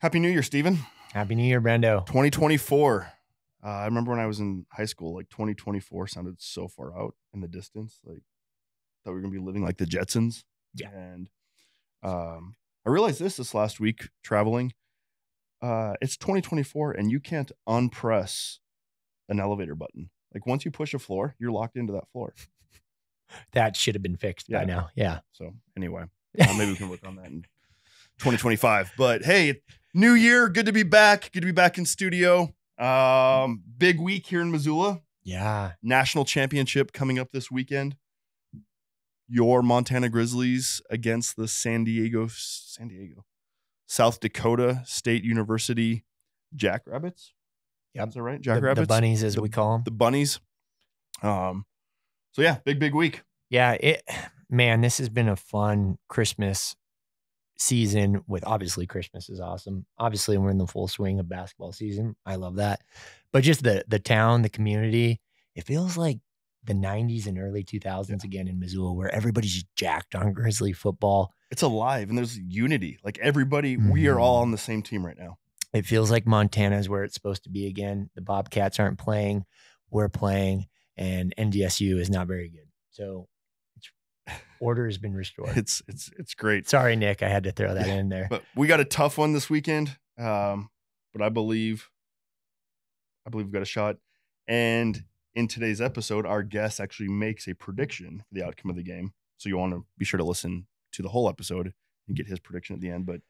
Happy 0.00 0.18
New 0.18 0.28
Year, 0.30 0.42
Steven. 0.42 0.78
Happy 1.12 1.34
New 1.34 1.44
Year, 1.44 1.60
Brando. 1.60 2.04
2024. 2.06 3.12
Uh, 3.62 3.66
I 3.68 3.84
remember 3.84 4.10
when 4.12 4.20
I 4.20 4.26
was 4.26 4.40
in 4.40 4.64
high 4.72 4.86
school, 4.86 5.14
like 5.14 5.28
2024 5.28 6.06
sounded 6.06 6.40
so 6.40 6.68
far 6.68 6.98
out 6.98 7.14
in 7.34 7.40
the 7.40 7.48
distance. 7.48 8.00
Like, 8.04 8.22
thought 9.04 9.10
we 9.10 9.16
were 9.16 9.20
gonna 9.20 9.32
be 9.32 9.38
living 9.38 9.62
like 9.62 9.76
the 9.76 9.84
Jetsons. 9.84 10.44
Yeah. 10.74 10.88
And 10.90 11.28
um, 12.02 12.56
I 12.86 12.90
realized 12.90 13.20
this 13.20 13.36
this 13.36 13.54
last 13.54 13.80
week 13.80 14.08
traveling. 14.22 14.72
Uh, 15.60 15.92
it's 16.00 16.16
2024, 16.16 16.92
and 16.92 17.10
you 17.10 17.20
can't 17.20 17.52
unpress 17.66 18.60
an 19.28 19.38
elevator 19.40 19.74
button. 19.74 20.08
Like 20.32 20.46
once 20.46 20.64
you 20.64 20.70
push 20.70 20.94
a 20.94 20.98
floor, 20.98 21.34
you're 21.38 21.50
locked 21.52 21.76
into 21.76 21.92
that 21.94 22.08
floor. 22.12 22.34
That 23.52 23.76
should 23.76 23.94
have 23.94 24.02
been 24.02 24.16
fixed 24.16 24.48
Yeah. 24.48 24.58
by 24.58 24.64
now. 24.64 24.88
Yeah. 24.96 25.20
So 25.30 25.52
anyway, 25.76 26.02
uh, 26.40 26.54
maybe 26.58 26.72
we 26.72 26.76
can 26.76 26.88
work 26.88 27.06
on 27.06 27.14
that 27.14 27.26
in 27.26 27.42
2025. 28.18 28.90
But 28.98 29.22
hey, 29.24 29.60
new 29.94 30.12
year, 30.14 30.48
good 30.48 30.66
to 30.66 30.72
be 30.72 30.82
back. 30.82 31.30
Good 31.32 31.40
to 31.40 31.46
be 31.46 31.52
back 31.52 31.78
in 31.78 31.84
studio. 31.86 32.54
Um, 32.78 33.62
big 33.78 34.00
week 34.00 34.26
here 34.26 34.40
in 34.40 34.50
Missoula. 34.50 35.00
Yeah. 35.22 35.72
National 35.82 36.24
championship 36.24 36.92
coming 36.92 37.18
up 37.18 37.28
this 37.32 37.50
weekend. 37.50 37.96
Your 39.28 39.62
Montana 39.62 40.08
Grizzlies 40.08 40.80
against 40.90 41.36
the 41.36 41.46
San 41.46 41.84
Diego, 41.84 42.26
San 42.28 42.88
Diego, 42.88 43.24
South 43.86 44.18
Dakota 44.18 44.82
State 44.86 45.22
University 45.22 46.04
Jackrabbits. 46.54 47.32
Yep. 47.94 48.08
Is 48.08 48.14
that 48.14 48.22
right? 48.22 48.38
The, 48.38 48.42
Jackrabbits. 48.44 48.80
the 48.80 48.86
bunnies, 48.86 49.22
as 49.22 49.34
The- 49.36 49.42
we 49.42 49.48
call 49.48 49.72
them. 49.74 49.82
The 49.84 49.90
bunnies. 49.92 50.40
Um. 51.22 51.64
So 52.32 52.42
yeah, 52.42 52.58
big 52.64 52.78
big 52.80 52.94
week. 52.94 53.22
Yeah. 53.50 53.72
It, 53.72 54.02
man, 54.48 54.80
this 54.80 54.98
has 54.98 55.08
been 55.08 55.28
a 55.28 55.36
fun 55.36 55.98
Christmas 56.08 56.74
season 57.60 58.22
with 58.26 58.42
obviously 58.46 58.86
Christmas 58.86 59.28
is 59.28 59.38
awesome. 59.38 59.84
Obviously, 59.98 60.38
we're 60.38 60.50
in 60.50 60.58
the 60.58 60.66
full 60.66 60.88
swing 60.88 61.20
of 61.20 61.28
basketball 61.28 61.72
season. 61.72 62.16
I 62.24 62.36
love 62.36 62.56
that. 62.56 62.80
But 63.32 63.44
just 63.44 63.62
the 63.62 63.84
the 63.86 63.98
town, 63.98 64.42
the 64.42 64.48
community, 64.48 65.20
it 65.54 65.64
feels 65.64 65.96
like 65.96 66.18
the 66.64 66.74
90s 66.74 67.26
and 67.26 67.38
early 67.38 67.64
2000s 67.64 68.22
again 68.22 68.46
in 68.46 68.58
Missoula 68.58 68.92
where 68.92 69.14
everybody's 69.14 69.54
just 69.54 69.74
jacked 69.76 70.14
on 70.14 70.32
Grizzly 70.34 70.72
football. 70.74 71.32
It's 71.50 71.62
alive 71.62 72.10
and 72.10 72.18
there's 72.18 72.38
unity. 72.38 72.98
Like 73.02 73.18
everybody, 73.18 73.76
we 73.78 74.08
are 74.08 74.18
all 74.20 74.40
Mhm. 74.40 74.42
on 74.42 74.50
the 74.50 74.58
same 74.58 74.82
team 74.82 75.04
right 75.06 75.16
now. 75.18 75.38
It 75.72 75.86
feels 75.86 76.10
like 76.10 76.26
Montana 76.26 76.76
is 76.76 76.86
where 76.88 77.02
it's 77.02 77.14
supposed 77.14 77.44
to 77.44 77.50
be 77.50 77.66
again. 77.66 78.10
The 78.14 78.20
Bobcats 78.20 78.78
aren't 78.78 78.98
playing, 78.98 79.46
we're 79.90 80.10
playing, 80.10 80.66
and 80.98 81.32
NDSU 81.38 81.98
is 81.98 82.10
not 82.10 82.26
very 82.26 82.50
good. 82.50 82.68
So 82.90 83.28
order 84.60 84.86
has 84.86 84.98
been 84.98 85.14
restored. 85.14 85.56
It's 85.56 85.82
it's 85.88 86.10
it's 86.18 86.34
great. 86.34 86.68
Sorry, 86.68 86.94
Nick, 86.96 87.22
I 87.22 87.28
had 87.28 87.44
to 87.44 87.52
throw 87.52 87.74
that 87.74 87.86
Yeah, 87.88 87.94
in 87.94 88.08
there. 88.08 88.28
But 88.30 88.42
we 88.54 88.66
got 88.66 88.78
a 88.80 88.84
tough 88.84 89.18
one 89.18 89.32
this 89.32 89.50
weekend. 89.50 89.96
Um, 90.18 90.68
but 91.12 91.22
I 91.22 91.28
believe, 91.30 91.88
I 93.26 93.30
believe 93.30 93.46
we've 93.46 93.52
got 93.52 93.62
a 93.62 93.66
shot. 93.66 93.96
And 94.46 95.02
in 95.34 95.48
today's 95.48 95.80
episode, 95.80 96.26
our 96.26 96.42
guest 96.42 96.80
actually 96.80 97.08
makes 97.08 97.48
a 97.48 97.54
prediction 97.54 98.22
for 98.28 98.34
the 98.34 98.44
outcome 98.46 98.70
of 98.70 98.76
the 98.76 98.82
game. 98.82 99.12
So 99.38 99.48
you 99.48 99.56
want 99.56 99.72
to 99.72 99.84
be 99.98 100.04
sure 100.04 100.18
to 100.18 100.24
listen 100.24 100.66
to 100.92 101.02
the 101.02 101.08
whole 101.08 101.28
episode 101.28 101.72
and 102.08 102.16
get 102.16 102.26
his 102.26 102.38
prediction 102.40 102.74
at 102.74 102.80
the 102.80 102.90
end. 102.90 103.06
But 103.06 103.20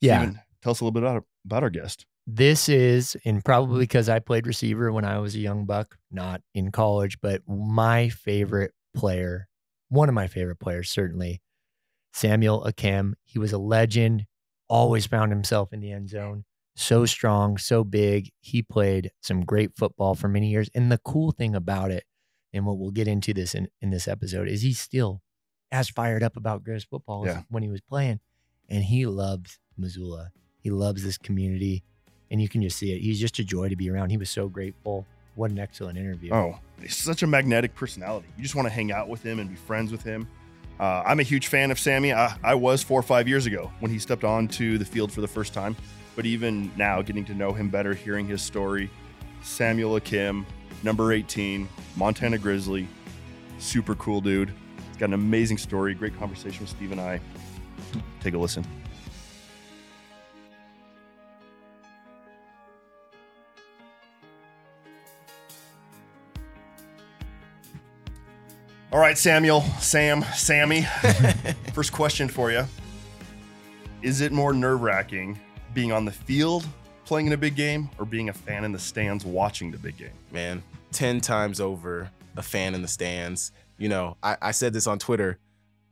Yeah. 0.00 0.18
Steven, 0.22 0.40
tell 0.62 0.70
us 0.72 0.80
a 0.80 0.84
little 0.84 0.92
bit 0.92 1.02
about, 1.02 1.24
about 1.44 1.62
our 1.62 1.70
guest. 1.70 2.06
This 2.26 2.68
is, 2.68 3.16
and 3.24 3.44
probably 3.44 3.80
because 3.80 4.08
I 4.08 4.18
played 4.20 4.46
receiver 4.46 4.92
when 4.92 5.04
I 5.04 5.18
was 5.18 5.34
a 5.34 5.40
young 5.40 5.64
buck, 5.64 5.96
not 6.12 6.42
in 6.54 6.70
college, 6.70 7.18
but 7.20 7.42
my 7.48 8.08
favorite 8.10 8.72
player, 8.94 9.48
one 9.90 10.08
of 10.08 10.14
my 10.14 10.26
favorite 10.26 10.58
players, 10.58 10.88
certainly, 10.88 11.42
Samuel 12.12 12.64
Akem. 12.66 13.12
He 13.24 13.38
was 13.38 13.52
a 13.52 13.58
legend, 13.58 14.26
always 14.68 15.06
found 15.06 15.30
himself 15.32 15.72
in 15.72 15.80
the 15.80 15.92
end 15.92 16.08
zone. 16.08 16.44
So 16.76 17.04
strong, 17.04 17.58
so 17.58 17.84
big. 17.84 18.30
He 18.40 18.62
played 18.62 19.10
some 19.20 19.44
great 19.44 19.76
football 19.76 20.14
for 20.14 20.28
many 20.28 20.48
years. 20.48 20.70
And 20.74 20.90
the 20.90 20.98
cool 20.98 21.32
thing 21.32 21.54
about 21.54 21.90
it, 21.90 22.04
and 22.52 22.64
what 22.64 22.78
we'll 22.78 22.90
get 22.90 23.06
into 23.08 23.34
this 23.34 23.54
in, 23.54 23.68
in 23.82 23.90
this 23.90 24.08
episode, 24.08 24.48
is 24.48 24.62
he's 24.62 24.80
still 24.80 25.20
as 25.70 25.88
fired 25.88 26.22
up 26.22 26.36
about 26.36 26.64
Grizz 26.64 26.86
football 26.88 27.26
as 27.28 27.34
Yeah. 27.34 27.42
when 27.50 27.62
he 27.62 27.68
was 27.68 27.80
playing. 27.82 28.20
And 28.68 28.84
he 28.84 29.04
loves 29.06 29.58
Missoula. 29.76 30.30
He 30.58 30.70
loves 30.70 31.02
this 31.04 31.18
community 31.18 31.82
and 32.30 32.40
you 32.40 32.48
can 32.48 32.62
just 32.62 32.78
see 32.78 32.92
it. 32.92 33.00
He's 33.00 33.20
just 33.20 33.38
a 33.40 33.44
joy 33.44 33.68
to 33.68 33.76
be 33.76 33.90
around. 33.90 34.10
He 34.10 34.16
was 34.16 34.30
so 34.30 34.48
grateful. 34.48 35.06
What 35.40 35.50
an 35.50 35.58
excellent 35.58 35.96
interview. 35.96 36.34
Oh, 36.34 36.58
he's 36.82 36.94
such 36.94 37.22
a 37.22 37.26
magnetic 37.26 37.74
personality. 37.74 38.28
You 38.36 38.42
just 38.42 38.54
want 38.54 38.68
to 38.68 38.70
hang 38.70 38.92
out 38.92 39.08
with 39.08 39.22
him 39.22 39.38
and 39.38 39.48
be 39.48 39.56
friends 39.56 39.90
with 39.90 40.02
him. 40.02 40.28
Uh, 40.78 41.02
I'm 41.06 41.18
a 41.18 41.22
huge 41.22 41.46
fan 41.46 41.70
of 41.70 41.78
Sammy. 41.78 42.12
I, 42.12 42.36
I 42.44 42.54
was 42.54 42.82
four 42.82 43.00
or 43.00 43.02
five 43.02 43.26
years 43.26 43.46
ago 43.46 43.72
when 43.80 43.90
he 43.90 43.98
stepped 43.98 44.22
onto 44.22 44.76
the 44.76 44.84
field 44.84 45.10
for 45.10 45.22
the 45.22 45.28
first 45.28 45.54
time. 45.54 45.76
But 46.14 46.26
even 46.26 46.70
now, 46.76 47.00
getting 47.00 47.24
to 47.24 47.32
know 47.32 47.54
him 47.54 47.70
better, 47.70 47.94
hearing 47.94 48.26
his 48.26 48.42
story, 48.42 48.90
Samuel 49.40 49.98
Akem, 49.98 50.44
number 50.82 51.10
18, 51.10 51.66
Montana 51.96 52.36
Grizzly, 52.36 52.86
super 53.58 53.94
cool 53.94 54.20
dude. 54.20 54.52
He's 54.88 54.98
got 54.98 55.06
an 55.06 55.14
amazing 55.14 55.56
story, 55.56 55.94
great 55.94 56.18
conversation 56.18 56.60
with 56.60 56.68
Steve 56.68 56.92
and 56.92 57.00
I. 57.00 57.18
Take 58.20 58.34
a 58.34 58.38
listen. 58.38 58.62
All 68.92 68.98
right, 68.98 69.16
Samuel, 69.16 69.60
Sam, 69.78 70.24
Sammy. 70.34 70.82
First 71.74 71.92
question 71.92 72.28
for 72.28 72.50
you 72.50 72.66
Is 74.02 74.20
it 74.20 74.32
more 74.32 74.52
nerve 74.52 74.82
wracking 74.82 75.38
being 75.74 75.92
on 75.92 76.04
the 76.04 76.10
field 76.10 76.66
playing 77.04 77.28
in 77.28 77.32
a 77.32 77.36
big 77.36 77.54
game 77.54 77.88
or 77.98 78.04
being 78.04 78.30
a 78.30 78.32
fan 78.32 78.64
in 78.64 78.72
the 78.72 78.80
stands 78.80 79.24
watching 79.24 79.70
the 79.70 79.78
big 79.78 79.96
game? 79.96 80.10
man, 80.32 80.60
10 80.90 81.20
times 81.20 81.60
over 81.60 82.10
a 82.36 82.42
fan 82.42 82.74
in 82.74 82.82
the 82.82 82.88
stands. 82.88 83.52
You 83.78 83.88
know, 83.88 84.16
I, 84.24 84.36
I 84.42 84.50
said 84.50 84.72
this 84.72 84.88
on 84.88 84.98
Twitter. 84.98 85.38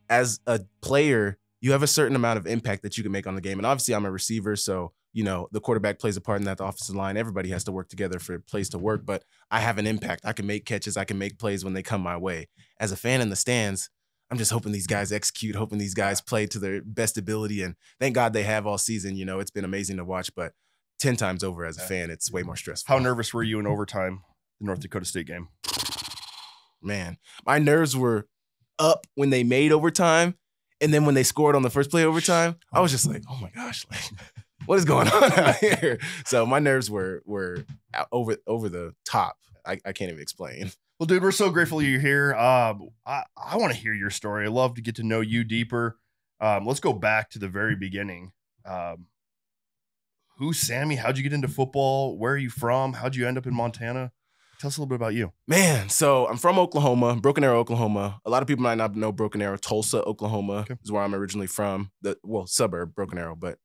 As 0.09 0.41
a 0.45 0.59
player, 0.81 1.37
you 1.61 1.71
have 1.71 1.83
a 1.83 1.87
certain 1.87 2.17
amount 2.17 2.37
of 2.37 2.47
impact 2.47 2.83
that 2.83 2.97
you 2.97 3.03
can 3.03 3.13
make 3.13 3.27
on 3.27 3.35
the 3.35 3.41
game. 3.41 3.59
And 3.59 3.65
obviously, 3.65 3.95
I'm 3.95 4.05
a 4.05 4.11
receiver. 4.11 4.57
So, 4.57 4.91
you 5.13 5.23
know, 5.23 5.47
the 5.51 5.59
quarterback 5.59 5.99
plays 5.99 6.17
a 6.17 6.21
part 6.21 6.39
in 6.39 6.45
that, 6.45 6.57
the 6.57 6.65
offensive 6.65 6.95
line. 6.95 7.17
Everybody 7.17 7.49
has 7.49 7.63
to 7.65 7.71
work 7.71 7.89
together 7.89 8.19
for 8.19 8.39
plays 8.39 8.69
to 8.69 8.77
work. 8.77 9.05
But 9.05 9.23
I 9.49 9.59
have 9.59 9.77
an 9.77 9.87
impact. 9.87 10.25
I 10.25 10.33
can 10.33 10.45
make 10.45 10.65
catches, 10.65 10.97
I 10.97 11.05
can 11.05 11.17
make 11.17 11.39
plays 11.39 11.63
when 11.63 11.73
they 11.73 11.83
come 11.83 12.01
my 12.01 12.17
way. 12.17 12.47
As 12.79 12.91
a 12.91 12.97
fan 12.97 13.21
in 13.21 13.29
the 13.29 13.35
stands, 13.35 13.89
I'm 14.31 14.37
just 14.37 14.51
hoping 14.51 14.71
these 14.71 14.87
guys 14.87 15.11
execute, 15.11 15.55
hoping 15.55 15.79
these 15.79 15.95
guys 15.95 16.21
play 16.21 16.45
to 16.47 16.59
their 16.59 16.81
best 16.83 17.17
ability. 17.17 17.63
And 17.63 17.75
thank 17.99 18.13
God 18.13 18.33
they 18.33 18.43
have 18.43 18.67
all 18.67 18.77
season. 18.77 19.15
You 19.15 19.25
know, 19.25 19.39
it's 19.39 19.51
been 19.51 19.65
amazing 19.65 19.97
to 19.97 20.05
watch. 20.05 20.33
But 20.35 20.53
10 20.99 21.15
times 21.15 21.43
over 21.43 21.65
as 21.65 21.77
a 21.77 21.81
fan, 21.81 22.11
it's 22.11 22.31
way 22.31 22.43
more 22.43 22.55
stressful. 22.55 22.93
How 22.93 23.01
nervous 23.01 23.33
were 23.33 23.43
you 23.43 23.59
in 23.59 23.65
overtime, 23.65 24.21
the 24.59 24.67
North 24.67 24.81
Dakota 24.81 25.05
State 25.05 25.27
game? 25.27 25.49
man, 26.81 27.17
my 27.45 27.59
nerves 27.59 27.95
were 27.95 28.27
up 28.77 29.05
when 29.15 29.29
they 29.29 29.43
made 29.43 29.71
overtime. 29.71 30.35
And 30.81 30.93
then 30.93 31.05
when 31.05 31.15
they 31.15 31.23
scored 31.23 31.55
on 31.55 31.61
the 31.61 31.69
first 31.69 31.91
play 31.91 32.05
overtime, 32.05 32.55
I 32.71 32.79
was 32.79 32.91
just 32.91 33.05
like, 33.05 33.23
oh 33.29 33.37
my 33.41 33.49
gosh, 33.53 33.85
like, 33.91 34.01
what 34.69 34.77
is 34.77 34.85
going 34.85 35.07
on 35.11 35.31
out 35.33 35.55
here? 35.55 35.97
So 36.27 36.45
my 36.45 36.59
nerves 36.59 36.91
were 36.91 37.23
were 37.25 37.65
over 38.11 38.37
over 38.45 38.69
the 38.69 38.93
top. 39.03 39.35
I, 39.65 39.79
I 39.83 39.93
can't 39.93 40.11
even 40.11 40.21
explain. 40.21 40.71
Well, 40.99 41.07
dude, 41.07 41.23
we're 41.23 41.31
so 41.31 41.49
grateful 41.49 41.81
you're 41.81 41.99
here. 41.99 42.35
Um, 42.35 42.89
I, 43.03 43.23
I 43.35 43.57
want 43.57 43.73
to 43.73 43.79
hear 43.79 43.93
your 43.93 44.11
story. 44.11 44.45
I 44.45 44.49
love 44.49 44.75
to 44.75 44.81
get 44.81 44.95
to 44.97 45.03
know 45.03 45.21
you 45.21 45.43
deeper. 45.43 45.97
Um, 46.39 46.67
let's 46.67 46.79
go 46.79 46.93
back 46.93 47.31
to 47.31 47.39
the 47.39 47.47
very 47.47 47.75
beginning. 47.75 48.31
Um, 48.63 49.07
who's 50.37 50.59
Sammy? 50.59 50.97
How'd 50.97 51.17
you 51.17 51.23
get 51.23 51.33
into 51.33 51.47
football? 51.47 52.15
Where 52.19 52.33
are 52.33 52.37
you 52.37 52.51
from? 52.51 52.93
How'd 52.93 53.15
you 53.15 53.27
end 53.27 53.39
up 53.39 53.47
in 53.47 53.55
Montana? 53.55 54.11
Tell 54.59 54.67
us 54.67 54.77
a 54.77 54.81
little 54.81 54.89
bit 54.89 54.95
about 54.97 55.15
you. 55.15 55.31
Man, 55.47 55.89
so 55.89 56.27
I'm 56.27 56.37
from 56.37 56.59
Oklahoma, 56.59 57.15
Broken 57.15 57.43
Arrow, 57.43 57.59
Oklahoma. 57.59 58.19
A 58.23 58.29
lot 58.29 58.43
of 58.43 58.47
people 58.47 58.63
might 58.63 58.77
not 58.77 58.95
know 58.95 59.11
Broken 59.11 59.41
Arrow. 59.41 59.57
Tulsa, 59.57 60.03
Oklahoma 60.03 60.59
Okay. 60.69 60.75
is 60.83 60.91
where 60.91 61.01
I'm 61.01 61.15
originally 61.15 61.47
from. 61.47 61.89
The 62.03 62.17
well, 62.23 62.45
suburb 62.45 62.93
Broken 62.93 63.17
Arrow, 63.17 63.35
but 63.35 63.57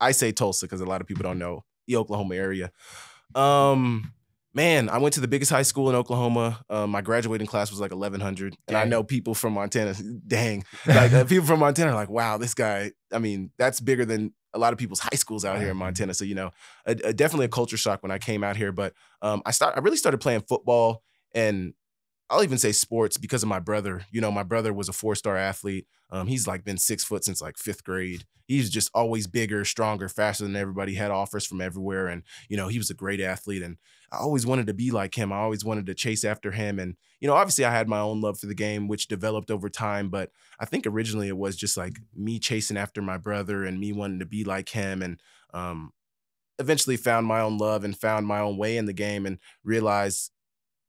I 0.00 0.12
say 0.12 0.32
Tulsa 0.32 0.66
because 0.66 0.80
a 0.80 0.86
lot 0.86 1.00
of 1.00 1.06
people 1.06 1.22
don't 1.22 1.38
know 1.38 1.64
the 1.86 1.96
Oklahoma 1.96 2.34
area. 2.36 2.70
Um, 3.34 4.12
man, 4.54 4.88
I 4.88 4.98
went 4.98 5.14
to 5.14 5.20
the 5.20 5.28
biggest 5.28 5.50
high 5.50 5.62
school 5.62 5.88
in 5.88 5.94
Oklahoma. 5.94 6.64
Um, 6.68 6.90
my 6.90 7.00
graduating 7.00 7.46
class 7.46 7.70
was 7.70 7.80
like 7.80 7.92
1,100, 7.92 8.56
and 8.68 8.76
I 8.76 8.84
know 8.84 9.02
people 9.02 9.34
from 9.34 9.54
Montana. 9.54 9.94
Dang, 10.26 10.64
like 10.86 11.12
uh, 11.12 11.24
people 11.28 11.46
from 11.46 11.60
Montana 11.60 11.90
are 11.92 11.94
like, 11.94 12.10
wow, 12.10 12.38
this 12.38 12.54
guy. 12.54 12.92
I 13.12 13.18
mean, 13.18 13.50
that's 13.58 13.80
bigger 13.80 14.04
than 14.04 14.32
a 14.52 14.58
lot 14.58 14.72
of 14.72 14.78
people's 14.78 15.00
high 15.00 15.14
schools 15.16 15.44
out 15.44 15.58
here 15.60 15.70
in 15.70 15.76
Montana. 15.76 16.14
So 16.14 16.24
you 16.24 16.34
know, 16.34 16.50
a, 16.86 16.92
a- 17.04 17.12
definitely 17.12 17.46
a 17.46 17.50
culture 17.50 17.76
shock 17.76 18.02
when 18.02 18.10
I 18.10 18.18
came 18.18 18.42
out 18.42 18.56
here. 18.56 18.72
But 18.72 18.94
um, 19.22 19.42
I 19.46 19.52
start, 19.52 19.76
I 19.76 19.80
really 19.80 19.96
started 19.96 20.18
playing 20.18 20.42
football, 20.48 21.02
and 21.34 21.74
I'll 22.30 22.44
even 22.44 22.58
say 22.58 22.70
sports 22.72 23.16
because 23.16 23.42
of 23.42 23.48
my 23.48 23.58
brother. 23.58 24.06
You 24.12 24.20
know, 24.20 24.30
my 24.30 24.44
brother 24.44 24.72
was 24.72 24.88
a 24.88 24.92
four 24.92 25.16
star 25.16 25.36
athlete. 25.36 25.86
Um, 26.10 26.28
he's 26.28 26.46
like 26.46 26.64
been 26.64 26.78
six 26.78 27.02
foot 27.04 27.24
since 27.24 27.42
like 27.42 27.58
fifth 27.58 27.84
grade. 27.84 28.24
He's 28.46 28.70
just 28.70 28.90
always 28.94 29.26
bigger, 29.26 29.64
stronger, 29.64 30.08
faster 30.08 30.44
than 30.44 30.56
everybody. 30.56 30.94
Had 30.94 31.10
offers 31.10 31.46
from 31.46 31.60
everywhere, 31.60 32.08
and 32.08 32.22
you 32.48 32.56
know 32.56 32.68
he 32.68 32.78
was 32.78 32.90
a 32.90 32.94
great 32.94 33.20
athlete. 33.20 33.62
And 33.62 33.76
I 34.12 34.18
always 34.18 34.46
wanted 34.46 34.66
to 34.68 34.74
be 34.74 34.90
like 34.90 35.16
him. 35.16 35.32
I 35.32 35.38
always 35.38 35.64
wanted 35.64 35.86
to 35.86 35.94
chase 35.94 36.24
after 36.24 36.52
him. 36.52 36.78
And 36.78 36.96
you 37.20 37.28
know, 37.28 37.34
obviously, 37.34 37.64
I 37.64 37.72
had 37.72 37.88
my 37.88 38.00
own 38.00 38.20
love 38.20 38.38
for 38.38 38.46
the 38.46 38.54
game, 38.54 38.88
which 38.88 39.08
developed 39.08 39.50
over 39.50 39.68
time. 39.68 40.08
But 40.08 40.30
I 40.58 40.66
think 40.66 40.86
originally 40.86 41.28
it 41.28 41.36
was 41.36 41.56
just 41.56 41.76
like 41.76 41.98
me 42.14 42.38
chasing 42.38 42.76
after 42.76 43.02
my 43.02 43.18
brother 43.18 43.64
and 43.64 43.78
me 43.78 43.92
wanting 43.92 44.20
to 44.20 44.26
be 44.26 44.44
like 44.44 44.68
him. 44.70 45.02
And 45.02 45.20
um, 45.52 45.92
eventually 46.60 46.96
found 46.96 47.26
my 47.26 47.40
own 47.40 47.58
love 47.58 47.84
and 47.84 47.96
found 47.96 48.26
my 48.26 48.40
own 48.40 48.56
way 48.56 48.76
in 48.76 48.86
the 48.86 48.92
game 48.92 49.26
and 49.26 49.38
realized 49.64 50.30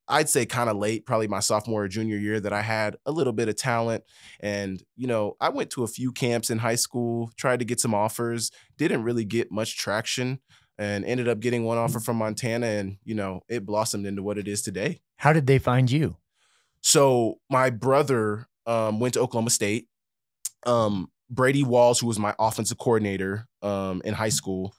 I'd 0.07 0.29
say 0.29 0.45
kind 0.45 0.69
of 0.69 0.77
late, 0.77 1.05
probably 1.05 1.27
my 1.27 1.39
sophomore 1.39 1.83
or 1.83 1.87
junior 1.87 2.17
year, 2.17 2.39
that 2.39 2.51
I 2.51 2.61
had 2.61 2.97
a 3.05 3.11
little 3.11 3.33
bit 3.33 3.47
of 3.47 3.55
talent. 3.55 4.03
And, 4.39 4.83
you 4.95 5.07
know, 5.07 5.35
I 5.39 5.49
went 5.49 5.69
to 5.71 5.83
a 5.83 5.87
few 5.87 6.11
camps 6.11 6.49
in 6.49 6.57
high 6.57 6.75
school, 6.75 7.31
tried 7.37 7.59
to 7.59 7.65
get 7.65 7.79
some 7.79 7.93
offers, 7.93 8.51
didn't 8.77 9.03
really 9.03 9.25
get 9.25 9.51
much 9.51 9.77
traction, 9.77 10.39
and 10.77 11.05
ended 11.05 11.27
up 11.27 11.39
getting 11.39 11.63
one 11.63 11.77
offer 11.77 11.99
from 11.99 12.17
Montana. 12.17 12.67
And, 12.67 12.97
you 13.03 13.15
know, 13.15 13.41
it 13.47 13.65
blossomed 13.65 14.05
into 14.05 14.23
what 14.23 14.37
it 14.37 14.47
is 14.47 14.61
today. 14.61 14.99
How 15.17 15.33
did 15.33 15.47
they 15.47 15.59
find 15.59 15.89
you? 15.89 16.17
So 16.81 17.39
my 17.49 17.69
brother 17.69 18.47
um, 18.65 18.99
went 18.99 19.13
to 19.13 19.21
Oklahoma 19.21 19.51
State. 19.51 19.87
Um, 20.65 21.09
Brady 21.29 21.63
Walls, 21.63 21.99
who 21.99 22.07
was 22.07 22.19
my 22.19 22.35
offensive 22.37 22.77
coordinator 22.77 23.47
um, 23.61 24.01
in 24.03 24.13
high 24.13 24.29
school, 24.29 24.75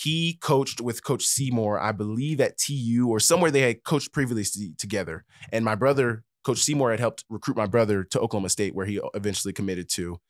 he 0.00 0.34
coached 0.40 0.80
with 0.80 1.02
Coach 1.02 1.24
Semore, 1.24 1.80
I 1.80 1.90
believe 1.90 2.40
at 2.40 2.56
TU 2.56 3.08
or 3.08 3.18
somewhere 3.18 3.50
they 3.50 3.62
had 3.62 3.82
coached 3.82 4.12
previously 4.12 4.72
together. 4.78 5.24
And 5.50 5.64
my 5.64 5.74
brother, 5.74 6.22
Coach 6.44 6.58
Semore, 6.58 6.92
had 6.92 7.00
helped 7.00 7.24
recruit 7.28 7.56
my 7.56 7.66
brother 7.66 8.04
to 8.04 8.20
Oklahoma 8.20 8.48
State, 8.48 8.76
where 8.76 8.86
he 8.86 9.00
eventually 9.14 9.52
committed 9.52 9.88
to. 9.90 10.20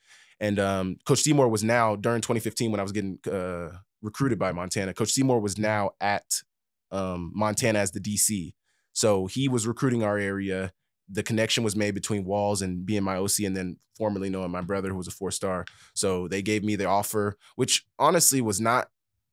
And 0.41 0.59
um, 0.59 0.97
Coach 1.05 1.23
Semore 1.23 1.50
was 1.50 1.62
now 1.62 1.97
during 1.97 2.23
2015 2.23 2.70
when 2.70 2.81
I 2.81 2.82
was 2.82 2.93
getting 2.93 3.19
uh, 3.31 3.70
recruited 4.00 4.38
by 4.38 4.53
Montana. 4.53 4.94
Coach 4.94 5.12
Semore 5.12 5.43
was 5.43 5.59
now 5.59 5.91
at 6.00 6.25
um, 6.91 7.31
Montana 7.35 7.81
as 7.81 7.91
the 7.91 8.00
DC, 8.00 8.55
so 8.94 9.26
he 9.26 9.49
was 9.49 9.67
recruiting 9.67 10.03
our 10.03 10.17
area. 10.17 10.73
The 11.11 11.23
connection 11.23 11.62
was 11.62 11.76
made 11.76 11.94
between 11.94 12.25
Walls 12.25 12.62
and 12.62 12.87
being 12.87 13.03
my 13.03 13.17
OC, 13.17 13.41
and 13.41 13.55
then 13.55 13.76
formerly 13.99 14.31
knowing 14.31 14.50
my 14.50 14.62
brother, 14.62 14.88
who 14.88 14.97
was 14.97 15.09
a 15.09 15.11
four 15.11 15.31
star. 15.31 15.67
So 15.94 16.26
they 16.26 16.41
gave 16.41 16.65
me 16.65 16.76
the 16.76 16.87
offer, 16.87 17.37
which 17.56 17.85
honestly 17.99 18.41
was 18.41 18.62
not 18.62 18.88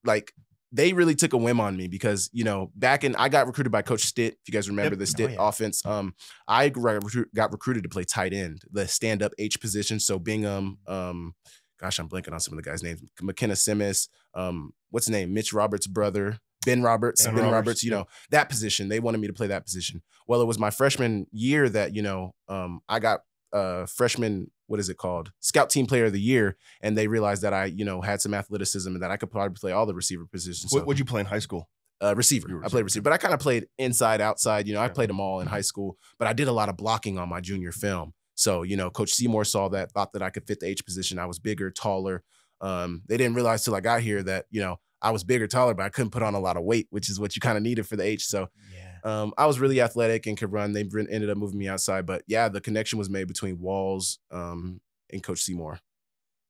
like 0.06 0.34
they 0.72 0.94
really 0.94 1.16
took 1.16 1.34
a 1.34 1.38
whim 1.38 1.60
on 1.60 1.78
me 1.78 1.88
because 1.88 2.30
you 2.34 2.44
know 2.44 2.72
back 2.76 3.04
in 3.04 3.16
I 3.16 3.30
got 3.30 3.48
recruited 3.48 3.72
by 3.72 3.82
Coach 3.82 4.02
Stitt. 4.02 4.34
If 4.34 4.48
you 4.48 4.52
guys 4.54 4.70
remember 4.70 4.96
Yep. 4.96 5.00
the 5.00 5.04
Oh, 5.04 5.06
Stitt 5.06 5.32
yeah. 5.32 5.38
offense, 5.50 5.86
um, 5.86 6.14
I 6.48 6.70
got 6.70 7.52
recruited 7.52 7.84
to 7.84 7.90
play 7.90 8.04
tight 8.04 8.34
end, 8.34 8.62
the 8.72 8.88
stand 8.88 9.24
up 9.24 9.32
H 9.40 9.60
position. 9.62 10.00
So 10.00 10.20
Bingham, 10.20 10.80
um, 10.88 11.34
gosh, 11.80 12.00
I'm 12.00 12.10
blanking 12.10 12.34
on 12.34 12.40
some 12.40 12.58
of 12.58 12.64
the 12.64 12.70
guys' 12.70 12.84
names. 12.84 13.02
McKenna 13.22 13.56
Simmons, 13.56 14.10
um, 14.34 14.72
what's 14.90 15.06
his 15.06 15.12
name? 15.14 15.34
Mitch 15.34 15.54
Roberts' 15.54 15.88
brother. 15.88 16.40
Ben 16.66 16.82
Roberts, 16.82 17.24
Ben 17.24 17.36
Ben, 17.36 17.44
Roberts, 17.44 17.54
Roberts, 17.56 17.84
you 17.84 17.92
know, 17.92 18.06
that 18.32 18.50
position. 18.50 18.90
They 18.90 19.00
wanted 19.00 19.20
me 19.20 19.28
to 19.28 19.34
play 19.34 19.46
that 19.48 19.66
position. 19.66 20.02
Well, 20.28 20.42
it 20.42 20.46
was 20.46 20.58
my 20.58 20.72
freshman 20.72 21.28
year 21.32 21.70
that, 21.70 21.96
you 21.96 22.02
know, 22.02 22.34
um, 22.50 22.80
I 22.90 22.98
got 23.00 23.20
uh 23.54 23.86
freshman, 23.86 24.50
what 24.68 24.80
is 24.80 24.90
it 24.90 24.98
called? 24.98 25.32
Scout 25.40 25.70
team 25.70 25.86
player 25.86 26.06
of 26.06 26.14
the 26.14 26.22
year 26.22 26.58
and 26.82 26.98
they 26.98 27.08
realized 27.08 27.42
that 27.44 27.54
I, 27.54 27.66
you 27.66 27.86
know, 27.86 28.02
had 28.02 28.22
some 28.22 28.34
athleticism 28.34 28.90
and 28.94 29.02
that 29.04 29.12
I 29.12 29.18
could 29.18 29.32
probably 29.32 29.54
play 29.60 29.72
all 29.72 29.86
the 29.86 29.96
receiver 29.96 30.26
positions. 30.26 30.72
So, 30.72 30.78
What 30.80 30.88
would 30.88 31.00
you 31.00 31.06
play 31.06 31.20
in 31.22 31.26
high 31.28 31.40
school? 31.40 31.70
uh, 32.04 32.14
receiver. 32.16 32.48
Were 32.50 32.58
I 32.58 32.68
played 32.68 32.84
receiver. 32.84 32.84
receiver, 32.84 33.04
but 33.04 33.14
I 33.14 33.18
kind 33.18 33.34
of 33.34 33.40
played 33.40 33.68
inside, 33.78 34.20
outside. 34.20 34.68
You 34.68 34.74
know, 34.74 34.82
I 34.82 34.90
played 34.90 35.10
them 35.10 35.22
all 35.22 35.40
in 35.40 35.48
high 35.48 35.62
school, 35.62 35.98
but 36.20 36.28
I 36.28 36.34
did 36.34 36.50
a 36.50 36.52
lot 36.52 36.68
of 36.68 36.76
blocking 36.76 37.18
on 37.18 37.30
my 37.30 37.40
junior 37.40 37.72
film. 37.72 38.14
So, 38.36 38.64
you 38.64 38.76
know, 38.76 38.90
Coach 38.90 39.14
Semore 39.14 39.48
saw 39.48 39.70
that, 39.70 39.94
thought 39.94 40.12
that 40.12 40.22
I 40.22 40.30
could 40.30 40.46
fit 40.46 40.60
the 40.60 40.68
H 40.68 40.86
position. 40.86 41.18
I 41.20 41.26
was 41.26 41.40
bigger, 41.40 41.72
taller. 41.72 42.22
Um, 42.60 43.02
they 43.08 43.16
didn't 43.16 43.36
realize 43.36 43.64
till 43.64 43.76
I 43.76 43.80
got 43.80 44.02
here 44.02 44.22
that, 44.24 44.46
you 44.52 44.60
know, 44.62 44.76
I 45.02 45.12
was 45.12 45.24
bigger, 45.24 45.48
taller, 45.48 45.74
but 45.74 45.86
I 45.86 45.90
couldn't 45.90 46.12
put 46.12 46.22
on 46.24 46.34
a 46.36 46.40
lot 46.40 46.58
of 46.58 46.64
weight, 46.64 46.88
which 46.90 47.10
is 47.10 47.18
what 47.20 47.36
you 47.36 47.40
kind 47.40 47.56
of 47.58 47.64
needed 47.64 47.88
for 47.88 47.96
the 47.96 48.04
H. 48.04 48.26
So 48.26 48.50
Yeah. 48.74 48.85
Um, 49.06 49.34
I 49.38 49.46
was 49.46 49.60
really 49.60 49.80
athletic 49.80 50.26
and 50.26 50.36
could 50.36 50.52
run. 50.52 50.74
They 50.74 50.82
ended 50.82 51.30
up 51.30 51.38
moving 51.38 51.60
me 51.60 51.70
outside. 51.70 52.08
But 52.08 52.24
yeah, 52.28 52.50
the 52.50 52.60
connection 52.60 52.98
was 52.98 53.10
made 53.10 53.28
between 53.28 53.60
Walls 53.60 54.18
um, 54.32 54.82
and 55.14 55.22
Coach 55.22 55.46
Semore. 55.46 55.80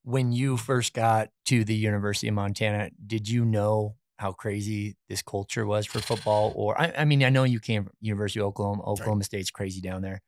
When 0.03 0.31
you 0.31 0.55
first 0.55 0.93
got 0.93 1.29
to 1.47 1.65
the 1.65 1.75
University 1.75 2.29
of 2.29 2.35
Montana, 2.35 2.91
did 3.05 3.27
you 3.27 3.43
know 3.43 3.97
how 4.17 4.31
crazy 4.31 4.95
this 5.09 5.21
culture 5.21 5.65
was 5.65 5.85
for 5.85 5.99
football? 5.99 6.53
Or 6.55 6.79
I, 6.79 6.93
I 6.99 7.05
mean, 7.05 7.23
I 7.23 7.29
know 7.29 7.43
you 7.43 7.59
came 7.59 7.83
from 7.83 7.93
University 7.99 8.39
of 8.39 8.47
Oklahoma. 8.47 8.83
Oklahoma 8.83 9.25
State's 9.25 9.51
crazy 9.51 9.81
down 9.81 10.01
there, 10.01 10.21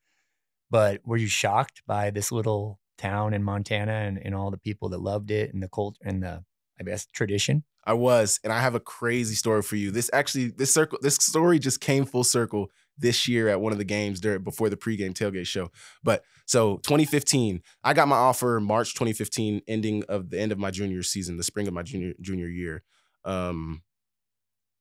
but 0.70 1.00
were 1.06 1.18
you 1.18 1.28
shocked 1.28 1.84
by 1.88 2.10
this 2.10 2.32
little 2.32 2.80
town 2.98 3.34
in 3.34 3.44
Montana 3.44 3.94
and, 3.94 4.18
and 4.18 4.36
all 4.36 4.52
the 4.52 4.58
people 4.58 4.90
that 4.90 5.00
loved 5.00 5.32
it 5.32 5.54
and 5.54 5.64
the 5.64 5.70
cult 5.70 5.98
and 6.04 6.24
the 6.24 6.44
I 6.80 6.84
guess 6.84 7.06
tradition? 7.06 7.64
I 7.88 7.94
was, 7.94 8.38
and 8.44 8.52
I 8.52 8.60
have 8.60 8.76
a 8.76 8.82
crazy 8.82 9.34
story 9.34 9.62
for 9.62 9.78
you. 9.78 9.92
This 9.92 10.10
actually, 10.12 10.50
this 10.50 10.74
circle, 10.74 11.00
this 11.02 11.16
story 11.16 11.58
just 11.58 11.80
came 11.80 12.04
full 12.04 12.26
circle 12.26 12.70
this 12.98 13.30
year 13.30 13.48
at 13.48 13.62
one 13.62 13.72
of 13.72 13.78
the 13.78 13.86
games 13.86 14.20
during 14.20 14.44
before 14.44 14.70
the 14.70 14.76
pregame 14.76 15.14
tailgate 15.14 15.48
show. 15.48 15.72
But 16.04 16.24
so 16.46 16.78
2015, 16.80 17.62
I 17.86 17.94
got 17.94 18.10
my 18.10 18.18
offer 18.18 18.60
March 18.60 18.94
2015, 18.94 19.62
ending 19.70 20.04
of 20.10 20.30
the 20.30 20.38
end 20.38 20.52
of 20.52 20.60
my 20.60 20.70
junior 20.70 21.02
season, 21.02 21.38
the 21.38 21.44
spring 21.44 21.66
of 21.66 21.74
my 21.74 21.82
junior 21.82 22.14
junior 22.20 22.48
year. 22.48 22.84
Um, 23.24 23.84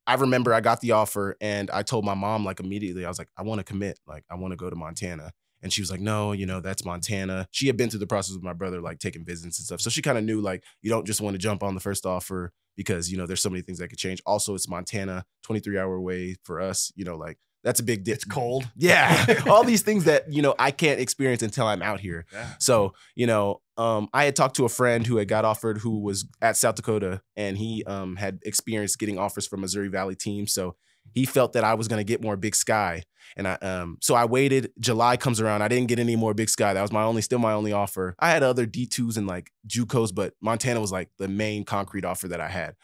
I 0.09 0.15
remember 0.15 0.53
I 0.53 0.61
got 0.61 0.81
the 0.81 0.91
offer 0.91 1.37
and 1.41 1.71
I 1.71 1.83
told 1.83 2.05
my 2.05 2.15
mom 2.15 2.45
like 2.45 2.59
immediately, 2.59 3.05
I 3.05 3.09
was 3.09 3.21
like, 3.21 3.29
I 3.37 3.43
want 3.43 3.61
to 3.61 3.65
commit, 3.65 4.01
like 4.05 4.25
I 4.29 4.35
want 4.35 4.51
to 4.51 4.57
go 4.57 4.69
to 4.69 4.75
Montana. 4.75 5.31
And 5.63 5.73
she 5.73 5.81
was 5.81 5.91
like, 5.91 6.01
no, 6.01 6.33
you 6.33 6.47
know, 6.47 6.61
that's 6.61 6.85
Montana. 6.85 7.49
She 7.51 7.67
had 7.67 7.77
been 7.77 7.91
through 7.91 8.01
the 8.01 8.07
process 8.07 8.35
with 8.35 8.45
my 8.45 8.53
brother, 8.53 8.81
like 8.81 8.99
taking 8.99 9.25
visits 9.25 9.59
and 9.59 9.67
stuff. 9.67 9.81
So 9.81 9.91
she 9.91 10.03
kind 10.03 10.19
of 10.19 10.25
knew 10.25 10.41
like 10.41 10.63
you 10.83 10.91
don't 10.91 11.07
just 11.07 11.21
want 11.21 11.35
to 11.35 11.39
jump 11.39 11.63
on 11.63 11.75
the 11.75 11.81
first 11.81 12.07
offer 12.07 12.53
because 12.77 13.11
you 13.11 13.17
know 13.17 13.27
there's 13.27 13.43
so 13.43 13.51
many 13.51 13.63
things 13.63 13.79
that 13.79 13.89
could 13.89 13.99
change. 13.99 14.21
Also, 14.27 14.55
it's 14.55 14.69
Montana, 14.69 15.25
23 15.45 15.79
hour 15.79 15.95
away 15.95 16.37
for 16.45 16.61
us. 16.61 16.93
You 16.95 17.05
know, 17.05 17.17
like 17.17 17.39
that's 17.65 17.81
a 17.81 17.83
big 17.83 18.05
deal. 18.05 18.15
It's 18.15 18.25
cold. 18.25 18.69
Yeah, 18.77 19.43
all 19.49 19.65
these 19.65 19.83
things 19.83 20.05
that 20.05 20.33
you 20.33 20.43
know 20.43 20.55
I 20.59 20.71
can't 20.71 21.01
experience 21.01 21.43
until 21.43 21.67
I'm 21.67 21.83
out 21.83 22.01
here. 22.01 22.27
Yeah. 22.33 22.51
So 22.59 22.95
you 23.15 23.27
know, 23.27 23.63
um, 23.77 24.09
I 24.13 24.25
had 24.25 24.37
talked 24.37 24.57
to 24.57 24.65
a 24.65 24.69
friend 24.69 25.07
who 25.07 25.17
had 25.17 25.29
got 25.29 25.45
offered, 25.45 25.79
who 25.79 26.01
was 26.01 26.27
at 26.43 26.57
South 26.57 26.77
Dakota, 26.77 27.23
and 27.35 27.57
he 27.57 27.83
um, 27.85 28.17
had 28.17 28.39
experienced 28.45 28.99
getting 28.99 29.19
offers 29.19 29.47
from 29.47 29.63
Missouri 29.63 29.89
Valley 29.89 30.15
teams. 30.15 30.53
So 30.53 30.77
he 31.15 31.25
felt 31.25 31.53
that 31.55 31.65
I 31.65 31.75
was 31.75 31.89
going 31.89 32.01
to 32.01 32.05
get 32.05 32.23
more 32.23 32.37
Big 32.37 32.55
Sky, 32.55 33.03
and 33.37 33.49
I 33.49 33.55
um, 33.55 33.99
so 34.01 34.15
I 34.15 34.25
waited. 34.25 34.73
July 34.79 35.17
comes 35.17 35.41
around, 35.41 35.63
I 35.63 35.69
didn't 35.69 35.89
get 35.89 35.99
any 35.99 36.17
more 36.17 36.35
Big 36.35 36.49
Sky. 36.49 36.75
That 36.75 36.83
was 36.83 36.93
my 36.93 37.03
only, 37.03 37.23
still 37.23 37.39
my 37.39 37.53
only 37.53 37.73
offer. 37.73 38.15
I 38.19 38.31
had 38.31 38.43
other 38.43 38.67
D 38.67 38.87
twos 38.87 39.17
and 39.17 39.27
like 39.27 39.51
JUCOs, 39.69 40.15
but 40.15 40.35
Montana 40.41 40.81
was 40.81 40.93
like 40.93 41.11
the 41.19 41.29
main 41.29 41.65
concrete 41.65 42.05
offer 42.05 42.29
that 42.29 42.41
I 42.41 42.49
had. 42.49 42.77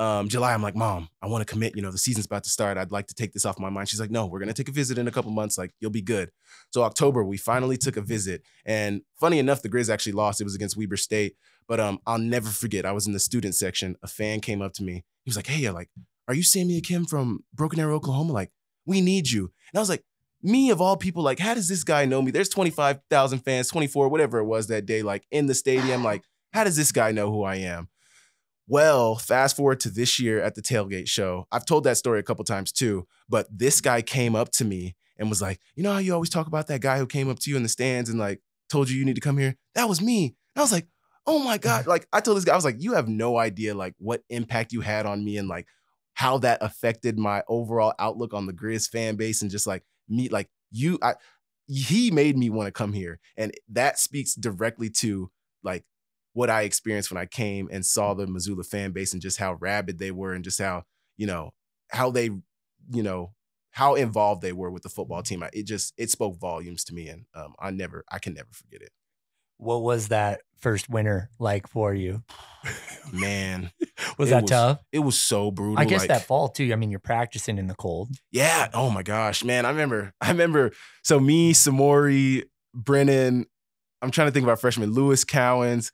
Um, 0.00 0.30
July, 0.30 0.54
I'm 0.54 0.62
like, 0.62 0.74
Mom, 0.74 1.10
I 1.20 1.26
want 1.26 1.46
to 1.46 1.52
commit. 1.52 1.76
You 1.76 1.82
know, 1.82 1.90
the 1.90 1.98
season's 1.98 2.24
about 2.24 2.42
to 2.44 2.48
start. 2.48 2.78
I'd 2.78 2.90
like 2.90 3.06
to 3.08 3.14
take 3.14 3.34
this 3.34 3.44
off 3.44 3.58
my 3.58 3.68
mind. 3.68 3.90
She's 3.90 4.00
like, 4.00 4.10
No, 4.10 4.24
we're 4.24 4.38
gonna 4.38 4.54
take 4.54 4.70
a 4.70 4.72
visit 4.72 4.96
in 4.96 5.06
a 5.06 5.10
couple 5.10 5.30
months. 5.30 5.58
Like, 5.58 5.72
you'll 5.78 5.90
be 5.90 6.00
good. 6.00 6.30
So 6.70 6.82
October, 6.82 7.22
we 7.22 7.36
finally 7.36 7.76
took 7.76 7.98
a 7.98 8.00
visit, 8.00 8.42
and 8.64 9.02
funny 9.20 9.38
enough, 9.38 9.60
the 9.60 9.68
Grizz 9.68 9.90
actually 9.92 10.12
lost. 10.12 10.40
It 10.40 10.44
was 10.44 10.54
against 10.54 10.74
Weber 10.74 10.96
State, 10.96 11.36
but 11.68 11.80
um, 11.80 11.98
I'll 12.06 12.16
never 12.16 12.48
forget. 12.48 12.86
I 12.86 12.92
was 12.92 13.06
in 13.06 13.12
the 13.12 13.20
student 13.20 13.54
section. 13.54 13.94
A 14.02 14.08
fan 14.08 14.40
came 14.40 14.62
up 14.62 14.72
to 14.74 14.82
me. 14.82 15.04
He 15.24 15.28
was 15.28 15.36
like, 15.36 15.48
Hey, 15.48 15.68
like, 15.70 15.90
are 16.30 16.34
you 16.34 16.44
Sammy 16.44 16.80
Kim 16.80 17.06
from 17.06 17.42
Broken 17.52 17.80
Arrow, 17.80 17.96
Oklahoma? 17.96 18.32
Like, 18.32 18.52
we 18.86 19.00
need 19.00 19.28
you. 19.28 19.50
And 19.72 19.78
I 19.78 19.80
was 19.80 19.88
like, 19.88 20.04
me 20.40 20.70
of 20.70 20.80
all 20.80 20.96
people, 20.96 21.24
like, 21.24 21.40
how 21.40 21.54
does 21.54 21.68
this 21.68 21.82
guy 21.82 22.04
know 22.04 22.22
me? 22.22 22.30
There's 22.30 22.48
25,000 22.48 23.40
fans, 23.40 23.66
24, 23.66 24.08
whatever 24.08 24.38
it 24.38 24.44
was 24.44 24.68
that 24.68 24.86
day, 24.86 25.02
like 25.02 25.26
in 25.32 25.46
the 25.46 25.54
stadium. 25.54 26.04
Like, 26.04 26.22
how 26.52 26.62
does 26.62 26.76
this 26.76 26.92
guy 26.92 27.10
know 27.10 27.32
who 27.32 27.42
I 27.42 27.56
am? 27.56 27.88
Well, 28.68 29.16
fast 29.16 29.56
forward 29.56 29.80
to 29.80 29.90
this 29.90 30.20
year 30.20 30.40
at 30.40 30.54
the 30.54 30.62
tailgate 30.62 31.08
show. 31.08 31.48
I've 31.50 31.66
told 31.66 31.82
that 31.82 31.96
story 31.96 32.20
a 32.20 32.22
couple 32.22 32.44
times 32.44 32.70
too, 32.70 33.08
but 33.28 33.48
this 33.50 33.80
guy 33.80 34.00
came 34.00 34.36
up 34.36 34.52
to 34.52 34.64
me 34.64 34.94
and 35.18 35.28
was 35.28 35.42
like, 35.42 35.58
You 35.74 35.82
know 35.82 35.94
how 35.94 35.98
you 35.98 36.14
always 36.14 36.30
talk 36.30 36.46
about 36.46 36.68
that 36.68 36.80
guy 36.80 36.98
who 36.98 37.08
came 37.08 37.28
up 37.28 37.40
to 37.40 37.50
you 37.50 37.56
in 37.56 37.64
the 37.64 37.68
stands 37.68 38.08
and 38.08 38.20
like 38.20 38.40
told 38.68 38.88
you 38.88 38.96
you 38.96 39.04
need 39.04 39.16
to 39.16 39.20
come 39.20 39.36
here? 39.36 39.56
That 39.74 39.88
was 39.88 40.00
me. 40.00 40.36
And 40.54 40.60
I 40.60 40.62
was 40.62 40.70
like, 40.70 40.86
Oh 41.26 41.40
my 41.40 41.58
God. 41.58 41.86
Like, 41.88 42.06
I 42.12 42.20
told 42.20 42.36
this 42.36 42.44
guy, 42.44 42.52
I 42.52 42.56
was 42.56 42.64
like, 42.64 42.80
You 42.80 42.94
have 42.94 43.08
no 43.08 43.36
idea 43.36 43.74
like 43.74 43.94
what 43.98 44.22
impact 44.28 44.72
you 44.72 44.80
had 44.80 45.04
on 45.04 45.24
me 45.24 45.36
and 45.36 45.48
like 45.48 45.66
how 46.14 46.38
that 46.38 46.58
affected 46.62 47.18
my 47.18 47.42
overall 47.48 47.94
outlook 47.98 48.34
on 48.34 48.46
the 48.46 48.52
Grizz 48.52 48.88
fan 48.88 49.16
base 49.16 49.42
and 49.42 49.50
just 49.50 49.66
like 49.66 49.84
me, 50.08 50.28
like 50.28 50.48
you, 50.70 50.98
I, 51.02 51.14
he 51.66 52.10
made 52.10 52.36
me 52.36 52.50
want 52.50 52.66
to 52.66 52.72
come 52.72 52.92
here. 52.92 53.20
And 53.36 53.52
that 53.68 53.98
speaks 53.98 54.34
directly 54.34 54.90
to 54.90 55.30
like 55.62 55.84
what 56.32 56.50
I 56.50 56.62
experienced 56.62 57.10
when 57.10 57.20
I 57.20 57.26
came 57.26 57.68
and 57.70 57.84
saw 57.84 58.14
the 58.14 58.26
Missoula 58.26 58.64
fan 58.64 58.92
base 58.92 59.12
and 59.12 59.22
just 59.22 59.38
how 59.38 59.54
rabid 59.54 59.98
they 59.98 60.10
were 60.10 60.32
and 60.34 60.44
just 60.44 60.60
how, 60.60 60.84
you 61.16 61.26
know, 61.26 61.50
how 61.90 62.10
they, 62.10 62.24
you 62.26 63.02
know, 63.02 63.34
how 63.72 63.94
involved 63.94 64.42
they 64.42 64.52
were 64.52 64.70
with 64.70 64.82
the 64.82 64.88
football 64.88 65.22
team. 65.22 65.42
I- 65.42 65.50
It 65.52 65.66
just, 65.66 65.94
it 65.96 66.10
spoke 66.10 66.38
volumes 66.38 66.84
to 66.84 66.94
me. 66.94 67.08
And 67.08 67.26
um, 67.34 67.54
I 67.60 67.70
never, 67.70 68.04
I 68.10 68.18
can 68.18 68.34
never 68.34 68.50
forget 68.52 68.82
it. 68.82 68.90
What 69.60 69.82
was 69.82 70.08
that 70.08 70.40
first 70.58 70.88
winter 70.88 71.30
like 71.38 71.68
for 71.68 71.94
you? 71.94 72.22
Man, 73.12 73.70
Was 74.18 74.30
that 74.30 74.42
was 74.42 74.50
tough? 74.50 74.78
it 74.92 75.00
was 75.00 75.18
so 75.18 75.50
brutal. 75.50 75.78
I 75.78 75.84
guess 75.84 76.00
like- 76.00 76.08
that 76.08 76.26
fall 76.26 76.48
too. 76.48 76.72
I 76.72 76.76
mean, 76.76 76.90
you're 76.90 77.00
practicing 77.00 77.58
in 77.58 77.66
the 77.66 77.74
cold. 77.74 78.10
Yeah. 78.30 78.68
Oh 78.72 78.88
my 78.90 79.02
gosh, 79.02 79.42
man. 79.44 79.64
I 79.66 79.70
remember. 79.70 80.12
I 80.20 80.30
remember. 80.30 80.70
So 81.02 81.18
me, 81.18 81.52
Samori, 81.52 82.44
Brennan. 82.74 83.46
I'm 84.02 84.10
trying 84.10 84.28
to 84.28 84.32
think 84.32 84.44
about 84.44 84.52
our 84.52 84.56
freshmen. 84.56 84.92
Lewis 84.92 85.24
Cowens, 85.24 85.90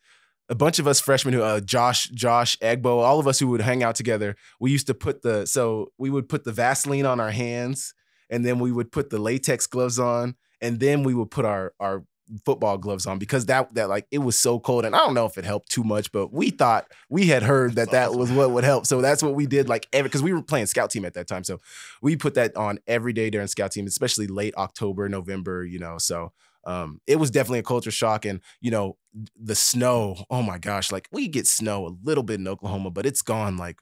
a 0.48 0.54
bunch 0.54 0.78
of 0.78 0.86
us 0.86 1.00
freshmen 1.00 1.34
who, 1.34 1.42
uh, 1.42 1.60
Josh, 1.60 2.08
Josh 2.10 2.56
Egbo, 2.58 3.00
all 3.00 3.18
of 3.18 3.26
us 3.26 3.38
who 3.38 3.48
would 3.48 3.62
hang 3.62 3.82
out 3.82 3.94
together. 3.96 4.36
We 4.60 4.70
used 4.70 4.86
to 4.88 4.94
put 4.94 5.22
the 5.22 5.46
so 5.46 5.88
we 5.98 6.10
would 6.10 6.28
put 6.28 6.44
the 6.44 6.52
Vaseline 6.52 7.06
on 7.06 7.18
our 7.18 7.30
hands, 7.32 7.94
and 8.30 8.44
then 8.44 8.58
we 8.58 8.70
would 8.72 8.92
put 8.92 9.10
the 9.10 9.18
latex 9.18 9.66
gloves 9.66 9.98
on, 9.98 10.36
and 10.60 10.78
then 10.80 11.02
we 11.02 11.14
would 11.14 11.30
put 11.30 11.44
our 11.44 11.72
our 11.80 12.04
football 12.44 12.78
gloves 12.78 13.06
on 13.06 13.18
because 13.18 13.46
that 13.46 13.72
that 13.74 13.88
like 13.88 14.06
it 14.10 14.18
was 14.18 14.38
so 14.38 14.58
cold 14.58 14.84
and 14.84 14.94
I 14.94 14.98
don't 14.98 15.14
know 15.14 15.26
if 15.26 15.38
it 15.38 15.44
helped 15.44 15.70
too 15.70 15.84
much, 15.84 16.10
but 16.12 16.32
we 16.32 16.50
thought 16.50 16.86
we 17.08 17.26
had 17.26 17.42
heard 17.42 17.76
that 17.76 17.92
that 17.92 18.14
was 18.14 18.30
what 18.32 18.50
would 18.50 18.64
help. 18.64 18.86
So 18.86 19.00
that's 19.00 19.22
what 19.22 19.34
we 19.34 19.46
did 19.46 19.68
like 19.68 19.86
every 19.92 20.08
because 20.08 20.22
we 20.22 20.32
were 20.32 20.42
playing 20.42 20.66
scout 20.66 20.90
team 20.90 21.04
at 21.04 21.14
that 21.14 21.28
time. 21.28 21.44
So 21.44 21.60
we 22.02 22.16
put 22.16 22.34
that 22.34 22.56
on 22.56 22.78
every 22.86 23.12
day 23.12 23.30
during 23.30 23.46
scout 23.46 23.72
team, 23.72 23.86
especially 23.86 24.26
late 24.26 24.54
October, 24.56 25.08
November, 25.08 25.64
you 25.64 25.78
know. 25.78 25.98
So 25.98 26.32
um, 26.66 27.00
it 27.06 27.16
was 27.16 27.30
definitely 27.30 27.60
a 27.60 27.64
culture 27.64 27.92
shock. 27.92 28.24
And, 28.24 28.40
you 28.60 28.70
know, 28.70 28.96
the 29.40 29.54
snow, 29.54 30.24
oh 30.30 30.42
my 30.42 30.58
gosh, 30.58 30.90
like 30.90 31.08
we 31.12 31.28
get 31.28 31.46
snow 31.46 31.86
a 31.86 31.94
little 32.04 32.24
bit 32.24 32.40
in 32.40 32.48
Oklahoma, 32.48 32.90
but 32.90 33.06
it's 33.06 33.22
gone 33.22 33.56
like 33.56 33.78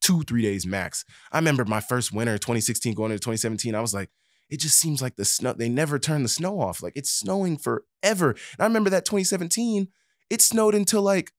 two, 0.00 0.22
three 0.22 0.42
days 0.42 0.64
max. 0.64 1.04
I 1.32 1.38
remember 1.38 1.64
my 1.64 1.80
first 1.80 2.12
winter, 2.12 2.38
2016, 2.38 2.94
going 2.94 3.10
into 3.10 3.20
2017, 3.20 3.74
I 3.74 3.80
was 3.80 3.92
like, 3.92 4.10
it 4.50 4.60
just 4.60 4.78
seems 4.78 5.00
like 5.00 5.16
the 5.16 5.24
snow, 5.24 5.52
they 5.52 5.68
never 5.68 5.98
turn 5.98 6.22
the 6.22 6.28
snow 6.28 6.60
off. 6.60 6.82
Like 6.82 6.94
it's 6.96 7.10
snowing 7.10 7.56
forever. 7.56 8.30
And 8.30 8.60
I 8.60 8.64
remember 8.64 8.90
that 8.90 9.04
2017, 9.04 9.88
it 10.28 10.42
snowed 10.42 10.74
until 10.74 11.02
like 11.02 11.32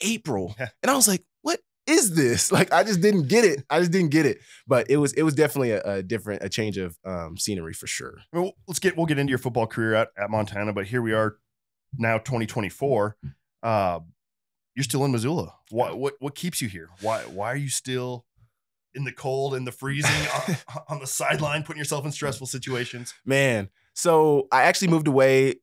April. 0.00 0.54
And 0.58 0.90
I 0.90 0.94
was 0.94 1.08
like, 1.08 1.24
what 1.42 1.60
is 1.86 2.14
this? 2.14 2.52
Like 2.58 2.72
I 2.72 2.84
just 2.84 3.00
didn't 3.00 3.28
get 3.28 3.44
it. 3.44 3.64
I 3.68 3.80
just 3.80 3.92
didn't 3.92 4.10
get 4.10 4.26
it. 4.26 4.38
But 4.66 4.90
it 4.90 4.98
was 4.98 5.12
it 5.14 5.22
was 5.22 5.34
definitely 5.34 5.72
a, 5.72 5.82
a 5.82 6.02
different, 6.02 6.42
a 6.42 6.48
change 6.48 6.78
of 6.78 6.96
um, 7.04 7.36
scenery 7.36 7.74
for 7.74 7.86
sure. 7.86 8.18
Well, 8.32 8.52
let's 8.66 8.78
get 8.78 8.96
we'll 8.96 9.06
get 9.06 9.18
into 9.18 9.30
your 9.30 9.38
football 9.38 9.66
career 9.66 9.94
at, 9.94 10.08
at 10.16 10.30
Montana, 10.30 10.72
but 10.72 10.86
here 10.86 11.02
we 11.02 11.12
are 11.12 11.36
now, 11.96 12.18
2024. 12.18 13.16
Uh, 13.62 14.00
you're 14.74 14.84
still 14.84 15.04
in 15.04 15.12
Missoula. 15.12 15.54
What 15.70 15.98
what 15.98 16.14
what 16.20 16.34
keeps 16.34 16.62
you 16.62 16.68
here? 16.68 16.90
Why 17.00 17.20
why 17.22 17.52
are 17.52 17.56
you 17.56 17.68
still 17.68 18.24
in 18.94 19.04
the 19.04 19.12
cold 19.12 19.54
and 19.54 19.66
the 19.66 19.72
freezing 19.72 20.10
on, 20.48 20.56
on 20.88 20.98
the 21.00 21.06
sideline, 21.06 21.62
putting 21.62 21.78
yourself 21.78 22.04
in 22.04 22.12
stressful 22.12 22.46
situations? 22.46 23.14
Man, 23.24 23.68
so 23.94 24.48
I 24.52 24.62
actually 24.62 24.88
moved 24.88 25.08
away 25.08 25.56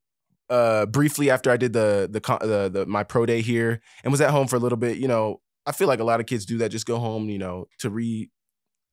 uh 0.49 0.85
briefly 0.85 1.31
after 1.31 1.49
I 1.49 1.57
did 1.57 1.73
the 1.73 2.07
the 2.11 2.21
con- 2.21 2.37
the, 2.41 2.69
the 2.71 2.85
my 2.85 3.03
pro 3.03 3.25
day 3.25 3.41
here 3.41 3.81
and 4.03 4.11
was 4.11 4.21
at 4.21 4.29
home 4.29 4.47
for 4.47 4.55
a 4.55 4.59
little 4.59 4.77
bit. 4.77 4.97
You 4.97 5.07
know, 5.07 5.41
I 5.65 5.71
feel 5.71 5.87
like 5.87 5.99
a 5.99 6.03
lot 6.03 6.19
of 6.19 6.27
kids 6.27 6.45
do 6.45 6.59
that. 6.59 6.69
Just 6.69 6.85
go 6.85 6.99
home, 6.99 7.29
you 7.29 7.39
know, 7.39 7.65
to 7.79 7.89
re. 7.89 8.29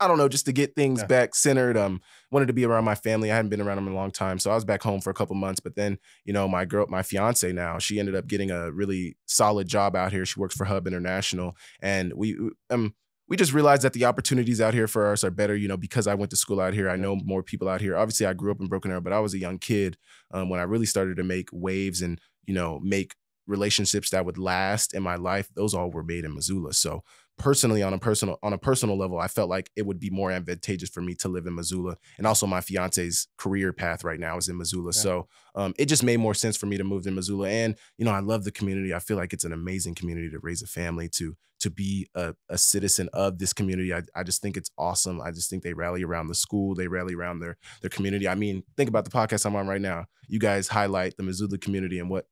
I 0.01 0.09
don't 0.09 0.19
know, 0.19 0.29
just 0.29 0.47
to 0.47 0.53
get 0.53 0.75
things 0.75 1.01
Yeah. 1.01 1.07
back 1.07 1.35
centered. 1.37 1.77
Um, 1.77 2.01
wanted 2.33 2.47
to 2.47 2.53
be 2.53 2.65
around 2.65 2.85
my 2.85 2.97
family. 2.97 3.31
I 3.31 3.37
hadn't 3.37 3.51
been 3.51 3.61
around 3.61 3.77
them 3.77 3.87
in 3.87 3.93
a 3.93 3.97
long 3.97 4.11
time, 4.11 4.41
so 4.41 4.51
I 4.51 4.57
was 4.57 4.65
back 4.65 4.83
home 4.83 5.01
for 5.01 5.11
a 5.11 5.15
couple 5.15 5.37
months. 5.37 5.61
But 5.61 5.77
then, 5.77 5.99
you 6.25 6.33
know, 6.33 6.49
my 6.49 6.65
girl, 6.65 6.87
my 6.89 7.05
fiance 7.05 7.53
now, 7.53 7.79
she 7.79 8.01
ended 8.01 8.17
up 8.17 8.27
getting 8.27 8.51
a 8.51 8.73
really 8.73 9.17
solid 9.27 9.69
job 9.69 9.95
out 9.95 10.11
here. 10.11 10.27
She 10.27 10.41
works 10.41 10.57
for 10.57 10.65
Hub 10.65 10.89
International, 10.89 11.55
and 11.81 12.13
we 12.17 12.37
um 12.71 12.95
we 13.33 13.37
just 13.39 13.55
realized 13.55 13.81
that 13.81 13.95
the 13.95 14.05
opportunities 14.05 14.61
out 14.61 14.75
here 14.75 14.87
for 14.87 15.11
us 15.11 15.25
are 15.25 15.31
better, 15.31 15.57
you 15.57 15.67
know, 15.67 15.79
because 15.79 16.07
I 16.07 16.15
went 16.15 16.29
to 16.33 16.37
school 16.37 16.61
out 16.61 16.75
here. 16.75 16.91
I 16.91 16.97
know 16.97 17.17
more 17.17 17.43
people 17.43 17.67
out 17.67 17.81
here. 17.81 17.97
Obviously, 17.97 18.27
I 18.27 18.35
grew 18.35 18.51
up 18.51 18.61
in 18.61 18.67
Broken 18.67 18.91
Arrow, 18.91 19.01
but 19.01 19.15
I 19.15 19.21
was 19.21 19.33
a 19.33 19.39
young 19.39 19.59
kid 19.59 19.97
um, 20.33 20.51
when 20.51 20.61
I 20.61 20.65
really 20.65 20.85
started 20.85 21.17
to 21.17 21.23
make 21.23 21.49
waves 21.51 22.03
and, 22.03 22.21
you 22.45 22.53
know, 22.53 22.79
make 22.81 23.15
relationships 23.47 24.11
that 24.11 24.27
would 24.27 24.37
last 24.37 24.93
in 24.93 25.03
my 25.03 25.15
life. 25.15 25.49
Those 25.55 25.73
all 25.73 25.91
were 25.91 26.05
made 26.05 26.27
in 26.27 26.35
Missoula. 26.35 26.75
So 26.75 27.05
personally, 27.39 27.83
on 27.83 27.95
a 27.95 27.99
personal 27.99 28.39
on 28.43 28.53
a 28.53 28.59
personal 28.59 28.99
level, 28.99 29.19
I 29.19 29.29
felt 29.29 29.49
like 29.49 29.71
it 29.77 29.87
would 29.87 29.99
be 29.99 30.11
more 30.11 30.31
advantageous 30.31 30.91
for 30.91 31.01
me 31.01 31.15
to 31.15 31.29
live 31.31 31.47
in 31.47 31.55
Missoula. 31.55 31.97
And 32.19 32.27
also 32.27 32.47
my 32.47 32.61
fiance's 32.61 33.29
career 33.39 33.73
path 33.73 34.05
right 34.05 34.21
now 34.21 34.37
is 34.37 34.51
in 34.51 34.59
Missoula. 34.59 34.93
Yeah. 34.95 35.01
So 35.01 35.29
um, 35.55 35.73
it 35.79 35.87
just 35.87 36.03
made 36.03 36.19
more 36.19 36.35
sense 36.35 36.59
for 36.59 36.67
me 36.67 36.77
to 36.77 36.85
move 36.85 37.05
to 37.05 37.11
Missoula. 37.11 37.49
And, 37.49 37.77
you 37.97 38.05
know, 38.05 38.13
I 38.13 38.21
love 38.21 38.45
the 38.45 38.53
community. 38.53 38.93
I 38.93 38.99
feel 38.99 39.17
like 39.17 39.33
it's 39.33 39.45
an 39.45 39.55
amazing 39.55 39.95
community 39.95 40.29
to 40.29 40.39
raise 40.39 40.61
a 40.61 40.67
family, 40.67 41.09
to 41.15 41.35
to 41.63 41.71
be 41.71 42.07
a, 42.15 42.35
a 42.49 42.59
citizen 42.59 43.09
of 43.13 43.39
this 43.39 43.53
community. 43.53 43.95
I, 43.95 44.03
I 44.15 44.23
just 44.23 44.43
think 44.43 44.57
it's 44.57 44.71
awesome. 44.77 45.21
I 45.21 45.31
just 45.31 45.49
think 45.49 45.63
they 45.63 45.73
rally 45.73 46.05
around 46.05 46.29
the 46.29 46.35
school. 46.35 46.75
They 46.75 46.89
rally 46.89 47.15
around 47.15 47.41
their 47.41 47.57
their 47.81 47.91
community. 47.91 48.29
I 48.29 48.35
mean, 48.35 48.63
think 48.77 48.89
about 48.89 49.05
the 49.05 49.11
podcast 49.11 49.47
I'm 49.47 49.57
on 49.57 49.67
right 49.67 49.81
now. 49.81 50.07
You 50.29 50.39
guys 50.39 50.69
highlight 50.69 51.17
the 51.17 51.23
Missoula 51.23 51.59
community 51.59 51.99
and 51.99 52.11
what 52.11 52.27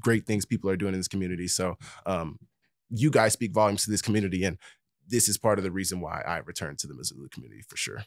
great 0.00 0.26
things 0.26 0.44
people 0.44 0.70
are 0.70 0.76
doing 0.76 0.94
in 0.94 1.00
this 1.00 1.08
community. 1.08 1.48
So 1.48 1.76
um, 2.04 2.38
you 2.90 3.10
guys 3.10 3.32
speak 3.32 3.52
volumes 3.52 3.84
to 3.84 3.90
this 3.90 4.02
community. 4.02 4.44
And 4.44 4.58
this 5.08 5.28
is 5.28 5.38
part 5.38 5.58
of 5.58 5.64
the 5.64 5.70
reason 5.70 6.00
why 6.00 6.22
I 6.26 6.38
returned 6.38 6.78
to 6.80 6.86
the 6.86 6.94
Missoula 6.94 7.28
community 7.28 7.62
for 7.62 7.76
sure. 7.76 8.04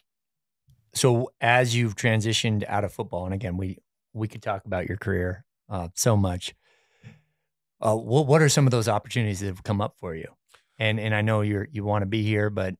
So 0.94 1.30
as 1.40 1.76
you've 1.76 1.96
transitioned 1.96 2.64
out 2.68 2.84
of 2.84 2.92
football, 2.92 3.24
and 3.24 3.34
again, 3.34 3.56
we 3.56 3.78
we 4.12 4.26
could 4.26 4.42
talk 4.42 4.64
about 4.64 4.88
your 4.88 4.96
career 4.96 5.44
uh, 5.68 5.88
so 5.94 6.16
much. 6.16 6.54
Uh, 7.80 7.96
what 7.96 8.26
what 8.26 8.42
are 8.42 8.48
some 8.48 8.66
of 8.66 8.70
those 8.70 8.88
opportunities 8.88 9.40
that 9.40 9.46
have 9.46 9.62
come 9.62 9.80
up 9.80 9.96
for 9.98 10.14
you? 10.14 10.26
And 10.80 10.98
and 10.98 11.14
I 11.14 11.20
know 11.20 11.42
you're 11.42 11.68
you 11.70 11.84
want 11.84 12.02
to 12.02 12.06
be 12.06 12.22
here, 12.22 12.50
but 12.50 12.74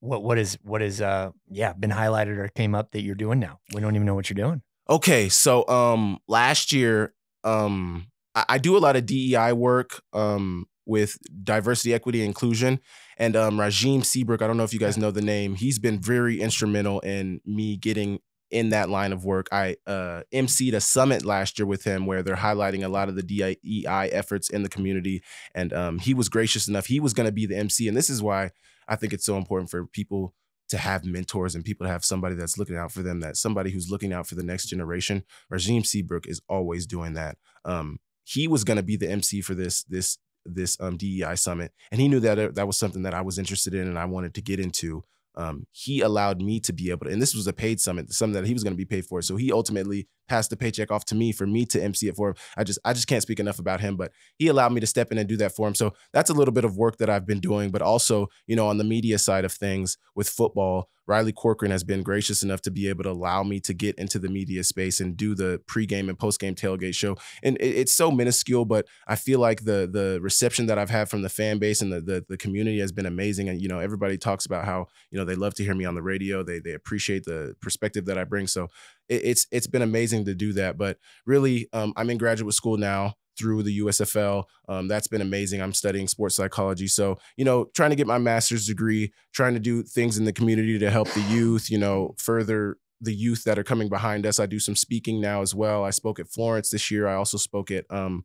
what 0.00 0.22
what 0.22 0.38
is 0.38 0.58
what 0.62 0.82
is 0.82 1.00
uh 1.00 1.30
yeah 1.50 1.74
been 1.74 1.90
highlighted 1.90 2.38
or 2.38 2.48
came 2.48 2.74
up 2.74 2.90
that 2.92 3.02
you're 3.02 3.14
doing 3.14 3.38
now? 3.38 3.60
We 3.72 3.80
don't 3.80 3.94
even 3.94 4.06
know 4.06 4.14
what 4.14 4.28
you're 4.28 4.34
doing. 4.34 4.62
Okay, 4.88 5.28
so 5.28 5.68
um 5.68 6.18
last 6.26 6.72
year 6.72 7.14
um 7.44 8.06
I, 8.34 8.44
I 8.48 8.58
do 8.58 8.76
a 8.76 8.80
lot 8.80 8.96
of 8.96 9.06
DEI 9.06 9.52
work 9.52 10.02
um 10.12 10.66
with 10.86 11.16
diversity, 11.42 11.94
equity, 11.94 12.24
inclusion. 12.24 12.80
And 13.18 13.36
um 13.36 13.58
Rajim 13.58 14.04
Seabrook, 14.04 14.42
I 14.42 14.46
don't 14.46 14.56
know 14.56 14.64
if 14.64 14.72
you 14.72 14.80
guys 14.80 14.96
know 14.96 15.10
the 15.10 15.22
name, 15.22 15.54
he's 15.54 15.78
been 15.78 16.00
very 16.00 16.40
instrumental 16.40 17.00
in 17.00 17.40
me 17.44 17.76
getting 17.76 18.20
in 18.54 18.70
that 18.70 18.88
line 18.88 19.12
of 19.12 19.24
work. 19.24 19.48
I 19.52 19.76
uh 19.86 20.22
emceed 20.32 20.74
a 20.74 20.80
summit 20.80 21.24
last 21.24 21.58
year 21.58 21.66
with 21.66 21.84
him 21.84 22.06
where 22.06 22.22
they're 22.22 22.36
highlighting 22.36 22.84
a 22.84 22.88
lot 22.88 23.08
of 23.08 23.16
the 23.16 23.22
DEI 23.22 24.08
efforts 24.12 24.48
in 24.48 24.62
the 24.62 24.68
community. 24.68 25.22
And 25.54 25.72
um 25.72 25.98
he 25.98 26.14
was 26.14 26.28
gracious 26.28 26.68
enough. 26.68 26.86
He 26.86 27.00
was 27.00 27.12
gonna 27.12 27.32
be 27.32 27.46
the 27.46 27.56
MC. 27.56 27.88
And 27.88 27.96
this 27.96 28.08
is 28.08 28.22
why 28.22 28.50
I 28.88 28.96
think 28.96 29.12
it's 29.12 29.26
so 29.26 29.36
important 29.36 29.70
for 29.70 29.86
people 29.86 30.34
to 30.68 30.78
have 30.78 31.04
mentors 31.04 31.54
and 31.54 31.64
people 31.64 31.84
to 31.86 31.92
have 31.92 32.04
somebody 32.04 32.34
that's 32.36 32.56
looking 32.56 32.76
out 32.76 32.92
for 32.92 33.02
them, 33.02 33.20
that 33.20 33.36
somebody 33.36 33.70
who's 33.70 33.90
looking 33.90 34.12
out 34.12 34.26
for 34.26 34.34
the 34.34 34.42
next 34.42 34.66
generation. 34.66 35.24
Rajim 35.52 35.84
Seabrook 35.84 36.26
is 36.26 36.40
always 36.48 36.86
doing 36.86 37.14
that. 37.14 37.36
Um, 37.64 37.98
he 38.24 38.48
was 38.48 38.64
going 38.64 38.78
to 38.78 38.82
be 38.82 38.96
the 38.96 39.10
MC 39.10 39.40
for 39.42 39.54
this 39.54 39.82
this 39.84 40.16
this 40.46 40.78
um, 40.80 40.96
DEI 40.96 41.34
summit, 41.36 41.72
and 41.90 42.00
he 42.00 42.08
knew 42.08 42.20
that 42.20 42.38
it- 42.38 42.54
that 42.54 42.66
was 42.66 42.76
something 42.78 43.02
that 43.02 43.14
I 43.14 43.22
was 43.22 43.38
interested 43.38 43.74
in 43.74 43.88
and 43.88 43.98
I 43.98 44.04
wanted 44.04 44.34
to 44.34 44.42
get 44.42 44.60
into. 44.60 45.04
Um, 45.36 45.66
he 45.72 46.00
allowed 46.00 46.40
me 46.40 46.60
to 46.60 46.72
be 46.72 46.90
able 46.90 47.06
to, 47.06 47.12
and 47.12 47.20
this 47.20 47.34
was 47.34 47.46
a 47.46 47.52
paid 47.52 47.80
summit, 47.80 48.12
something 48.12 48.40
that 48.40 48.46
he 48.46 48.52
was 48.52 48.62
going 48.62 48.72
to 48.72 48.78
be 48.78 48.84
paid 48.84 49.04
for. 49.04 49.20
So 49.20 49.36
he 49.36 49.52
ultimately 49.52 50.06
passed 50.28 50.50
the 50.50 50.56
paycheck 50.56 50.90
off 50.90 51.04
to 51.06 51.14
me 51.14 51.32
for 51.32 51.46
me 51.46 51.64
to 51.66 51.82
MC 51.82 52.08
it 52.08 52.16
for 52.16 52.30
him. 52.30 52.34
I 52.56 52.64
just 52.64 52.78
I 52.84 52.92
just 52.92 53.06
can't 53.06 53.22
speak 53.22 53.40
enough 53.40 53.58
about 53.58 53.80
him, 53.80 53.96
but 53.96 54.12
he 54.38 54.48
allowed 54.48 54.72
me 54.72 54.80
to 54.80 54.86
step 54.86 55.12
in 55.12 55.18
and 55.18 55.28
do 55.28 55.36
that 55.38 55.54
for 55.54 55.66
him. 55.68 55.74
So 55.74 55.92
that's 56.12 56.30
a 56.30 56.34
little 56.34 56.52
bit 56.54 56.64
of 56.64 56.76
work 56.76 56.98
that 56.98 57.10
I've 57.10 57.26
been 57.26 57.40
doing, 57.40 57.70
but 57.70 57.82
also, 57.82 58.28
you 58.46 58.56
know, 58.56 58.66
on 58.66 58.78
the 58.78 58.84
media 58.84 59.18
side 59.18 59.44
of 59.44 59.52
things 59.52 59.96
with 60.14 60.28
football, 60.28 60.88
Riley 61.06 61.32
Corcoran 61.32 61.70
has 61.70 61.84
been 61.84 62.02
gracious 62.02 62.42
enough 62.42 62.62
to 62.62 62.70
be 62.70 62.88
able 62.88 63.04
to 63.04 63.10
allow 63.10 63.42
me 63.42 63.60
to 63.60 63.74
get 63.74 63.94
into 63.96 64.18
the 64.18 64.28
media 64.30 64.64
space 64.64 65.00
and 65.00 65.14
do 65.16 65.34
the 65.34 65.60
pregame 65.66 66.08
and 66.08 66.18
postgame 66.18 66.54
tailgate 66.54 66.94
show. 66.94 67.16
And 67.42 67.58
it- 67.58 67.74
it's 67.84 67.94
so 67.94 68.10
minuscule, 68.10 68.64
but 68.64 68.86
I 69.06 69.16
feel 69.16 69.38
like 69.38 69.64
the 69.64 69.86
the 69.90 70.18
reception 70.22 70.66
that 70.66 70.78
I've 70.78 70.88
had 70.88 71.10
from 71.10 71.20
the 71.20 71.28
fan 71.28 71.58
base 71.58 71.82
and 71.82 71.92
the, 71.92 72.00
the 72.00 72.24
the 72.26 72.36
community 72.38 72.78
has 72.80 72.90
been 72.92 73.04
amazing. 73.06 73.50
And 73.50 73.60
you 73.60 73.68
know, 73.68 73.80
everybody 73.80 74.16
talks 74.16 74.46
about 74.46 74.64
how 74.64 74.86
you 75.10 75.18
know 75.18 75.26
they 75.26 75.34
love 75.34 75.52
to 75.56 75.64
hear 75.64 75.74
me 75.74 75.84
on 75.84 75.94
the 75.94 76.02
radio. 76.02 76.42
They 76.42 76.58
they 76.58 76.72
appreciate 76.72 77.24
the 77.24 77.54
perspective 77.60 78.06
that 78.06 78.16
I 78.16 78.24
bring. 78.24 78.46
So 78.46 78.68
it, 79.08 79.22
it's 79.24 79.46
it's 79.50 79.66
been 79.66 79.82
amazing 79.82 80.24
to 80.26 80.34
do 80.34 80.52
that. 80.54 80.78
But 80.78 80.98
really, 81.26 81.68
um, 81.72 81.92
I'm 81.96 82.10
in 82.10 82.18
graduate 82.18 82.54
school 82.54 82.76
now 82.76 83.14
through 83.36 83.62
the 83.62 83.80
USFL. 83.80 84.44
Um, 84.68 84.88
that's 84.88 85.08
been 85.08 85.20
amazing. 85.20 85.60
I'm 85.60 85.72
studying 85.72 86.08
sports 86.08 86.36
psychology. 86.36 86.86
So, 86.86 87.18
you 87.36 87.44
know, 87.44 87.66
trying 87.74 87.90
to 87.90 87.96
get 87.96 88.06
my 88.06 88.18
master's 88.18 88.66
degree, 88.66 89.12
trying 89.32 89.54
to 89.54 89.60
do 89.60 89.82
things 89.82 90.18
in 90.18 90.24
the 90.24 90.32
community 90.32 90.78
to 90.78 90.90
help 90.90 91.08
the 91.10 91.20
youth, 91.22 91.70
you 91.70 91.78
know, 91.78 92.14
further 92.18 92.76
the 93.00 93.14
youth 93.14 93.44
that 93.44 93.58
are 93.58 93.64
coming 93.64 93.88
behind 93.88 94.24
us. 94.24 94.38
I 94.38 94.46
do 94.46 94.58
some 94.58 94.76
speaking 94.76 95.20
now 95.20 95.42
as 95.42 95.54
well. 95.54 95.84
I 95.84 95.90
spoke 95.90 96.18
at 96.18 96.28
Florence 96.28 96.70
this 96.70 96.90
year. 96.90 97.06
I 97.06 97.14
also 97.14 97.36
spoke 97.36 97.70
at 97.70 97.84
um 97.90 98.24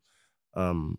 um 0.56 0.98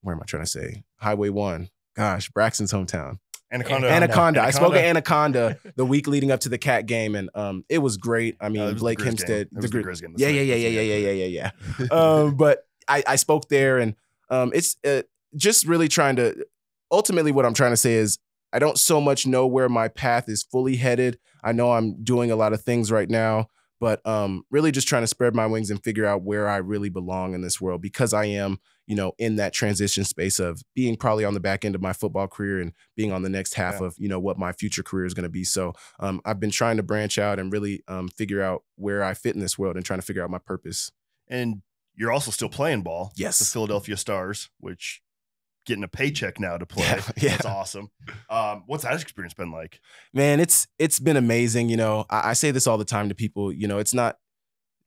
where 0.00 0.14
am 0.14 0.22
I 0.22 0.26
trying 0.26 0.44
to 0.44 0.50
say? 0.50 0.82
Highway 0.96 1.28
one. 1.28 1.68
Gosh, 1.94 2.30
Braxton's 2.30 2.72
hometown. 2.72 3.18
Anaconda. 3.52 3.90
Anaconda. 3.90 4.42
I 4.42 4.50
spoke 4.50 4.74
at 4.74 4.84
Anaconda 4.84 5.58
the 5.76 5.84
week 5.84 6.06
leading 6.06 6.30
up 6.30 6.40
to 6.40 6.48
the 6.48 6.58
cat 6.58 6.86
game, 6.86 7.14
and 7.14 7.28
um, 7.34 7.64
it 7.68 7.78
was 7.78 7.98
great. 7.98 8.36
I 8.40 8.48
mean, 8.48 8.74
Blake 8.76 9.00
Hempstead. 9.00 9.48
The, 9.52 9.68
Great 9.68 9.84
Grizz 9.84 10.00
game. 10.00 10.14
Yeah, 10.16 10.28
yeah, 10.28 10.40
yeah, 10.40 10.68
yeah, 10.68 10.80
yeah, 10.80 10.96
yeah, 10.96 11.24
yeah, 11.24 11.50
yeah. 11.78 11.86
um, 11.90 12.36
but 12.36 12.66
I, 12.88 13.04
I 13.06 13.16
spoke 13.16 13.48
there, 13.48 13.78
and 13.78 13.94
um, 14.30 14.52
it's 14.54 14.76
uh, 14.84 15.02
just 15.36 15.66
really 15.66 15.88
trying 15.88 16.16
to. 16.16 16.46
Ultimately, 16.90 17.32
what 17.32 17.44
I'm 17.44 17.54
trying 17.54 17.72
to 17.72 17.76
say 17.76 17.94
is, 17.94 18.18
I 18.52 18.58
don't 18.58 18.78
so 18.78 19.00
much 19.00 19.26
know 19.26 19.46
where 19.46 19.68
my 19.68 19.88
path 19.88 20.28
is 20.28 20.42
fully 20.42 20.76
headed. 20.76 21.18
I 21.44 21.52
know 21.52 21.72
I'm 21.72 22.02
doing 22.02 22.30
a 22.30 22.36
lot 22.36 22.52
of 22.52 22.62
things 22.62 22.90
right 22.90 23.08
now 23.08 23.48
but 23.82 24.00
um, 24.06 24.44
really 24.48 24.70
just 24.70 24.86
trying 24.86 25.02
to 25.02 25.08
spread 25.08 25.34
my 25.34 25.44
wings 25.44 25.68
and 25.68 25.82
figure 25.82 26.06
out 26.06 26.22
where 26.22 26.48
I 26.48 26.58
really 26.58 26.88
belong 26.88 27.34
in 27.34 27.40
this 27.40 27.60
world 27.60 27.82
because 27.82 28.14
I 28.14 28.26
am, 28.26 28.60
you 28.86 28.94
know, 28.94 29.10
in 29.18 29.34
that 29.36 29.52
transition 29.52 30.04
space 30.04 30.38
of 30.38 30.62
being 30.72 30.94
probably 30.96 31.24
on 31.24 31.34
the 31.34 31.40
back 31.40 31.64
end 31.64 31.74
of 31.74 31.82
my 31.82 31.92
football 31.92 32.28
career 32.28 32.60
and 32.60 32.74
being 32.94 33.10
on 33.10 33.22
the 33.22 33.28
next 33.28 33.54
half 33.54 33.80
Yeah. 33.80 33.88
of, 33.88 33.96
you 33.98 34.06
know, 34.08 34.20
what 34.20 34.38
my 34.38 34.52
future 34.52 34.84
career 34.84 35.04
is 35.04 35.14
going 35.14 35.24
to 35.24 35.28
be. 35.28 35.42
So 35.42 35.72
um, 35.98 36.20
I've 36.24 36.38
been 36.38 36.52
trying 36.52 36.76
to 36.76 36.84
branch 36.84 37.18
out 37.18 37.40
and 37.40 37.52
really 37.52 37.82
um, 37.88 38.06
figure 38.06 38.40
out 38.40 38.62
where 38.76 39.02
I 39.02 39.14
fit 39.14 39.34
in 39.34 39.40
this 39.40 39.58
world 39.58 39.74
and 39.74 39.84
trying 39.84 39.98
to 39.98 40.06
figure 40.06 40.22
out 40.22 40.30
my 40.30 40.38
purpose. 40.38 40.92
And 41.26 41.62
you're 41.96 42.12
also 42.12 42.30
still 42.30 42.48
playing 42.48 42.82
ball. 42.82 43.10
Yes. 43.16 43.40
The 43.40 43.46
Philadelphia 43.46 43.96
Stars, 43.96 44.48
which 44.60 45.01
getting 45.64 45.84
a 45.84 45.88
paycheck 45.88 46.40
now 46.40 46.56
to 46.56 46.66
play. 46.66 46.84
Yeah, 46.84 47.10
yeah. 47.16 47.30
That's 47.30 47.46
awesome. 47.46 47.90
Um, 48.28 48.64
what's 48.66 48.84
that 48.84 49.00
experience 49.00 49.34
been 49.34 49.52
like? 49.52 49.80
man 50.12 50.40
it's 50.40 50.66
it's 50.78 50.98
been 50.98 51.16
amazing 51.16 51.68
you 51.68 51.76
know 51.76 52.04
I, 52.10 52.30
I 52.30 52.32
say 52.32 52.50
this 52.50 52.66
all 52.66 52.78
the 52.78 52.84
time 52.84 53.08
to 53.08 53.14
people 53.14 53.52
you 53.52 53.66
know 53.66 53.78
it's 53.78 53.94
not 53.94 54.16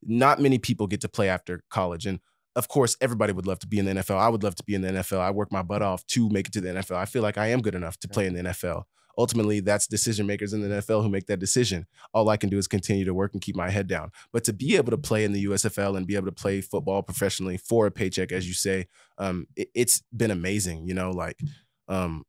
not 0.05 0.39
many 0.39 0.59
people 0.59 0.87
get 0.87 1.01
to 1.01 1.09
play 1.09 1.29
after 1.29 1.63
college. 1.69 2.05
And 2.05 2.19
of 2.55 2.67
course, 2.67 2.95
everybody 3.01 3.33
would 3.33 3.47
love 3.47 3.59
to 3.59 3.67
be 3.67 3.79
in 3.79 3.85
the 3.85 3.93
NFL. 3.93 4.17
I 4.17 4.29
would 4.29 4.43
love 4.43 4.55
to 4.55 4.63
be 4.63 4.75
in 4.75 4.81
the 4.81 4.89
NFL. 4.89 5.19
I 5.19 5.31
work 5.31 5.51
my 5.51 5.61
butt 5.61 5.81
off 5.81 6.05
to 6.07 6.29
make 6.29 6.47
it 6.47 6.53
to 6.53 6.61
the 6.61 6.69
NFL. 6.69 6.95
I 6.95 7.05
feel 7.05 7.21
like 7.21 7.37
I 7.37 7.47
am 7.47 7.61
good 7.61 7.75
enough 7.75 7.97
to 7.99 8.07
play 8.07 8.27
in 8.27 8.33
the 8.33 8.43
NFL. 8.43 8.83
Ultimately, 9.17 9.59
that's 9.59 9.87
decision 9.87 10.27
makers 10.27 10.53
in 10.53 10.61
the 10.61 10.67
NFL 10.67 11.03
who 11.03 11.09
make 11.09 11.27
that 11.27 11.39
decision. 11.39 11.85
All 12.13 12.29
I 12.29 12.37
can 12.37 12.49
do 12.49 12.57
is 12.57 12.67
continue 12.67 13.05
to 13.05 13.13
work 13.13 13.33
and 13.33 13.41
keep 13.41 13.55
my 13.55 13.69
head 13.69 13.87
down. 13.87 14.11
But 14.33 14.43
to 14.45 14.53
be 14.53 14.75
able 14.75 14.91
to 14.91 14.97
play 14.97 15.23
in 15.23 15.31
the 15.31 15.45
USFL 15.45 15.95
and 15.95 16.07
be 16.07 16.15
able 16.15 16.27
to 16.27 16.31
play 16.31 16.61
football 16.61 17.01
professionally 17.01 17.57
for 17.57 17.87
a 17.87 17.91
paycheck, 17.91 18.31
as 18.31 18.47
you 18.47 18.53
say, 18.53 18.87
um, 19.17 19.47
it, 19.55 19.69
has 19.75 20.03
been 20.15 20.31
amazing. 20.31 20.87
You 20.87 20.93
know, 20.93 21.11
like 21.11 21.39
um, 21.87 22.25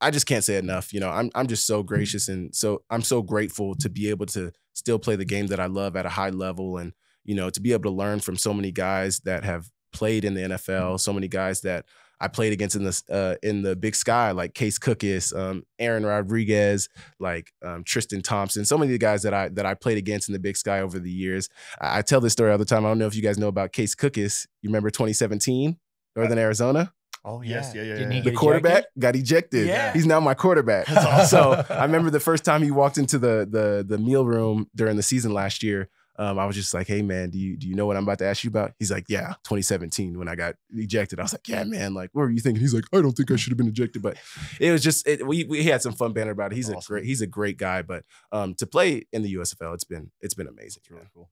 I 0.00 0.10
just 0.10 0.26
can't 0.26 0.44
say 0.44 0.56
enough. 0.56 0.92
You 0.92 1.00
know, 1.00 1.10
I'm 1.10 1.30
I'm 1.34 1.46
just 1.46 1.66
so 1.66 1.82
gracious 1.82 2.28
and 2.28 2.54
so 2.54 2.82
I'm 2.90 3.02
so 3.02 3.22
grateful 3.22 3.74
to 3.76 3.90
be 3.90 4.08
able 4.08 4.26
to 4.26 4.52
still 4.72 4.98
play 4.98 5.16
the 5.16 5.24
game 5.24 5.48
that 5.48 5.60
I 5.60 5.66
love 5.66 5.96
at 5.96 6.06
a 6.06 6.10
high 6.10 6.30
level 6.30 6.78
and 6.78 6.92
you 7.24 7.34
know 7.34 7.50
to 7.50 7.60
be 7.60 7.72
able 7.72 7.90
to 7.90 7.96
learn 7.96 8.20
from 8.20 8.36
so 8.36 8.54
many 8.54 8.72
guys 8.72 9.20
that 9.20 9.44
have 9.44 9.70
played 9.92 10.24
in 10.24 10.34
the 10.34 10.40
NFL, 10.42 11.00
so 11.00 11.12
many 11.12 11.28
guys 11.28 11.60
that 11.62 11.84
I 12.20 12.28
played 12.28 12.52
against 12.52 12.76
in 12.76 12.84
the 12.84 13.02
uh, 13.10 13.36
in 13.42 13.62
the 13.62 13.74
Big 13.74 13.94
Sky, 13.94 14.32
like 14.32 14.54
Case 14.54 14.78
Cookus, 14.78 15.34
um, 15.36 15.64
Aaron 15.78 16.04
Rodriguez, 16.04 16.88
like 17.18 17.52
um, 17.64 17.82
Tristan 17.84 18.20
Thompson. 18.22 18.64
So 18.64 18.76
many 18.76 18.90
of 18.90 18.92
the 18.92 18.98
guys 18.98 19.22
that 19.22 19.32
I 19.32 19.48
that 19.50 19.66
I 19.66 19.74
played 19.74 19.98
against 19.98 20.28
in 20.28 20.32
the 20.34 20.38
Big 20.38 20.56
Sky 20.56 20.80
over 20.80 20.98
the 20.98 21.10
years. 21.10 21.48
I, 21.80 21.98
I 21.98 22.02
tell 22.02 22.20
this 22.20 22.32
story 22.32 22.52
all 22.52 22.58
the 22.58 22.64
time. 22.64 22.84
I 22.84 22.88
don't 22.88 22.98
know 22.98 23.06
if 23.06 23.14
you 23.14 23.22
guys 23.22 23.38
know 23.38 23.48
about 23.48 23.72
Case 23.72 23.94
Cookus. 23.94 24.46
You 24.62 24.68
remember 24.68 24.90
2017, 24.90 25.78
Northern 26.16 26.38
Arizona? 26.38 26.92
Oh 27.24 27.42
yeah. 27.42 27.56
yes, 27.56 27.74
yeah, 27.74 27.82
yeah. 27.82 28.10
yeah. 28.10 28.22
The 28.22 28.32
quarterback 28.32 28.72
ejected? 28.72 29.00
got 29.00 29.16
ejected. 29.16 29.66
Yeah. 29.66 29.92
He's 29.92 30.06
now 30.06 30.20
my 30.20 30.34
quarterback. 30.34 30.88
Awesome. 31.00 31.26
so 31.26 31.64
I 31.70 31.82
remember 31.84 32.10
the 32.10 32.20
first 32.20 32.44
time 32.44 32.62
he 32.62 32.70
walked 32.70 32.98
into 32.98 33.18
the 33.18 33.46
the 33.50 33.84
the 33.86 33.98
meal 33.98 34.24
room 34.24 34.68
during 34.74 34.96
the 34.96 35.02
season 35.02 35.32
last 35.32 35.62
year. 35.62 35.88
Um, 36.20 36.38
I 36.38 36.44
was 36.44 36.54
just 36.54 36.74
like, 36.74 36.86
"Hey 36.86 37.00
man, 37.00 37.30
do 37.30 37.38
you 37.38 37.56
do 37.56 37.66
you 37.66 37.74
know 37.74 37.86
what 37.86 37.96
I'm 37.96 38.02
about 38.02 38.18
to 38.18 38.26
ask 38.26 38.44
you 38.44 38.48
about?" 38.50 38.72
He's 38.78 38.90
like, 38.90 39.06
"Yeah, 39.08 39.28
2017 39.44 40.18
when 40.18 40.28
I 40.28 40.34
got 40.34 40.54
ejected." 40.70 41.18
I 41.18 41.22
was 41.22 41.32
like, 41.32 41.48
"Yeah, 41.48 41.64
man, 41.64 41.94
like 41.94 42.10
what 42.12 42.22
were 42.22 42.30
you 42.30 42.40
thinking?" 42.40 42.60
He's 42.60 42.74
like, 42.74 42.84
"I 42.92 43.00
don't 43.00 43.12
think 43.12 43.30
I 43.30 43.36
should 43.36 43.50
have 43.52 43.56
been 43.58 43.68
ejected," 43.68 44.02
but 44.02 44.18
it 44.60 44.70
was 44.70 44.82
just 44.82 45.06
it, 45.08 45.26
we 45.26 45.44
we 45.44 45.64
had 45.64 45.80
some 45.80 45.94
fun 45.94 46.12
banter 46.12 46.32
about 46.32 46.52
it. 46.52 46.56
He's 46.56 46.68
Awesome. 46.68 46.78
a 46.78 46.82
great 46.86 47.04
he's 47.06 47.22
a 47.22 47.26
great 47.26 47.56
guy, 47.56 47.80
but 47.82 48.04
um, 48.32 48.54
to 48.56 48.66
play 48.66 49.06
in 49.12 49.22
the 49.22 49.34
USFL, 49.34 49.72
it's 49.72 49.84
been 49.84 50.10
it's 50.20 50.34
been 50.34 50.46
amazing. 50.46 50.82
It's 50.82 50.90
really 50.90 51.08
cool. 51.14 51.30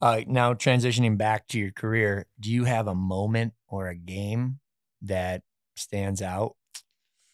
Uh, 0.00 0.22
now 0.26 0.54
transitioning 0.54 1.18
back 1.18 1.46
to 1.48 1.58
your 1.58 1.72
career, 1.72 2.24
do 2.40 2.50
you 2.50 2.64
have 2.64 2.86
a 2.88 2.94
moment 2.94 3.52
or 3.68 3.88
a 3.88 3.94
game 3.96 4.60
that 5.02 5.42
stands 5.76 6.22
out 6.22 6.54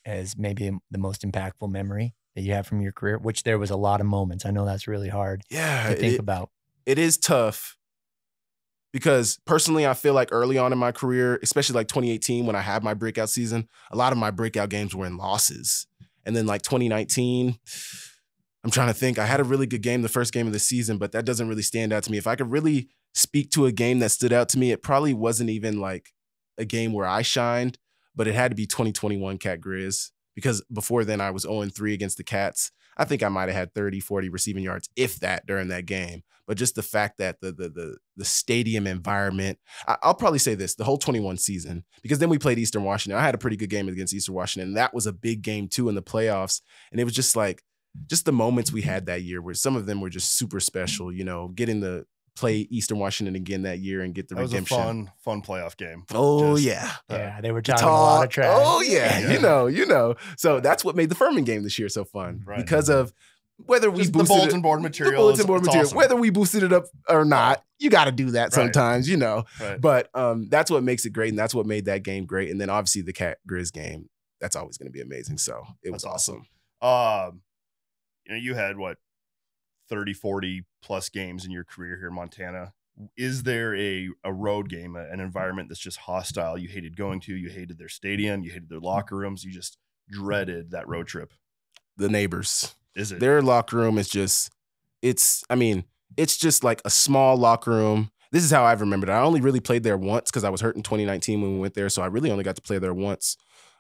as 0.05 0.37
maybe 0.37 0.71
the 0.91 0.99
most 0.99 1.23
impactful 1.23 1.71
memory 1.71 2.15
that 2.35 2.43
you 2.43 2.53
have 2.53 2.67
from 2.67 2.81
your 2.81 2.93
career? 2.93 3.19
Which 3.19 3.43
there 3.45 3.59
was 3.59 3.71
a 3.71 3.77
lot 3.77 4.01
of 4.01 4.07
moments. 4.07 4.45
I 4.45 4.51
know 4.51 4.65
that's 4.65 4.89
really 4.89 5.09
hard 5.09 5.43
Yeah, 5.51 5.91
to 5.91 5.95
think 5.95 6.15
it- 6.15 6.21
about. 6.21 6.51
It 6.87 6.99
is 6.99 7.17
tough 7.17 7.77
because 8.93 9.39
personally, 9.45 9.87
I 9.87 9.95
feel 9.95 10.15
like 10.15 10.29
early 10.31 10.57
on 10.57 10.73
in 10.73 10.79
my 10.79 10.93
career, 10.93 11.41
especially 11.43 11.75
like 11.75 11.89
2018 11.89 12.47
when 12.47 12.55
I 12.55 12.61
had 12.61 12.85
my 12.85 12.95
breakout 12.95 13.29
season, 13.29 13.69
a 13.91 13.97
lot 13.97 14.13
of 14.13 14.19
my 14.19 14.31
breakout 14.31 14.69
games 14.69 14.95
were 14.95 15.07
in 15.07 15.17
losses. 15.17 15.89
And 16.25 16.37
then 16.37 16.47
like 16.47 16.63
2019, 16.63 17.59
I'm 18.63 18.71
trying 18.71 18.89
to 18.89 18.95
think. 18.95 19.19
I 19.19 19.27
had 19.27 19.41
a 19.41 19.45
really 19.45 19.67
good 19.67 19.83
game 19.83 20.03
the 20.03 20.09
first 20.09 20.33
game 20.33 20.47
of 20.47 20.53
the 20.53 20.59
season, 20.59 20.97
but 20.99 21.13
that 21.13 21.25
doesn't 21.25 21.49
really 21.49 21.63
stand 21.63 21.93
out 21.93 22.05
to 22.05 22.11
me. 22.13 22.19
If 22.19 22.27
I 22.27 22.37
could 22.37 22.51
really 22.51 22.89
speak 23.15 23.51
to 23.51 23.67
a 23.67 23.73
game 23.73 23.99
that 23.99 24.11
stood 24.11 24.33
out 24.33 24.49
to 24.51 24.59
me, 24.59 24.71
it 24.71 24.83
probably 24.83 25.13
wasn't 25.13 25.51
even 25.51 25.81
like 25.81 26.13
a 26.57 26.65
game 26.65 26.93
where 26.93 27.07
I 27.07 27.23
shined, 27.23 27.79
but 28.15 28.29
it 28.29 28.35
had 28.35 28.53
to 28.53 28.55
be 28.55 28.67
2021 28.67 29.39
Cat 29.39 29.61
Grizz 29.61 30.11
because 30.35 30.63
before 30.73 31.05
then 31.05 31.21
I 31.21 31.31
was 31.31 31.43
0 31.43 31.65
3 31.65 31.95
against 31.95 32.17
the 32.17 32.25
Cats. 32.25 32.71
I 32.97 33.05
think 33.05 33.23
I 33.23 33.29
might 33.29 33.49
have 33.49 33.57
had 33.57 33.75
30, 33.75 34.01
40 34.01 34.29
receiving 34.29 34.63
yards, 34.65 34.89
if 34.97 35.21
that, 35.21 35.47
during 35.47 35.69
that 35.69 35.87
game. 35.87 36.23
But 36.47 36.59
just 36.59 36.75
the 36.75 36.83
fact 36.83 37.19
that 37.19 37.41
the 37.41 37.53
the 37.53 37.69
the, 37.71 37.97
the 38.17 38.25
stadium 38.25 38.87
environment, 38.87 39.59
I, 39.89 39.97
I'll 40.03 40.15
probably 40.15 40.39
say 40.39 40.55
this: 40.55 40.75
the 40.75 40.85
whole 40.85 40.99
21 40.99 41.39
season, 41.39 41.85
because 42.03 42.19
then 42.19 42.29
we 42.29 42.39
played 42.39 42.59
Eastern 42.59 42.85
Washington. 42.85 43.19
I 43.19 43.25
had 43.25 43.35
a 43.35 43.39
pretty 43.39 43.57
good 43.57 43.71
game 43.71 43.89
against 43.89 44.13
Eastern 44.13 44.35
Washington. 44.35 44.75
That 44.75 44.93
was 44.93 45.07
a 45.07 45.13
big 45.13 45.43
game 45.43 45.69
too 45.69 45.89
in 45.89 45.95
the 45.95 46.03
playoffs, 46.03 46.61
and 46.93 47.01
it 47.01 47.05
was 47.05 47.15
just 47.15 47.35
like 47.35 47.63
just 48.09 48.27
the 48.27 48.33
moments 48.33 48.73
we 48.73 48.83
had 48.83 49.07
that 49.07 49.23
year, 49.23 49.41
where 49.41 49.55
some 49.55 49.77
of 49.77 49.87
them 49.87 50.01
were 50.01 50.11
just 50.11 50.37
super 50.37 50.61
special. 50.61 51.13
You 51.13 51.25
know, 51.25 51.49
getting 51.49 51.81
to 51.81 52.05
play 52.37 52.67
Eastern 52.71 52.99
Washington 52.99 53.37
again 53.37 53.63
that 53.63 53.79
year 53.79 54.03
and 54.03 54.15
get 54.15 54.29
the 54.29 54.35
That 54.35 54.43
was 54.43 54.53
a 54.53 54.57
redemption. 54.57 54.77
fun, 54.79 55.11
fun 55.19 55.43
playoff 55.43 55.77
game. 55.77 56.05
Oh 56.13 56.55
Just- 56.57 56.67
yeah. 56.67 56.91
Uh, 57.09 57.15
yeah, 57.17 57.41
they 57.41 57.53
were 57.53 57.63
talking 57.63 57.87
a 57.87 57.91
lot 57.91 58.25
of 58.25 58.31
trash. 58.31 58.51
Oh 58.53 58.81
yeah, 58.83 59.19
Yeah. 59.21 59.33
you 59.33 59.41
know, 59.41 59.67
you 59.67 59.87
know. 59.87 60.17
So 60.37 60.59
that's 60.61 60.85
what 60.85 60.97
made 60.97 61.09
the 61.11 61.15
Furman 61.15 61.45
game 61.45 61.63
this 61.63 61.79
year 61.79 61.89
so 61.89 62.05
fun 62.05 62.43
Right. 62.45 62.59
because 62.59 62.89
of 62.89 63.13
whether 63.67 63.89
we 63.89 63.99
Just 63.99 64.13
the 64.13 64.19
boosted 64.19 64.37
bulletin 64.37 64.59
it, 64.59 64.63
board 64.63 64.79
the 64.81 64.83
material. 64.83 65.23
bulletin 65.23 65.41
is- 65.43 65.47
board 65.47 65.63
material, 65.63 65.87
awesome. 65.87 65.97
whether 65.97 66.17
we 66.17 66.31
boosted 66.31 66.65
it 66.65 66.73
up 66.73 66.87
or 67.09 67.25
not, 67.25 67.63
you 67.79 67.89
got 67.89 68.07
to 68.07 68.13
do 68.13 68.31
that 68.33 68.45
Right. 68.47 68.53
sometimes, 68.53 69.09
you 69.09 69.17
know. 69.17 69.45
Right. 69.61 69.81
But 69.81 70.11
um, 70.15 70.49
that's 70.49 70.73
what 70.73 70.83
makes 70.83 71.07
it 71.07 71.11
great, 71.13 71.29
and 71.29 71.39
that's 71.39 71.55
what 71.55 71.65
made 71.67 71.85
that 71.85 72.03
game 72.03 72.27
great. 72.27 72.51
And 72.51 72.61
then 72.61 72.69
obviously 72.69 73.03
the 73.03 73.13
Cat 73.13 73.39
Grizz 73.49 73.73
game, 73.73 74.09
that's 74.41 74.57
always 74.57 74.77
going 74.77 74.89
to 74.89 74.93
be 74.93 75.01
amazing. 75.01 75.39
So 75.39 75.63
it 75.85 75.91
was 75.91 76.05
awesome. 76.05 76.47
awesome. 76.81 77.29
Um, 77.31 77.41
you 78.27 78.33
know, 78.33 78.39
you 78.41 78.55
had 78.55 78.77
what 78.77 78.99
30, 79.89 80.15
40 80.15 80.65
plus 80.85 81.09
games 81.09 81.45
in 81.45 81.51
your 81.51 81.65
career 81.65 81.97
here 81.97 82.09
in 82.09 82.15
Montana. 82.15 82.75
Is 83.17 83.43
there 83.43 83.75
a 83.75 84.09
a 84.23 84.33
road 84.33 84.69
game, 84.69 84.95
an 84.95 85.19
environment 85.19 85.69
that's 85.69 85.81
just 85.81 85.97
hostile? 85.97 86.57
You 86.57 86.69
hated 86.69 86.97
going 86.97 87.21
to, 87.21 87.35
you 87.35 87.49
hated 87.49 87.79
their 87.79 87.89
stadium, 87.89 88.45
you 88.45 88.53
hated 88.53 88.69
their 88.69 88.79
locker 88.79 89.17
rooms, 89.17 89.45
you 89.45 89.53
just 89.53 89.79
dreaded 90.09 90.71
that 90.71 90.87
road 90.87 91.09
trip. 91.09 91.33
The 91.97 92.09
neighbors. 92.09 92.75
Is 92.95 93.11
it? 93.11 93.19
Their 93.19 93.43
locker 93.43 93.79
room 93.79 93.99
is 93.99 94.09
just, 94.09 94.53
it's, 95.03 95.43
I 95.51 95.57
mean, 95.57 95.85
it's 96.17 96.37
just 96.37 96.63
like 96.63 96.81
a 96.85 96.91
small 96.91 97.37
locker 97.37 97.73
room. 97.73 98.11
This 98.31 98.45
is 98.45 98.51
how 98.51 98.65
I've 98.65 98.81
remembered 98.81 99.09
it. 99.09 99.13
I 99.13 99.21
only 99.21 99.41
really 99.41 99.61
played 99.61 99.83
there 99.83 99.97
once 99.97 100.31
because 100.31 100.45
I 100.45 100.51
was 100.51 100.61
hurt 100.61 100.77
in 100.77 100.83
2019 100.83 101.41
when 101.41 101.55
we 101.55 101.59
went 101.59 101.75
there. 101.75 101.89
So 101.89 102.03
I 102.03 102.07
really 102.07 102.31
only 102.31 102.45
got 102.45 102.57
to 102.57 102.63
play 102.63 102.79
there 102.79 102.95
once. 102.95 103.37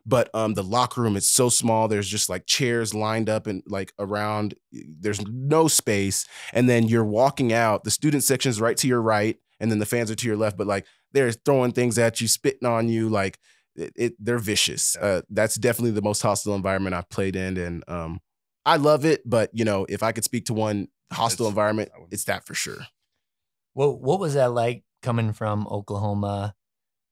But 0.06 0.28
um, 0.34 0.54
the 0.54 0.62
locker 0.62 1.00
room 1.00 1.16
is 1.16 1.28
so 1.28 1.48
small. 1.48 1.88
There's 1.88 2.08
just 2.08 2.28
like 2.28 2.44
chairs 2.46 2.92
lined 2.94 3.30
up 3.30 3.46
and 3.46 3.62
like 3.66 3.92
around. 3.98 4.54
There's 4.72 5.26
no 5.26 5.66
space. 5.66 6.26
And 6.52 6.68
then 6.68 6.88
you're 6.88 7.04
walking 7.04 7.52
out. 7.52 7.84
The 7.84 7.90
student 7.90 8.22
section 8.22 8.50
is 8.50 8.60
right 8.60 8.76
to 8.78 8.86
your 8.88 9.00
right, 9.00 9.38
and 9.60 9.70
then 9.70 9.78
the 9.78 9.86
fans 9.86 10.10
are 10.10 10.14
to 10.14 10.26
your 10.26 10.36
left. 10.36 10.58
But 10.58 10.66
like 10.66 10.86
they're 11.12 11.32
throwing 11.32 11.72
things 11.72 11.98
at 11.98 12.20
you, 12.20 12.28
spitting 12.28 12.68
on 12.68 12.88
you. 12.88 13.08
Like 13.08 13.38
it, 13.76 13.92
it 13.96 14.14
they're 14.18 14.38
vicious. 14.38 14.94
Uh, 14.96 15.22
that's 15.30 15.54
definitely 15.54 15.92
the 15.92 16.02
most 16.02 16.20
hostile 16.20 16.54
environment 16.54 16.94
I've 16.94 17.08
played 17.08 17.34
in, 17.34 17.56
and 17.56 17.82
um, 17.88 18.20
I 18.66 18.76
love 18.76 19.06
it. 19.06 19.22
But 19.24 19.50
you 19.54 19.64
know, 19.64 19.86
if 19.88 20.02
I 20.02 20.12
could 20.12 20.24
speak 20.24 20.44
to 20.46 20.54
one 20.54 20.88
hostile 21.12 21.46
It's- 21.46 21.52
environment, 21.52 21.90
it's 22.10 22.24
that 22.24 22.44
for 22.44 22.52
sure. 22.54 22.86
What 23.72 24.00
what 24.00 24.20
was 24.20 24.34
that 24.34 24.52
like 24.52 24.84
coming 25.02 25.32
from 25.32 25.66
Oklahoma? 25.66 26.54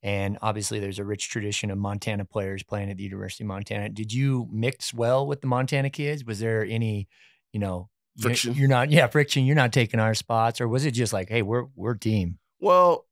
And 0.03 0.37
obviously, 0.41 0.79
there's 0.79 0.99
a 0.99 1.05
rich 1.05 1.29
tradition 1.29 1.71
of 1.71 1.77
Montana 1.77 2.25
players 2.25 2.61
playing 2.61 2.91
at 2.91 2.97
the 2.97 3.03
University 3.03 3.45
of 3.45 3.47
Montana. 3.47 3.89
Did 3.89 4.11
you 4.11 4.47
mix 4.51 4.93
well 4.93 5.25
with 5.25 5.41
the 5.41 5.47
Montana 5.47 5.89
kids? 5.89 6.25
Was 6.25 6.39
there 6.39 6.65
any, 6.65 7.07
you 7.53 7.59
know, 7.59 7.89
Friction? 8.19 8.53
You're 8.53 8.67
not, 8.67 8.91
yeah, 8.91 9.07
friction. 9.07 9.45
You're 9.45 9.55
not 9.55 9.73
taking 9.73 9.99
our 9.99 10.13
spots, 10.13 10.61
or 10.61 10.67
was 10.67 10.85
it 10.85 10.91
just 10.91 11.13
like, 11.13 11.29
hey, 11.29 11.41
we're 11.41 11.65
we're 11.75 11.95
team? 11.95 12.37
Well, 12.59 13.07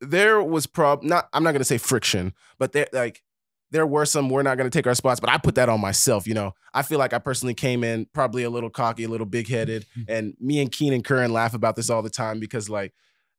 there 0.00 0.42
was 0.42 0.66
prob 0.66 1.02
not. 1.02 1.28
I'm 1.32 1.44
not 1.44 1.52
gonna 1.52 1.64
say 1.64 1.78
friction, 1.78 2.34
but 2.58 2.72
there 2.72 2.88
like 2.92 3.22
there 3.70 3.86
were 3.86 4.04
some. 4.04 4.30
We're 4.30 4.42
not 4.42 4.56
gonna 4.56 4.70
take 4.70 4.88
our 4.88 4.96
spots, 4.96 5.20
but 5.20 5.30
I 5.30 5.38
put 5.38 5.54
that 5.54 5.68
on 5.68 5.80
myself. 5.80 6.26
You 6.26 6.34
know, 6.34 6.54
I 6.72 6.82
feel 6.82 6.98
like 6.98 7.12
I 7.12 7.20
personally 7.20 7.54
came 7.54 7.84
in 7.84 8.06
probably 8.12 8.42
a 8.42 8.50
little 8.50 8.70
cocky, 8.70 9.04
a 9.04 9.08
little 9.08 9.26
big 9.26 9.48
headed, 9.48 9.86
mm-hmm. 9.96 10.10
and 10.10 10.34
me 10.40 10.60
and 10.60 10.72
Keenan 10.72 11.02
Curran 11.02 11.32
laugh 11.32 11.54
about 11.54 11.76
this 11.76 11.88
all 11.88 12.02
the 12.02 12.10
time 12.10 12.40
because 12.40 12.68
like 12.68 12.92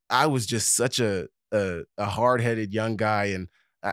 I 0.09 0.27
was 0.27 0.45
just 0.45 0.73
such 0.73 1.01
a 1.01 1.27
a, 1.51 1.81
a 1.97 2.05
hard 2.05 2.41
headed 2.41 2.73
young 2.73 2.95
guy 2.97 3.25
and. 3.25 3.47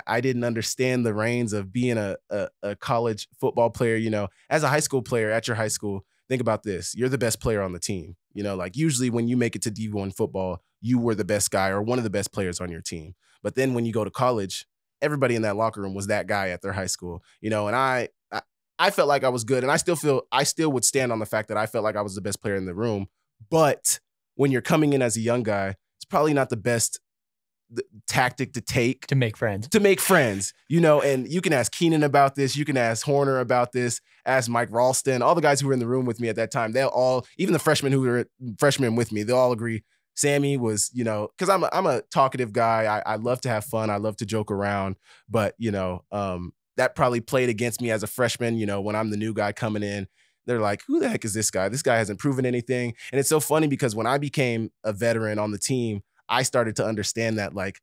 I- 0.07 0.23
didn't 0.23 0.45
understand 0.45 1.05
the 1.05 1.13
reins 1.13 1.53
of 1.53 1.71
being 1.71 1.99
a, 1.99 2.17
a 2.31 2.49
a 2.63 2.77
college 2.77 3.29
football 3.39 3.69
player. 3.69 3.97
You 3.97 4.09
know, 4.09 4.29
as 4.49 4.63
a 4.63 4.69
high 4.69 4.81
school 4.81 5.03
player 5.03 5.31
at 5.31 5.47
your 5.47 5.55
high 5.55 5.69
school, 5.69 6.07
think 6.31 6.41
about 6.41 6.63
this: 6.63 6.95
you're 6.97 7.11
the 7.11 7.19
best 7.19 7.41
player 7.41 7.61
on 7.61 7.75
the 7.75 7.79
team. 7.79 8.17
You 8.33 8.43
know, 8.43 8.57
like 8.57 8.75
usually 8.75 9.11
when 9.11 9.29
you 9.29 9.37
make 9.37 9.55
it 9.55 9.61
to 9.63 9.71
D1 9.71 10.11
football, 10.17 10.63
you 10.81 10.99
were 10.99 11.15
the 11.15 11.27
best 11.27 11.51
guy 11.51 11.69
or 11.69 11.83
one 11.83 11.99
of 11.99 12.05
the 12.05 12.11
best 12.11 12.33
players 12.33 12.59
on 12.59 12.71
your 12.71 12.81
team. 12.81 13.15
But 13.43 13.55
then 13.55 13.75
when 13.75 13.85
you 13.85 13.93
go 13.93 14.03
to 14.03 14.11
college, 14.11 14.67
everybody 15.03 15.35
in 15.35 15.43
that 15.43 15.57
locker 15.57 15.83
room 15.83 15.93
was 15.93 16.07
that 16.07 16.27
guy 16.27 16.49
at 16.49 16.63
their 16.63 16.73
high 16.73 16.87
school. 16.87 17.23
You 17.43 17.51
know, 17.51 17.67
and 17.67 17.77
I, 17.77 18.09
I 18.79 18.91
felt 18.91 19.09
like 19.09 19.25
I 19.25 19.29
was 19.29 19.45
good, 19.45 19.63
and 19.63 19.71
I 19.71 19.77
still 19.77 19.97
feel 19.97 20.23
I 20.33 20.45
still 20.45 20.73
would 20.73 20.85
stand 20.85 21.13
on 21.13 21.19
the 21.19 21.27
fact 21.27 21.49
that 21.49 21.57
I 21.57 21.67
felt 21.67 21.85
like 21.85 21.97
I 21.97 22.03
was 22.03 22.15
the 22.15 22.21
best 22.23 22.41
player 22.41 22.57
in 22.57 22.65
the 22.65 22.75
room. 22.75 23.07
But 23.51 24.01
when 24.35 24.51
you're 24.51 24.63
coming 24.63 24.93
in 24.93 25.03
as 25.03 25.17
a 25.17 25.21
young 25.21 25.43
guy, 25.43 25.77
it's 25.99 26.05
probably 26.09 26.33
not 26.33 26.49
the 26.49 26.57
best 26.57 26.99
tactic 28.07 28.53
to 28.55 28.61
take 28.61 29.07
to 29.07 29.15
make 29.15 29.37
friends. 29.37 29.69
to 29.69 29.81
make 29.81 30.01
friends, 30.01 30.53
you 30.69 30.81
know, 30.81 31.01
and 31.01 31.31
you 31.31 31.41
can 31.41 31.53
ask 31.53 31.73
Keenan 31.73 32.03
about 32.03 32.35
this, 32.35 32.57
you 32.57 32.65
can 32.65 32.77
ask 32.77 33.05
Horner 33.05 33.41
about 33.41 33.73
this, 33.73 34.01
ask 34.27 34.49
Mike 34.51 34.69
Ralston, 34.71 35.23
all 35.23 35.35
the 35.35 35.41
guys 35.41 35.61
who 35.61 35.69
were 35.69 35.73
in 35.73 35.79
the 35.79 35.87
room 35.87 36.07
with 36.07 36.21
me 36.21 36.29
at 36.29 36.37
that 36.37 36.51
time. 36.51 36.73
They'll 36.73 36.89
all, 36.89 37.27
even 37.39 37.53
the 37.53 37.59
freshmen 37.59 37.93
who 37.93 38.03
were 38.03 38.27
freshmen 38.59 38.97
with 38.97 39.13
me, 39.13 39.23
they'll 39.23 39.37
all 39.37 39.53
agree. 39.53 39.83
Sammy 40.15 40.57
was, 40.59 40.91
you 40.93 41.05
know, 41.05 41.29
because 41.37 41.49
I'm 41.49 41.65
a, 41.65 41.71
I'm 41.73 41.87
a 41.87 42.03
talkative 42.11 42.53
guy. 42.53 42.85
I, 42.85 43.13
I 43.13 43.17
love 43.17 43.41
to 43.43 43.49
have 43.49 43.65
fun. 43.65 43.89
I 43.89 43.97
love 43.97 44.17
to 44.19 44.27
joke 44.27 44.51
around, 44.51 44.97
but 45.29 45.55
you 45.59 45.71
know, 45.71 46.05
um, 46.13 46.53
that 46.77 46.95
probably 46.95 47.21
played 47.21 47.49
against 47.49 47.81
me 47.81 47.91
as 47.91 48.03
a 48.03 48.07
freshman. 48.07 48.57
You 48.57 48.67
know, 48.67 48.81
when 48.81 48.97
I'm 48.97 49.11
the 49.11 49.17
new 49.17 49.33
guy 49.33 49.53
coming 49.53 49.83
in, 49.83 50.07
they're 50.47 50.61
like, 50.61 50.83
who 50.87 51.01
the 51.01 51.09
heck 51.09 51.25
is 51.25 51.35
this 51.35 51.51
guy? 51.51 51.69
This 51.69 51.83
guy 51.83 51.97
hasn't 51.97 52.19
proven 52.19 52.45
anything. 52.45 52.95
And 53.13 53.19
it's 53.19 53.29
so 53.29 53.41
funny 53.41 53.69
because 53.69 53.95
when 53.95 54.07
I 54.07 54.19
became 54.19 54.71
a 54.85 54.93
veteran 54.93 55.39
on 55.39 55.51
the 55.51 55.59
team, 55.59 56.03
I 56.33 56.43
started 56.43 56.75
to 56.77 56.85
understand 56.87 57.39
that, 57.39 57.55
like, 57.55 57.79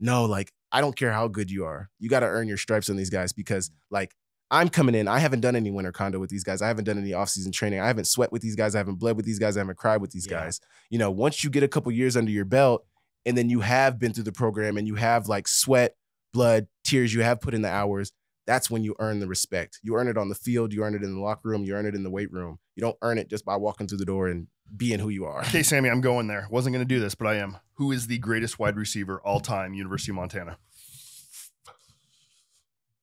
no, 0.00 0.26
like, 0.26 0.50
I 0.72 0.80
don't 0.80 0.96
care 0.96 1.12
how 1.12 1.28
good 1.28 1.50
you 1.50 1.64
are. 1.64 1.88
You 1.98 2.08
got 2.10 2.20
to 2.20 2.26
earn 2.26 2.48
your 2.48 2.56
stripes 2.58 2.90
on 2.90 2.96
these 2.96 3.10
guys 3.10 3.32
because, 3.32 3.70
like, 3.90 4.12
I'm 4.50 4.68
coming 4.68 4.94
in. 4.94 5.08
I 5.08 5.18
haven't 5.18 5.40
done 5.40 5.56
any 5.56 5.70
winter 5.70 5.92
condo 5.92 6.18
with 6.18 6.28
these 6.28 6.44
guys. 6.44 6.60
I 6.60 6.66
haven't 6.68 6.84
done 6.84 6.98
any 6.98 7.12
offseason 7.12 7.52
training. 7.52 7.80
I 7.80 7.86
haven't 7.86 8.06
sweat 8.06 8.32
with 8.32 8.42
these 8.42 8.56
guys. 8.56 8.74
I 8.74 8.78
haven't 8.78 8.96
bled 8.96 9.16
with 9.16 9.24
these 9.24 9.38
guys. 9.38 9.56
I 9.56 9.60
haven't 9.60 9.78
cried 9.78 10.02
with 10.02 10.10
these 10.10 10.26
Yeah. 10.26 10.40
guys. 10.40 10.60
You 10.90 10.98
know, 10.98 11.10
once 11.10 11.42
you 11.42 11.48
get 11.48 11.62
a 11.62 11.68
couple 11.68 11.90
years 11.92 12.16
under 12.18 12.30
your 12.30 12.44
belt 12.44 12.84
and 13.24 13.38
then 13.38 13.48
you 13.48 13.60
have 13.60 13.98
been 13.98 14.12
through 14.12 14.24
the 14.24 14.32
program 14.32 14.76
and 14.76 14.86
you 14.86 14.96
have 14.96 15.26
like 15.28 15.48
sweat, 15.48 15.94
blood, 16.34 16.66
tears, 16.84 17.14
you 17.14 17.22
have 17.22 17.40
put 17.40 17.54
in 17.54 17.62
the 17.62 17.70
hours, 17.70 18.12
that's 18.52 18.70
when 18.70 18.84
you 18.84 18.94
earn 18.98 19.18
the 19.20 19.26
respect. 19.26 19.80
You 19.82 19.96
earn 19.96 20.08
it 20.08 20.18
on 20.18 20.28
the 20.28 20.34
field, 20.34 20.72
you 20.74 20.82
earn 20.84 20.94
it 20.94 21.02
in 21.02 21.14
the 21.14 21.20
locker 21.20 21.48
room, 21.48 21.64
you 21.64 21.74
earn 21.74 21.86
it 21.86 21.94
in 21.94 22.02
the 22.02 22.10
weight 22.10 22.30
room. 22.30 22.58
You 22.76 22.82
don't 22.82 22.98
earn 23.00 23.16
it 23.16 23.28
just 23.30 23.44
by 23.46 23.56
walking 23.56 23.86
through 23.88 23.96
the 23.98 24.04
door 24.04 24.28
and 24.28 24.46
being 24.76 24.98
who 24.98 25.08
you 25.08 25.24
are. 25.24 25.40
Okay, 25.40 25.62
Sammy, 25.62 25.88
I'm 25.88 26.02
going 26.02 26.26
there. 26.26 26.46
Wasn't 26.50 26.74
going 26.74 26.86
to 26.86 26.94
do 26.94 27.00
this, 27.00 27.14
but 27.14 27.26
I 27.26 27.36
am. 27.36 27.56
Who 27.74 27.92
is 27.92 28.08
the 28.08 28.18
greatest 28.18 28.58
wide 28.58 28.76
receiver 28.76 29.20
all 29.24 29.40
time, 29.40 29.72
University 29.72 30.12
of 30.12 30.16
Montana? 30.16 30.58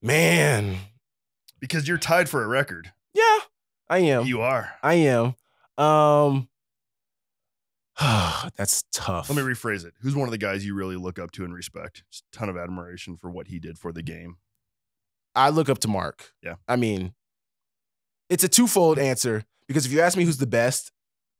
Man, 0.02 0.78
Because 1.60 1.88
you're 1.88 1.98
tied 1.98 2.30
for 2.30 2.44
a 2.44 2.48
record. 2.48 2.92
yeah, 3.14 3.40
I 3.90 4.00
am. 4.00 4.26
You 4.26 4.42
are. 4.42 4.74
I 4.84 4.94
am. 4.96 5.36
Um 5.78 6.48
that's 8.56 8.84
tough. 8.94 9.30
Let 9.30 9.36
me 9.36 9.42
rephrase 9.42 9.84
it. 9.84 9.94
Who's 10.02 10.16
one 10.16 10.28
of 10.28 10.32
the 10.32 10.38
guys 10.38 10.66
you 10.66 10.74
really 10.74 10.96
look 10.96 11.20
up 11.20 11.32
to 11.32 11.44
and 11.44 11.54
respect? 11.54 12.04
Just 12.12 12.24
a 12.34 12.38
ton 12.38 12.48
of 12.50 12.56
admiration 12.56 13.18
for 13.18 13.30
what 13.30 13.48
he 13.48 13.60
did 13.60 13.78
for 13.78 13.92
the 13.92 14.02
game. 14.04 14.38
I 15.36 15.50
look 15.50 15.70
up 15.70 15.80
to 15.80 15.88
Marc. 15.88 16.32
Yeah. 16.44 16.56
I 16.68 16.76
mean, 16.76 17.14
it's 18.30 18.44
a 18.44 18.48
twofold 18.50 19.00
answer 19.00 19.44
because 19.68 19.86
if 19.86 19.92
you 19.92 20.02
ask 20.02 20.18
me 20.18 20.24
who's 20.26 20.38
the 20.38 20.48
best, 20.48 20.92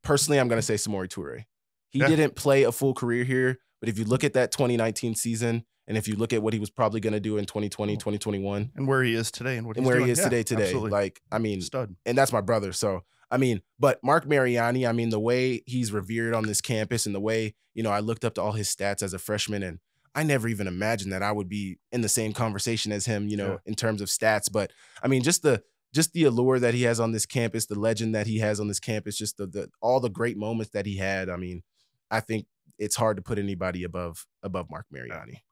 personally, 0.02 0.38
I'm 0.38 0.48
going 0.48 0.58
to 0.58 0.62
say 0.66 0.74
Samori 0.74 1.08
Toure. 1.08 1.44
He 1.90 1.98
Yeah. 2.00 2.08
didn't 2.08 2.36
play 2.36 2.62
a 2.62 2.72
full 2.72 2.94
career 2.94 3.24
here, 3.24 3.58
but 3.80 3.88
if 3.88 3.98
you 3.98 4.04
look 4.04 4.24
at 4.24 4.32
that 4.34 4.52
2019 4.52 5.14
season 5.14 5.64
and 5.86 5.96
if 5.98 6.06
you 6.06 6.14
look 6.16 6.32
at 6.32 6.42
what 6.42 6.52
he 6.54 6.60
was 6.60 6.70
probably 6.70 7.00
going 7.00 7.12
to 7.12 7.20
do 7.20 7.36
in 7.36 7.44
2020, 7.46 7.96
2021, 7.96 8.70
And 8.76 8.86
where 8.86 9.02
he 9.02 9.14
is 9.14 9.30
today 9.30 9.56
and 9.56 9.66
what 9.66 9.76
and 9.76 9.84
where 9.84 9.96
doing. 9.96 10.06
he 10.06 10.12
is 10.12 10.18
Yeah, 10.18 10.24
today, 10.24 10.42
today, 10.44 10.62
absolutely. 10.64 10.90
like, 10.90 11.20
I 11.32 11.38
mean, 11.38 11.60
stud. 11.60 11.96
and 12.06 12.16
that's 12.16 12.32
my 12.32 12.40
brother. 12.40 12.72
So 12.72 13.02
I 13.32 13.36
mean, 13.36 13.62
but 13.78 14.02
Marc 14.02 14.26
Mariani, 14.26 14.84
I 14.86 14.90
mean, 14.92 15.10
the 15.10 15.20
way 15.20 15.62
he's 15.64 15.92
revered 15.92 16.34
on 16.34 16.46
this 16.46 16.60
campus 16.60 17.06
and 17.06 17.14
the 17.14 17.20
way, 17.20 17.54
you 17.74 17.82
know, 17.84 17.90
I 17.90 18.00
looked 18.00 18.24
up 18.24 18.34
to 18.34 18.42
all 18.42 18.52
his 18.52 18.68
stats 18.74 19.04
as 19.04 19.12
a 19.14 19.20
freshman 19.20 19.62
and 19.62 19.78
I 20.14 20.22
never 20.24 20.48
even 20.48 20.66
imagined 20.66 21.12
that 21.12 21.22
I 21.22 21.30
would 21.32 21.48
be 21.48 21.78
in 21.92 22.00
the 22.00 22.08
same 22.08 22.32
conversation 22.32 22.90
as 22.92 23.06
him, 23.06 23.28
you 23.28 23.36
know, 23.36 23.52
Yeah. 23.52 23.58
in 23.66 23.74
terms 23.74 24.00
of 24.00 24.08
stats. 24.08 24.50
But 24.52 24.72
I 25.02 25.08
mean, 25.08 25.22
just 25.22 25.42
the 25.42 25.62
just 25.92 26.12
the 26.12 26.24
allure 26.24 26.58
that 26.60 26.72
he 26.74 26.82
has 26.84 27.00
on 27.00 27.12
this 27.12 27.26
campus, 27.26 27.66
the 27.66 27.78
legend 27.78 28.14
that 28.14 28.26
he 28.28 28.38
has 28.38 28.60
on 28.60 28.68
this 28.68 28.78
campus, 28.80 29.16
just 29.16 29.36
the, 29.36 29.46
the 29.46 29.70
all 29.80 29.98
the 30.00 30.08
great 30.10 30.36
moments 30.36 30.72
that 30.72 30.86
he 30.86 30.96
had. 30.96 31.28
I 31.28 31.36
mean, 31.36 31.62
I 32.10 32.20
think 32.20 32.46
it's 32.78 32.96
hard 32.96 33.16
to 33.16 33.22
put 33.22 33.38
anybody 33.38 33.82
above 33.84 34.26
above 34.42 34.70
Marc 34.70 34.86
Mariani 34.90 35.42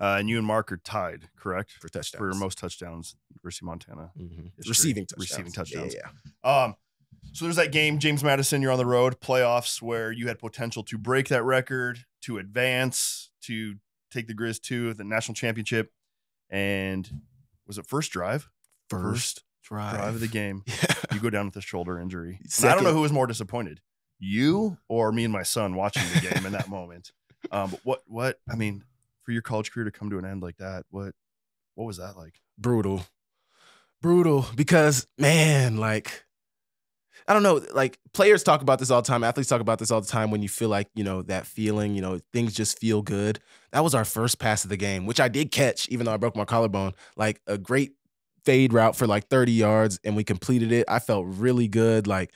Uh, 0.00 0.16
and 0.18 0.28
you 0.28 0.36
and 0.38 0.46
Marc 0.46 0.70
are 0.72 0.76
tied, 0.78 1.28
correct? 1.36 1.72
for 1.80 1.88
touchdowns. 1.88 2.18
For 2.18 2.34
most 2.34 2.58
touchdowns, 2.58 3.14
University 3.32 3.64
of 3.64 3.66
Montana. 3.68 4.10
Mhm. 4.18 4.50
receiving 4.68 5.06
touchdowns. 5.06 5.30
Receiving 5.30 5.52
touchdowns. 5.52 5.94
Yeah, 5.94 6.10
yeah. 6.44 6.64
Um, 6.64 6.74
so 7.32 7.44
there's 7.46 7.56
that 7.56 7.72
game, 7.72 7.98
James 8.00 8.22
Madison. 8.24 8.60
You're 8.62 8.72
on 8.72 8.78
the 8.78 8.86
road, 8.86 9.20
playoffs, 9.20 9.80
where 9.80 10.10
you 10.12 10.26
had 10.28 10.38
potential 10.38 10.82
to 10.84 10.98
break 10.98 11.28
that 11.28 11.42
record, 11.44 12.04
to 12.22 12.38
advance, 12.38 13.30
to 13.42 13.76
take 14.14 14.26
the 14.26 14.34
Grizz 14.34 14.60
to 14.62 14.94
the 14.94 15.04
national 15.04 15.34
championship. 15.34 15.92
And 16.50 17.08
was 17.66 17.78
it 17.78 17.86
first 17.86 18.12
drive? 18.12 18.48
First 18.88 19.44
drive. 19.62 19.96
Drive 19.96 20.14
of 20.14 20.20
the 20.20 20.28
game. 20.28 20.62
Yeah. 21.10 21.16
You 21.16 21.20
go 21.20 21.30
down 21.30 21.46
with 21.46 21.56
a 21.56 21.60
shoulder 21.60 21.98
injury. 21.98 22.40
I 22.62 22.74
don't 22.74 22.82
know 22.82 22.92
who 22.92 23.02
was 23.02 23.12
more 23.12 23.26
disappointed, 23.26 23.80
you 24.18 24.78
or 24.88 25.12
me 25.12 25.24
and 25.24 25.32
my 25.32 25.42
son 25.42 25.74
watching 25.74 26.02
the 26.14 26.20
game 26.28 26.46
in 26.46 26.52
that 26.52 26.68
moment. 26.68 27.12
Um, 27.52 27.70
but 27.70 27.80
what, 27.84 28.02
what? 28.06 28.40
I 28.50 28.56
mean, 28.56 28.84
for 29.22 29.32
your 29.32 29.42
college 29.42 29.70
career 29.70 29.84
to 29.84 29.90
come 29.90 30.08
to 30.08 30.18
an 30.18 30.24
end 30.24 30.42
like 30.42 30.56
that, 30.56 30.86
what, 30.88 31.14
what 31.74 31.84
was 31.84 31.98
that 31.98 32.16
like? 32.16 32.40
brutal 32.58 33.06
brutal 34.00 34.46
because 34.54 35.06
man 35.18 35.76
like 35.76 36.23
i 37.28 37.32
don't 37.32 37.42
know 37.42 37.60
like 37.74 37.98
players 38.12 38.42
talk 38.42 38.62
about 38.62 38.78
this 38.78 38.90
all 38.90 39.02
the 39.02 39.06
time 39.06 39.24
athletes 39.24 39.48
talk 39.48 39.60
about 39.60 39.78
this 39.78 39.90
all 39.90 40.00
the 40.00 40.06
time 40.06 40.30
when 40.30 40.42
you 40.42 40.48
feel 40.48 40.68
like 40.68 40.88
you 40.94 41.04
know 41.04 41.22
that 41.22 41.46
feeling 41.46 41.94
you 41.94 42.00
know 42.02 42.20
things 42.32 42.54
just 42.54 42.78
feel 42.78 43.02
good 43.02 43.38
that 43.72 43.82
was 43.82 43.94
our 43.94 44.04
first 44.04 44.38
pass 44.38 44.64
of 44.64 44.70
the 44.70 44.76
game 44.76 45.06
which 45.06 45.20
i 45.20 45.28
did 45.28 45.50
catch 45.50 45.88
even 45.88 46.06
though 46.06 46.12
i 46.12 46.16
broke 46.16 46.36
my 46.36 46.44
collarbone 46.44 46.92
like 47.16 47.40
a 47.46 47.56
great 47.58 47.92
fade 48.44 48.72
route 48.72 48.94
for 48.96 49.06
like 49.06 49.28
30 49.28 49.52
yards 49.52 49.98
and 50.04 50.16
we 50.16 50.24
completed 50.24 50.70
it 50.72 50.84
i 50.88 50.98
felt 50.98 51.24
really 51.26 51.68
good 51.68 52.06
like 52.06 52.32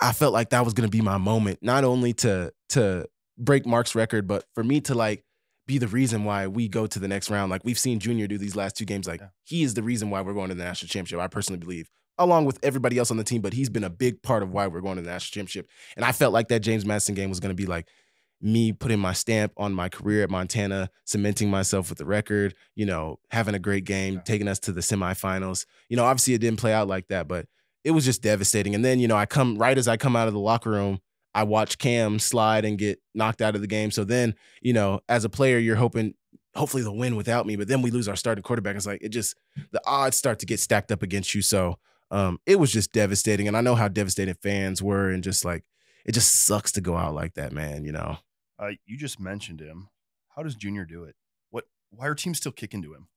i 0.00 0.12
felt 0.12 0.32
like 0.32 0.50
that 0.50 0.64
was 0.64 0.74
going 0.74 0.88
to 0.88 0.96
be 0.96 1.02
my 1.02 1.16
moment 1.18 1.58
not 1.62 1.84
only 1.84 2.12
to 2.12 2.52
to 2.68 3.06
break 3.38 3.66
Marc's 3.66 3.94
record 3.94 4.26
but 4.26 4.44
for 4.54 4.62
me 4.64 4.80
to 4.80 4.94
like 4.94 5.24
be 5.66 5.78
the 5.78 5.88
reason 5.88 6.24
why 6.24 6.46
we 6.46 6.68
go 6.68 6.86
to 6.86 6.98
the 6.98 7.08
next 7.08 7.30
round. 7.30 7.50
Like 7.50 7.62
we've 7.64 7.78
seen 7.78 7.98
Junior 7.98 8.26
do 8.26 8.36
these 8.36 8.54
last 8.54 8.76
two 8.76 8.84
games. 8.84 9.06
Like 9.08 9.20
Yeah. 9.20 9.28
he 9.44 9.62
is 9.62 9.72
the 9.72 9.82
reason 9.82 10.10
why 10.10 10.20
we're 10.20 10.34
going 10.34 10.50
to 10.50 10.54
the 10.54 10.62
national 10.62 10.88
championship. 10.88 11.18
I 11.20 11.26
personally 11.26 11.58
believe, 11.58 11.88
along 12.18 12.44
with 12.44 12.58
everybody 12.62 12.98
else 12.98 13.10
on 13.10 13.16
the 13.16 13.24
team, 13.24 13.40
but 13.42 13.52
he's 13.52 13.68
been 13.70 13.84
a 13.84 13.90
big 13.90 14.22
part 14.22 14.42
of 14.42 14.50
why 14.52 14.66
we're 14.66 14.80
going 14.80 14.96
to 14.96 15.02
the 15.02 15.10
national 15.10 15.34
championship. 15.34 15.68
And 15.96 16.04
I 16.04 16.12
felt 16.12 16.32
like 16.32 16.48
that 16.48 16.60
James 16.60 16.84
Madison 16.84 17.14
game 17.14 17.28
was 17.28 17.40
going 17.40 17.54
to 17.54 17.60
be 17.60 17.66
like 17.66 17.88
me 18.40 18.72
putting 18.72 18.98
my 18.98 19.12
stamp 19.12 19.52
on 19.56 19.72
my 19.72 19.88
career 19.88 20.22
at 20.22 20.30
Montana, 20.30 20.90
cementing 21.04 21.50
myself 21.50 21.88
with 21.88 21.98
the 21.98 22.04
record, 22.04 22.54
you 22.74 22.84
know, 22.84 23.18
having 23.30 23.54
a 23.54 23.58
great 23.58 23.84
game, 23.84 24.14
Yeah. 24.14 24.20
taking 24.20 24.48
us 24.48 24.58
to 24.60 24.72
the 24.72 24.80
semifinals. 24.82 25.66
You 25.88 25.96
know, 25.96 26.04
obviously 26.04 26.34
it 26.34 26.40
didn't 26.40 26.60
play 26.60 26.72
out 26.72 26.86
like 26.88 27.08
that, 27.08 27.26
but 27.26 27.46
it 27.84 27.92
was 27.92 28.04
just 28.04 28.22
devastating. 28.22 28.74
And 28.74 28.84
then, 28.84 28.98
you 29.00 29.08
know, 29.08 29.16
I 29.16 29.26
come 29.26 29.56
right 29.58 29.76
as 29.76 29.88
I 29.88 29.96
come 29.96 30.14
out 30.16 30.28
of 30.28 30.34
the 30.34 30.40
locker 30.40 30.70
room, 30.70 31.00
I 31.34 31.42
watch 31.44 31.78
Cam 31.78 32.18
slide 32.18 32.64
and 32.64 32.78
get 32.78 33.00
knocked 33.14 33.42
out 33.42 33.54
of 33.54 33.60
the 33.60 33.66
game. 33.66 33.90
So 33.90 34.04
then, 34.04 34.34
you 34.62 34.72
know, 34.72 35.00
as 35.08 35.24
a 35.24 35.28
player, 35.28 35.58
you're 35.58 35.76
hoping 35.76 36.14
hopefully 36.54 36.82
they'll 36.82 36.96
win 36.96 37.16
without 37.16 37.46
me. 37.46 37.56
But 37.56 37.66
then 37.68 37.82
we 37.82 37.90
lose 37.90 38.08
our 38.08 38.14
starting 38.16 38.42
quarterback. 38.42 38.76
It's 38.76 38.86
like 38.86 39.02
it 39.02 39.08
just 39.08 39.34
the 39.72 39.80
odds 39.86 40.16
start 40.16 40.38
to 40.40 40.46
get 40.46 40.60
stacked 40.60 40.92
up 40.92 41.02
against 41.02 41.34
you. 41.34 41.42
So 41.42 41.78
um, 42.14 42.38
it 42.46 42.58
was 42.58 42.72
just 42.72 42.92
devastating. 42.92 43.48
And 43.48 43.56
I 43.56 43.60
know 43.60 43.74
how 43.74 43.88
devastated 43.88 44.38
fans 44.42 44.82
were, 44.82 45.10
and 45.10 45.22
just 45.22 45.44
like 45.44 45.64
it 46.04 46.12
just 46.12 46.46
sucks 46.46 46.72
to 46.72 46.80
go 46.80 46.96
out 46.96 47.14
like 47.14 47.34
that, 47.34 47.52
man. 47.52 47.84
You 47.84 47.92
know. 47.92 48.18
Uh, 48.58 48.70
you 48.86 48.96
just 48.96 49.18
mentioned 49.18 49.60
him. 49.60 49.88
How 50.36 50.42
does 50.42 50.54
Junior 50.54 50.84
do 50.84 51.04
it? 51.04 51.16
What? 51.50 51.64
Why 51.90 52.06
are 52.06 52.14
teams 52.14 52.38
still 52.38 52.52
kicking 52.52 52.82
to 52.82 52.94
him? 52.94 53.08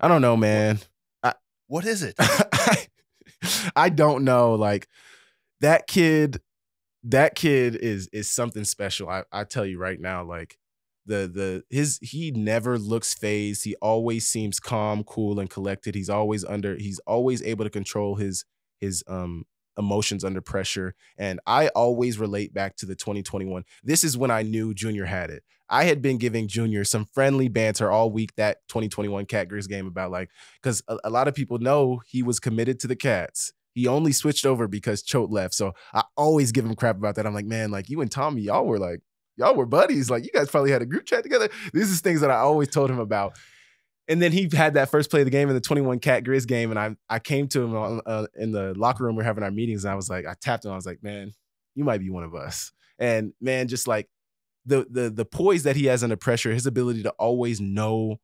I 0.00 0.08
don't 0.08 0.22
know, 0.22 0.36
man. 0.36 0.80
What 1.70 1.86
is 1.86 2.02
it? 2.02 2.16
I, 2.18 2.86
I 3.76 3.88
don't 3.90 4.24
know. 4.24 4.54
Like 4.56 4.88
that 5.60 5.86
kid, 5.86 6.40
that 7.04 7.36
kid 7.36 7.76
is 7.76 8.08
is 8.12 8.28
something 8.28 8.64
special. 8.64 9.08
I, 9.08 9.22
I 9.30 9.44
tell 9.44 9.64
you 9.64 9.78
right 9.78 10.00
now, 10.00 10.24
like 10.24 10.58
the 11.06 11.30
the 11.32 11.64
his 11.70 11.98
he 12.02 12.30
never 12.30 12.78
looks 12.78 13.14
phased. 13.14 13.64
He 13.64 13.74
always 13.76 14.26
seems 14.26 14.60
calm, 14.60 15.04
cool, 15.04 15.40
and 15.40 15.48
collected. 15.48 15.94
He's 15.94 16.10
always 16.10 16.44
under 16.44 16.76
he's 16.76 17.00
always 17.06 17.42
able 17.42 17.64
to 17.64 17.70
control 17.70 18.16
his 18.16 18.44
his 18.80 19.02
um 19.06 19.44
emotions 19.78 20.24
under 20.24 20.40
pressure. 20.40 20.94
And 21.18 21.40
I 21.46 21.68
always 21.68 22.18
relate 22.18 22.52
back 22.52 22.76
to 22.76 22.86
the 22.86 22.94
2021. 22.94 23.64
This 23.82 24.04
is 24.04 24.16
when 24.16 24.30
I 24.30 24.42
knew 24.42 24.74
Junior 24.74 25.06
had 25.06 25.30
it. 25.30 25.42
I 25.68 25.84
had 25.84 26.02
been 26.02 26.18
giving 26.18 26.48
Junior 26.48 26.84
some 26.84 27.06
friendly 27.12 27.48
banter 27.48 27.90
all 27.90 28.10
week 28.10 28.34
that 28.36 28.58
2021 28.68 29.26
Cat 29.26 29.48
Grizz 29.48 29.68
game 29.68 29.86
about 29.86 30.10
like 30.10 30.30
because 30.60 30.82
a, 30.88 30.98
a 31.04 31.10
lot 31.10 31.28
of 31.28 31.34
people 31.34 31.58
know 31.58 32.02
he 32.06 32.22
was 32.22 32.40
committed 32.40 32.80
to 32.80 32.86
the 32.86 32.96
Cats. 32.96 33.52
He 33.72 33.86
only 33.86 34.12
switched 34.12 34.44
over 34.44 34.66
because 34.66 35.02
Choate 35.02 35.30
left. 35.30 35.54
So 35.54 35.72
I 35.94 36.02
always 36.16 36.50
give 36.50 36.64
him 36.64 36.74
crap 36.74 36.96
about 36.96 37.14
that. 37.14 37.26
I'm 37.26 37.34
like, 37.34 37.46
man, 37.46 37.70
like 37.70 37.88
you 37.88 38.00
and 38.00 38.10
Tommy, 38.10 38.42
y'all 38.42 38.66
were 38.66 38.80
like, 38.80 39.00
y'all 39.40 39.56
were 39.56 39.66
buddies. 39.66 40.08
Like 40.10 40.22
you 40.24 40.30
guys 40.32 40.48
probably 40.48 40.70
had 40.70 40.82
a 40.82 40.86
group 40.86 41.04
chat 41.06 41.24
together. 41.24 41.48
These 41.74 41.90
is 41.90 42.00
things 42.00 42.20
that 42.20 42.30
I 42.30 42.36
always 42.36 42.68
told 42.68 42.90
him 42.90 43.00
about. 43.00 43.36
And 44.08 44.20
then 44.20 44.32
he 44.32 44.48
had 44.52 44.74
that 44.74 44.90
first 44.90 45.10
play 45.10 45.20
of 45.20 45.26
the 45.26 45.30
game 45.30 45.48
in 45.48 45.54
the 45.54 45.60
21 45.60 45.98
Cat 46.00 46.24
Grizz 46.24 46.46
game, 46.46 46.70
and 46.70 46.78
I 46.78 46.96
I 47.08 47.18
came 47.20 47.48
to 47.48 47.62
him 47.62 47.76
on, 47.76 48.00
uh, 48.06 48.26
in 48.36 48.52
the 48.52 48.74
locker 48.76 49.04
room. 49.04 49.16
We 49.16 49.22
are 49.22 49.26
having 49.26 49.44
our 49.44 49.50
meetings, 49.52 49.84
and 49.84 49.92
I 49.92 49.94
was 49.96 50.08
like, 50.10 50.26
I 50.26 50.34
tapped 50.40 50.64
him. 50.64 50.72
I 50.72 50.76
was 50.76 50.86
like, 50.86 51.02
man, 51.02 51.32
you 51.74 51.84
might 51.84 51.98
be 52.00 52.10
one 52.10 52.24
of 52.24 52.34
us. 52.34 52.72
And 52.98 53.32
man, 53.40 53.68
just 53.68 53.86
like 53.88 54.08
the 54.66 54.86
the 54.90 55.10
the 55.10 55.24
poise 55.24 55.62
that 55.62 55.76
he 55.76 55.86
has 55.86 56.02
under 56.02 56.16
pressure, 56.16 56.52
his 56.52 56.66
ability 56.66 57.02
to 57.04 57.10
always 57.18 57.60
know 57.60 58.18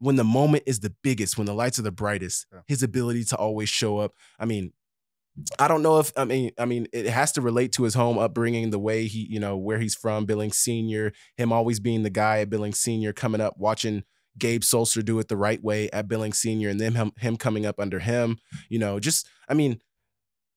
when 0.00 0.16
the 0.16 0.24
moment 0.24 0.64
is 0.66 0.80
the 0.80 0.92
biggest, 1.02 1.36
when 1.38 1.46
the 1.46 1.54
lights 1.54 1.78
are 1.78 1.82
the 1.82 1.92
brightest, 1.92 2.46
Yeah. 2.52 2.60
his 2.66 2.82
ability 2.82 3.22
to 3.24 3.36
always 3.36 3.68
show 3.68 3.98
up. 3.98 4.14
I 4.38 4.46
mean, 4.46 4.72
I 5.58 5.68
don't 5.68 5.82
know 5.82 5.98
if 5.98 6.12
I 6.16 6.24
mean 6.24 6.50
I 6.58 6.64
mean 6.64 6.86
it 6.92 7.06
has 7.06 7.32
to 7.32 7.40
relate 7.40 7.72
to 7.72 7.84
his 7.84 7.94
home 7.94 8.18
upbringing, 8.18 8.70
the 8.70 8.78
way 8.78 9.06
he 9.06 9.26
you 9.30 9.40
know 9.40 9.56
where 9.56 9.78
he's 9.78 9.94
from, 9.94 10.26
Billings 10.26 10.58
Senior, 10.58 11.12
him 11.36 11.52
always 11.52 11.80
being 11.80 12.02
the 12.02 12.10
guy 12.10 12.40
at 12.40 12.50
Billings 12.50 12.80
Senior, 12.80 13.12
coming 13.12 13.40
up 13.40 13.54
watching 13.56 14.04
Gabe 14.38 14.62
Sulser 14.62 15.04
do 15.04 15.18
it 15.18 15.28
the 15.28 15.36
right 15.36 15.62
way 15.62 15.90
at 15.90 16.08
Billings 16.08 16.38
Senior, 16.38 16.68
and 16.68 16.80
then 16.80 16.94
him, 16.94 17.12
him 17.18 17.36
coming 17.36 17.66
up 17.66 17.78
under 17.78 18.00
him. 18.00 18.38
You 18.68 18.78
know, 18.78 18.98
just 18.98 19.28
I 19.48 19.54
mean, 19.54 19.80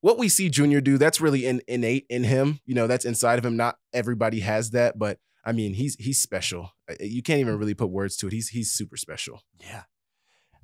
what 0.00 0.18
we 0.18 0.28
see 0.28 0.48
Junior 0.48 0.80
do, 0.80 0.98
that's 0.98 1.20
really 1.20 1.46
in, 1.46 1.62
innate 1.68 2.06
in 2.08 2.24
him. 2.24 2.60
You 2.66 2.74
know, 2.74 2.86
that's 2.86 3.04
inside 3.04 3.38
of 3.38 3.44
him. 3.44 3.56
Not 3.56 3.76
everybody 3.92 4.40
has 4.40 4.70
that, 4.70 4.98
but 4.98 5.18
I 5.44 5.52
mean, 5.52 5.74
he's 5.74 5.96
he's 5.96 6.20
special. 6.20 6.72
You 7.00 7.22
can't 7.22 7.40
even 7.40 7.58
really 7.58 7.74
put 7.74 7.90
words 7.90 8.16
to 8.18 8.26
it. 8.26 8.32
He's 8.32 8.48
he's 8.48 8.72
super 8.72 8.96
special. 8.96 9.42
Yeah. 9.60 9.84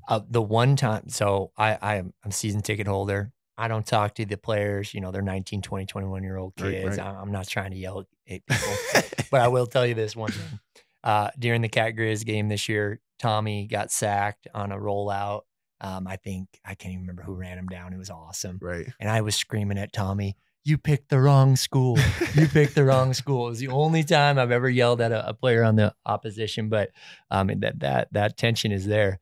Uh, 0.08 0.20
the 0.28 0.42
one 0.42 0.76
time, 0.76 1.08
so 1.08 1.52
I, 1.56 1.78
I'm 1.80 2.14
a 2.24 2.32
season 2.32 2.62
ticket 2.62 2.86
holder. 2.86 3.32
I 3.60 3.68
don't 3.68 3.86
talk 3.86 4.14
to 4.16 4.24
the 4.24 4.36
players. 4.36 4.94
You 4.94 5.00
know, 5.00 5.10
they're 5.10 5.22
19, 5.22 5.62
20, 5.62 5.86
21 5.86 6.22
year 6.22 6.36
old 6.38 6.56
kids. 6.56 6.96
right. 6.98 7.06
I- 7.06 7.20
I'm 7.20 7.30
not 7.32 7.46
trying 7.46 7.70
to 7.72 7.76
yell 7.76 8.00
at 8.28 8.46
people, 8.46 8.74
but 9.30 9.40
I 9.40 9.48
will 9.48 9.66
tell 9.66 9.86
you 9.86 9.94
this 9.94 10.16
one 10.16 10.32
thing. 10.32 10.58
Uh, 11.04 11.30
during 11.38 11.62
the 11.62 11.68
Cat 11.68 11.94
Grizz 11.96 12.24
game 12.24 12.48
this 12.48 12.68
year, 12.68 13.00
Tommy 13.18 13.66
got 13.66 13.90
sacked 13.90 14.48
on 14.54 14.72
a 14.72 14.76
rollout. 14.76 15.42
Um, 15.80 16.06
I 16.06 16.16
think 16.16 16.48
I 16.64 16.74
can't 16.74 16.92
even 16.92 17.02
remember 17.02 17.22
who 17.22 17.34
ran 17.34 17.56
him 17.58 17.66
down. 17.66 17.92
It 17.92 17.96
was 17.98 18.10
awesome. 18.10 18.58
right. 18.60 18.86
And 19.00 19.08
I 19.08 19.20
was 19.22 19.34
screaming 19.34 19.78
at 19.78 19.92
Tommy, 19.94 20.36
You 20.62 20.76
picked 20.76 21.08
the 21.08 21.18
wrong 21.20 21.56
school. 21.56 21.98
You 22.34 22.46
picked 22.48 22.74
the 22.74 22.84
wrong 22.84 23.14
school. 23.14 23.46
It 23.46 23.50
was 23.50 23.58
the 23.60 23.68
only 23.68 24.04
time 24.04 24.38
I've 24.38 24.50
ever 24.50 24.68
yelled 24.68 25.00
at 25.00 25.10
a, 25.10 25.28
a 25.28 25.32
player 25.32 25.64
on 25.64 25.76
the 25.76 25.94
opposition, 26.04 26.68
but 26.68 26.90
um, 27.30 27.46
that 27.60 27.80
that 27.80 28.08
that 28.12 28.36
tension 28.36 28.72
is 28.72 28.86
there. 28.86 29.20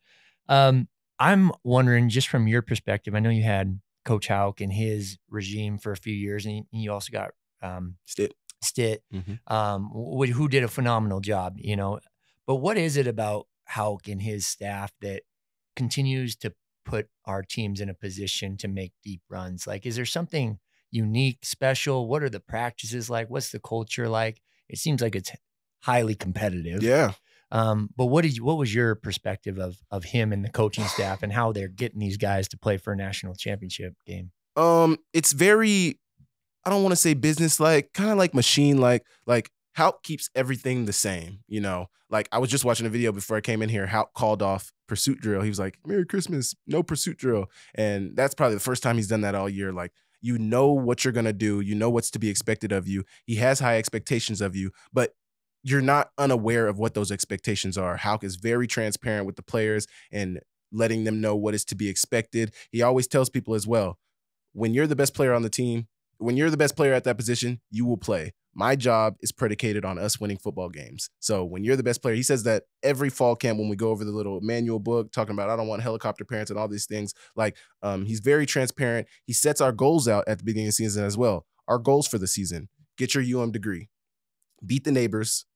Um, 0.48 0.88
I'm 1.20 1.52
wondering, 1.62 2.08
just 2.08 2.26
from 2.28 2.48
your 2.48 2.62
perspective, 2.62 3.14
I 3.14 3.20
know 3.20 3.30
you 3.30 3.42
had 3.44 3.78
Coach 4.08 4.28
Hauck 4.28 4.62
and 4.62 4.72
his 4.72 5.18
regime 5.28 5.76
for 5.76 5.92
a 5.92 5.96
few 5.96 6.14
years, 6.14 6.46
and 6.46 6.64
you 6.72 6.90
also 6.90 7.12
got 7.12 7.32
um, 7.60 7.96
Stitt. 8.06 8.32
Stitt, 8.62 9.04
Mhm. 9.12 9.38
um, 9.46 9.90
who 9.90 10.48
did 10.48 10.64
a 10.64 10.68
phenomenal 10.68 11.20
job, 11.20 11.56
you 11.58 11.76
know. 11.76 12.00
But 12.46 12.56
what 12.56 12.78
is 12.78 12.96
it 12.96 13.06
about 13.06 13.48
Hauck 13.66 14.08
and 14.08 14.22
his 14.22 14.46
staff 14.46 14.92
that 15.02 15.24
continues 15.76 16.36
to 16.36 16.54
put 16.86 17.10
our 17.26 17.42
teams 17.42 17.82
in 17.82 17.90
a 17.90 17.94
position 17.94 18.56
to 18.56 18.68
make 18.68 18.94
deep 19.04 19.20
runs? 19.28 19.66
Like, 19.66 19.84
is 19.84 19.96
there 19.96 20.06
something 20.06 20.58
unique, 20.90 21.44
special? 21.44 22.08
What 22.08 22.22
are 22.22 22.30
the 22.30 22.40
practices 22.40 23.10
like? 23.10 23.28
What's 23.28 23.52
the 23.52 23.60
culture 23.60 24.08
like? 24.08 24.40
It 24.70 24.78
seems 24.78 25.02
like 25.02 25.16
it's 25.16 25.32
highly 25.82 26.14
competitive. 26.14 26.82
Yeah. 26.82 27.12
Um, 27.50 27.88
but 27.96 28.06
what 28.06 28.22
did 28.22 28.36
you, 28.36 28.44
what 28.44 28.58
was 28.58 28.74
your 28.74 28.94
perspective 28.94 29.58
of 29.58 29.78
of 29.90 30.04
him 30.04 30.32
and 30.32 30.44
the 30.44 30.50
coaching 30.50 30.84
staff 30.84 31.22
and 31.22 31.32
how 31.32 31.52
they're 31.52 31.68
getting 31.68 31.98
these 31.98 32.16
guys 32.16 32.48
to 32.48 32.58
play 32.58 32.76
for 32.76 32.92
a 32.92 32.96
national 32.96 33.34
championship 33.34 33.94
game? 34.06 34.30
Um, 34.56 34.98
it's 35.12 35.32
very, 35.32 35.98
I 36.64 36.70
don't 36.70 36.82
want 36.82 36.92
to 36.92 36.96
say 36.96 37.14
business 37.14 37.58
like, 37.60 37.92
kind 37.94 38.10
of 38.10 38.18
like 38.18 38.34
machine 38.34 38.78
like. 38.78 39.04
Like 39.26 39.50
Hauck 39.76 40.02
keeps 40.02 40.28
everything 40.34 40.84
the 40.84 40.92
same. 40.92 41.40
You 41.46 41.60
know, 41.60 41.86
like 42.10 42.28
I 42.32 42.38
was 42.38 42.50
just 42.50 42.64
watching 42.64 42.86
a 42.86 42.90
video 42.90 43.12
before 43.12 43.36
I 43.36 43.40
came 43.40 43.62
in 43.62 43.68
here. 43.68 43.86
Hauck 43.86 44.12
called 44.14 44.42
off 44.42 44.72
pursuit 44.86 45.20
drill. 45.20 45.42
He 45.42 45.48
was 45.48 45.58
like, 45.58 45.78
"Merry 45.86 46.04
Christmas, 46.04 46.54
no 46.66 46.82
pursuit 46.82 47.16
drill," 47.16 47.46
and 47.74 48.16
that's 48.16 48.34
probably 48.34 48.56
the 48.56 48.60
first 48.60 48.82
time 48.82 48.96
he's 48.96 49.08
done 49.08 49.22
that 49.22 49.34
all 49.34 49.48
year. 49.48 49.72
Like. 49.72 49.92
You 50.20 50.36
know 50.36 50.72
what 50.72 51.04
you're 51.04 51.12
gonna 51.12 51.32
do. 51.32 51.60
You 51.60 51.76
know 51.76 51.90
what's 51.90 52.10
to 52.10 52.18
be 52.18 52.28
expected 52.28 52.72
of 52.72 52.88
you. 52.88 53.04
He 53.24 53.36
has 53.36 53.60
high 53.60 53.78
expectations 53.78 54.40
of 54.40 54.56
you, 54.56 54.72
but 54.92 55.12
you're 55.68 55.80
not 55.80 56.10
unaware 56.16 56.66
of 56.66 56.78
what 56.78 56.94
those 56.94 57.10
expectations 57.12 57.76
are. 57.76 57.96
Hauck 57.96 58.24
is 58.24 58.36
very 58.36 58.66
transparent 58.66 59.26
with 59.26 59.36
the 59.36 59.42
players 59.42 59.86
and 60.10 60.40
letting 60.72 61.04
them 61.04 61.20
know 61.20 61.36
what 61.36 61.54
is 61.54 61.64
to 61.66 61.74
be 61.74 61.88
expected. 61.88 62.54
He 62.70 62.82
always 62.82 63.06
tells 63.06 63.28
people 63.28 63.54
as 63.54 63.66
well, 63.66 63.98
when 64.52 64.72
you're 64.74 64.86
the 64.86 64.96
best 64.96 65.14
player 65.14 65.32
on 65.32 65.42
the 65.42 65.50
team, 65.50 65.88
when 66.18 66.36
you're 66.36 66.50
the 66.50 66.56
best 66.56 66.76
player 66.76 66.92
at 66.92 67.04
that 67.04 67.16
position, 67.16 67.60
you 67.70 67.86
will 67.86 67.96
play. 67.96 68.32
My 68.54 68.74
job 68.74 69.14
is 69.20 69.30
predicated 69.30 69.84
on 69.84 69.98
us 69.98 70.18
winning 70.18 70.38
football 70.38 70.68
games. 70.68 71.10
So 71.20 71.44
when 71.44 71.62
you're 71.62 71.76
the 71.76 71.84
best 71.84 72.02
player, 72.02 72.16
he 72.16 72.24
says 72.24 72.42
that 72.42 72.64
every 72.82 73.08
fall 73.08 73.36
camp 73.36 73.58
when 73.58 73.68
we 73.68 73.76
go 73.76 73.90
over 73.90 74.04
the 74.04 74.10
little 74.10 74.40
manual 74.40 74.80
book 74.80 75.12
talking 75.12 75.32
about 75.32 75.48
I 75.48 75.56
don't 75.56 75.68
want 75.68 75.82
helicopter 75.82 76.24
parents 76.24 76.50
and 76.50 76.58
all 76.58 76.66
these 76.66 76.86
things, 76.86 77.14
like 77.36 77.56
um, 77.82 78.06
he's 78.06 78.20
very 78.20 78.46
transparent. 78.46 79.06
He 79.26 79.32
sets 79.32 79.60
our 79.60 79.70
goals 79.70 80.08
out 80.08 80.24
at 80.26 80.38
the 80.38 80.44
beginning 80.44 80.66
of 80.66 80.70
the 80.70 80.84
season 80.84 81.04
as 81.04 81.16
well. 81.16 81.46
Our 81.68 81.78
goals 81.78 82.08
for 82.08 82.18
the 82.18 82.26
season: 82.26 82.68
get 82.96 83.14
your 83.14 83.42
UM 83.42 83.52
degree, 83.52 83.90
beat 84.66 84.82
the 84.82 84.90
neighbors, 84.92 85.46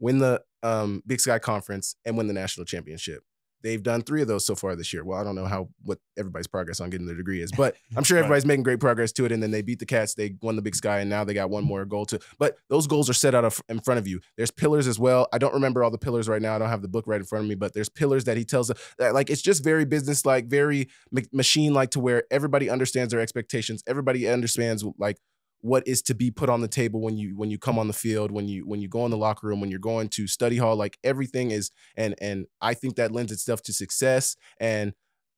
win 0.00 0.18
the 0.18 0.42
um, 0.62 1.02
Big 1.06 1.20
Sky 1.20 1.38
Conference, 1.38 1.94
and 2.04 2.16
win 2.16 2.26
the 2.26 2.34
national 2.34 2.66
championship. 2.66 3.22
They've 3.60 3.82
done 3.82 4.02
three 4.02 4.22
of 4.22 4.28
those 4.28 4.46
so 4.46 4.54
far 4.54 4.76
this 4.76 4.92
year. 4.92 5.04
Well, 5.04 5.18
I 5.18 5.24
don't 5.24 5.34
know 5.34 5.44
how 5.46 5.68
what 5.82 5.98
everybody's 6.16 6.46
progress 6.46 6.80
on 6.80 6.90
getting 6.90 7.08
their 7.08 7.16
degree 7.16 7.42
is, 7.42 7.50
but 7.50 7.74
I'm 7.96 8.04
sure 8.04 8.14
Right. 8.18 8.20
everybody's 8.24 8.46
making 8.46 8.62
great 8.62 8.78
progress 8.78 9.10
to 9.14 9.24
it. 9.24 9.32
And 9.32 9.42
then 9.42 9.50
they 9.50 9.62
beat 9.62 9.80
the 9.80 9.86
Cats, 9.86 10.14
they 10.14 10.36
won 10.42 10.54
the 10.54 10.62
Big 10.62 10.76
Sky, 10.76 11.00
and 11.00 11.10
now 11.10 11.24
they 11.24 11.34
got 11.34 11.50
one 11.50 11.64
more 11.64 11.84
goal 11.84 12.06
to. 12.06 12.20
But 12.38 12.56
those 12.68 12.86
goals 12.86 13.10
are 13.10 13.14
set 13.14 13.34
out 13.34 13.44
of, 13.44 13.60
in 13.68 13.80
front 13.80 13.98
of 13.98 14.06
you. 14.06 14.20
There's 14.36 14.52
pillars 14.52 14.86
as 14.86 14.96
well. 15.00 15.26
I 15.32 15.38
don't 15.38 15.54
remember 15.54 15.82
all 15.82 15.90
the 15.90 15.98
pillars 15.98 16.28
right 16.28 16.40
now. 16.40 16.54
I 16.54 16.58
don't 16.60 16.68
have 16.68 16.82
the 16.82 16.88
book 16.88 17.08
right 17.08 17.20
in 17.20 17.26
front 17.26 17.44
of 17.44 17.48
me, 17.48 17.56
but 17.56 17.74
there's 17.74 17.88
pillars 17.88 18.24
that 18.24 18.36
he 18.36 18.44
tells 18.44 18.70
that 18.98 19.12
like 19.12 19.28
it's 19.28 19.42
just 19.42 19.64
very 19.64 19.84
business 19.84 20.24
like, 20.24 20.46
very 20.46 20.88
machine 21.32 21.74
like 21.74 21.90
to 21.90 22.00
where 22.00 22.22
everybody 22.30 22.70
understands 22.70 23.12
their 23.12 23.20
expectations. 23.20 23.82
Everybody 23.88 24.28
understands 24.28 24.84
like 24.98 25.18
what 25.60 25.86
is 25.86 26.02
to 26.02 26.14
be 26.14 26.30
put 26.30 26.48
on 26.48 26.60
the 26.60 26.68
table 26.68 27.00
when 27.00 27.16
you 27.16 27.36
when 27.36 27.50
you 27.50 27.58
come 27.58 27.78
on 27.78 27.88
the 27.88 27.92
field 27.92 28.30
when 28.30 28.46
you 28.46 28.66
when 28.66 28.80
you 28.80 28.88
go 28.88 29.04
in 29.04 29.10
the 29.10 29.16
locker 29.16 29.46
room 29.46 29.60
when 29.60 29.70
you're 29.70 29.80
going 29.80 30.08
to 30.08 30.26
study 30.26 30.56
hall 30.56 30.76
like 30.76 30.98
everything 31.02 31.50
is 31.50 31.70
and 31.96 32.14
and 32.20 32.46
i 32.60 32.74
think 32.74 32.96
that 32.96 33.12
lends 33.12 33.32
itself 33.32 33.62
to 33.62 33.72
success. 33.72 34.36
And 34.60 34.92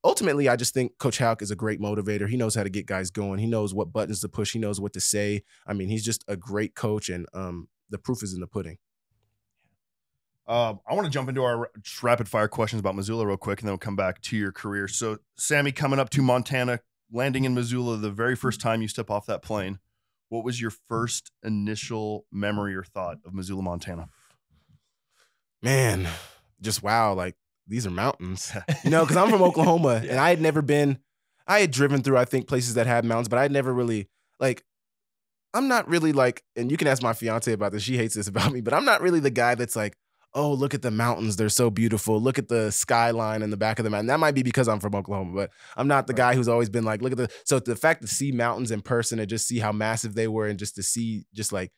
ultimately 0.04 0.48
i 0.48 0.56
just 0.56 0.74
think 0.74 0.98
coach 0.98 1.18
Hauck 1.18 1.42
is 1.42 1.50
a 1.50 1.56
great 1.56 1.80
motivator. 1.80 2.28
He 2.28 2.36
knows 2.36 2.54
how 2.54 2.62
to 2.62 2.70
get 2.70 2.86
guys 2.86 3.10
going. 3.10 3.38
He 3.38 3.46
knows 3.46 3.74
what 3.74 3.92
buttons 3.92 4.20
to 4.20 4.28
push. 4.28 4.52
He 4.52 4.58
knows 4.58 4.80
what 4.80 4.92
to 4.94 5.00
say. 5.00 5.42
I 5.66 5.72
mean 5.72 5.88
he's 5.88 6.04
just 6.04 6.24
a 6.28 6.36
great 6.36 6.74
coach 6.74 7.08
and 7.08 7.26
um 7.32 7.68
the 7.88 7.98
proof 7.98 8.22
is 8.22 8.34
in 8.34 8.40
the 8.40 8.46
pudding. 8.46 8.78
Um, 10.46 10.80
I 10.84 10.94
want 10.94 11.04
to 11.04 11.12
jump 11.12 11.28
into 11.28 11.44
our 11.44 11.70
rapid 12.02 12.28
fire 12.28 12.48
questions 12.48 12.80
about 12.80 12.96
Missoula 12.96 13.24
real 13.24 13.36
quick, 13.36 13.60
and 13.60 13.68
then 13.68 13.72
we'll 13.72 13.78
come 13.78 13.94
back 13.94 14.20
to 14.22 14.36
your 14.36 14.50
career. 14.50 14.88
So, 14.88 15.18
Sammy, 15.36 15.70
coming 15.70 16.00
up 16.00 16.10
to 16.10 16.22
Montana, 16.22 16.80
landing 17.12 17.44
in 17.44 17.54
Missoula 17.54 17.98
the 17.98 18.10
very 18.10 18.34
first 18.34 18.60
time 18.60 18.82
you 18.82 18.88
step 18.88 19.10
off 19.10 19.26
that 19.26 19.42
plane, 19.42 19.78
what 20.30 20.44
was 20.44 20.60
your 20.60 20.72
first 20.88 21.30
initial 21.44 22.24
memory 22.32 22.74
or 22.74 22.82
thought 22.82 23.18
of 23.26 23.34
Missoula, 23.34 23.62
Montana? 23.62 24.08
man 25.62 26.08
just 26.60 26.82
wow 26.82 27.12
like 27.12 27.36
these 27.66 27.86
are 27.86 27.90
mountains 27.90 28.52
you 28.84 28.90
know 28.90 29.02
because 29.02 29.16
i'm 29.16 29.30
from 29.30 29.42
oklahoma 29.42 30.02
and 30.08 30.18
i 30.18 30.30
had 30.30 30.40
never 30.40 30.62
been 30.62 30.98
i 31.46 31.60
had 31.60 31.70
driven 31.70 32.02
through 32.02 32.16
i 32.16 32.24
think 32.24 32.48
places 32.48 32.74
that 32.74 32.86
had 32.86 33.04
mountains 33.04 33.28
but 33.28 33.38
i'd 33.38 33.52
never 33.52 33.72
really 33.72 34.08
like 34.38 34.64
i'm 35.52 35.68
not 35.68 35.88
really 35.88 36.12
like 36.12 36.42
and 36.56 36.70
you 36.70 36.76
can 36.76 36.88
ask 36.88 37.02
my 37.02 37.12
fiance 37.12 37.52
about 37.52 37.72
this 37.72 37.82
she 37.82 37.96
hates 37.96 38.14
this 38.14 38.28
about 38.28 38.52
me 38.52 38.60
but 38.60 38.72
i'm 38.72 38.84
not 38.84 39.02
really 39.02 39.20
the 39.20 39.30
guy 39.30 39.54
that's 39.54 39.76
like 39.76 39.96
oh 40.34 40.52
look 40.52 40.74
at 40.74 40.82
the 40.82 40.90
mountains 40.90 41.36
they're 41.36 41.48
so 41.48 41.70
beautiful 41.70 42.20
look 42.20 42.38
at 42.38 42.48
the 42.48 42.70
skyline 42.70 43.42
in 43.42 43.50
the 43.50 43.56
back 43.56 43.78
of 43.78 43.84
the 43.84 43.90
mountain 43.90 44.06
that 44.06 44.20
might 44.20 44.34
be 44.34 44.42
because 44.42 44.68
i'm 44.68 44.80
from 44.80 44.94
oklahoma 44.94 45.32
but 45.34 45.50
i'm 45.76 45.88
not 45.88 46.06
the 46.06 46.14
guy 46.14 46.34
who's 46.34 46.48
always 46.48 46.70
been 46.70 46.84
like 46.84 47.02
look 47.02 47.12
at 47.12 47.18
the 47.18 47.28
so 47.44 47.58
the 47.58 47.74
fact 47.74 48.02
to 48.02 48.08
see 48.08 48.30
mountains 48.30 48.70
in 48.70 48.80
person 48.80 49.18
and 49.18 49.28
just 49.28 49.48
see 49.48 49.58
how 49.58 49.72
massive 49.72 50.14
they 50.14 50.28
were 50.28 50.46
and 50.46 50.58
just 50.58 50.76
to 50.76 50.82
see 50.82 51.24
just 51.34 51.52
like 51.52 51.72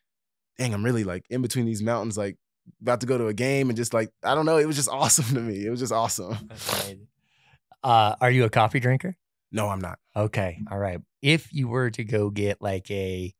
dang 0.59 0.75
i'm 0.75 0.85
really 0.85 1.05
like 1.05 1.25
in 1.31 1.41
between 1.41 1.65
these 1.65 1.83
mountains 1.83 2.19
like 2.19 2.37
about 2.81 3.01
to 3.01 3.07
go 3.07 3.19
to 3.19 3.27
a 3.29 3.35
game 3.35 3.71
and 3.71 3.77
just 3.77 3.95
like 3.95 4.11
I 4.23 4.35
don't 4.35 4.47
know, 4.47 4.59
it 4.59 4.67
was 4.67 4.77
just 4.77 4.88
awesome 4.93 5.35
to 5.35 5.41
me. 5.41 5.65
It 5.65 5.71
was 5.71 5.81
just 5.81 5.93
awesome. 5.93 6.37
Uh, 7.83 8.15
are 8.21 8.31
you 8.31 8.45
a 8.45 8.51
coffee 8.51 8.81
drinker? 8.81 9.17
No, 9.51 9.69
I'm 9.69 9.81
not. 9.81 9.99
Okay. 10.17 10.61
All 10.71 10.79
right. 10.79 11.01
If 11.21 11.53
you 11.53 11.69
were 11.69 11.91
to 11.91 12.05
go 12.05 12.31
get 12.31 12.62
like 12.62 12.91
a 12.91 13.35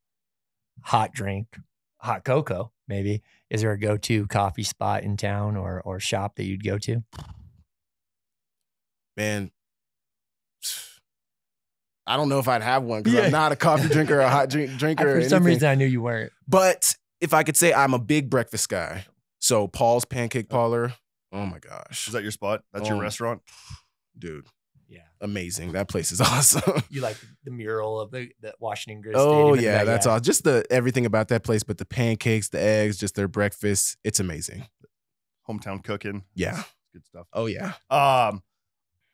hot 0.81 1.13
drink, 1.13 1.47
hot 1.97 2.23
cocoa, 2.23 2.71
maybe, 2.87 3.23
is 3.53 3.61
there 3.61 3.71
a 3.71 3.79
go 3.79 3.95
to 3.95 4.27
coffee 4.27 4.63
spot 4.63 5.03
in 5.03 5.15
town 5.15 5.55
or, 5.55 5.81
or 5.85 5.99
shop 6.01 6.35
that 6.35 6.43
you'd 6.43 6.63
go 6.65 6.77
to? 6.79 7.03
Man, 9.15 9.51
I 12.05 12.17
don't 12.17 12.27
know 12.29 12.39
if 12.39 12.47
I'd 12.47 12.61
have 12.61 12.83
one 12.83 13.01
because 13.03 13.17
Yeah. 13.17 13.25
I'm 13.25 13.31
not 13.31 13.51
a 13.51 13.55
coffee 13.55 13.87
drinker 13.87 14.17
or 14.17 14.21
a 14.21 14.29
hot 14.29 14.49
drink 14.49 14.71
I- 14.73 14.77
drinker. 14.77 15.07
or 15.17 15.21
for 15.21 15.29
some 15.29 15.43
reason, 15.45 15.69
I 15.69 15.75
knew 15.75 15.85
you 15.85 16.01
weren't. 16.01 16.33
But 16.47 16.95
if 17.21 17.33
I 17.33 17.43
could 17.43 17.55
say 17.55 17.73
I'm 17.73 17.93
a 17.93 17.99
big 17.99 18.29
breakfast 18.29 18.67
guy. 18.69 19.05
So 19.39 19.67
Paul's 19.67 20.05
Pancake 20.05 20.49
Parlor. 20.49 20.93
Oh 21.31 21.45
my 21.45 21.59
gosh. 21.59 22.07
Is 22.07 22.13
that 22.13 22.21
your 22.23 22.31
spot? 22.31 22.63
That's 22.73 22.87
your 22.87 22.97
Oh. 22.97 23.01
restaurant? 23.01 23.41
Dude, 24.17 24.45
Yeah. 24.93 25.01
amazing. 25.21 25.71
That 25.73 25.87
place 25.87 26.11
is 26.11 26.21
awesome. 26.21 26.83
You 26.89 27.01
like 27.01 27.17
the 27.43 27.51
mural 27.51 27.99
of 27.99 28.11
the, 28.11 28.29
the 28.41 28.53
Washington 28.59 29.01
Grizz 29.03 29.15
oh 29.17 29.53
Stadium 29.53 29.71
yeah, 29.73 29.77
that- 29.79 29.85
that's 29.85 30.05
all. 30.05 30.19
Just 30.19 30.43
the 30.43 30.63
everything 30.69 31.05
about 31.05 31.29
that 31.29 31.43
place, 31.43 31.63
but 31.63 31.77
the 31.77 31.85
pancakes, 31.85 32.49
the 32.49 32.61
eggs, 32.61 32.97
just 32.97 33.15
their 33.15 33.27
breakfast. 33.27 33.97
It's 34.03 34.19
amazing. 34.19 34.67
Hometown 35.49 35.83
cooking. 35.83 36.23
Yeah. 36.35 36.63
Good 36.93 37.05
stuff. 37.05 37.27
Oh 37.33 37.47
yeah. 37.47 37.73
Um, 37.89 38.43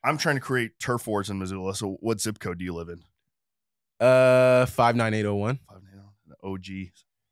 I'm 0.04 0.18
trying 0.18 0.36
to 0.36 0.42
create 0.42 0.80
turf 0.80 1.08
wars 1.08 1.30
in 1.30 1.40
Missoula. 1.40 1.76
So, 1.76 1.98
what 2.02 2.20
zip 2.22 2.40
code 2.40 2.58
do 2.60 2.66
you 2.66 2.74
live 2.74 2.90
in? 2.90 3.02
Uh 4.00 4.66
five 4.68 4.96
nine 4.96 5.14
eight 5.14 5.26
oh 5.26 5.36
one. 5.36 5.60
Five 5.70 5.82
nine 5.84 6.04
oh, 6.44 6.54
OG. 6.54 6.66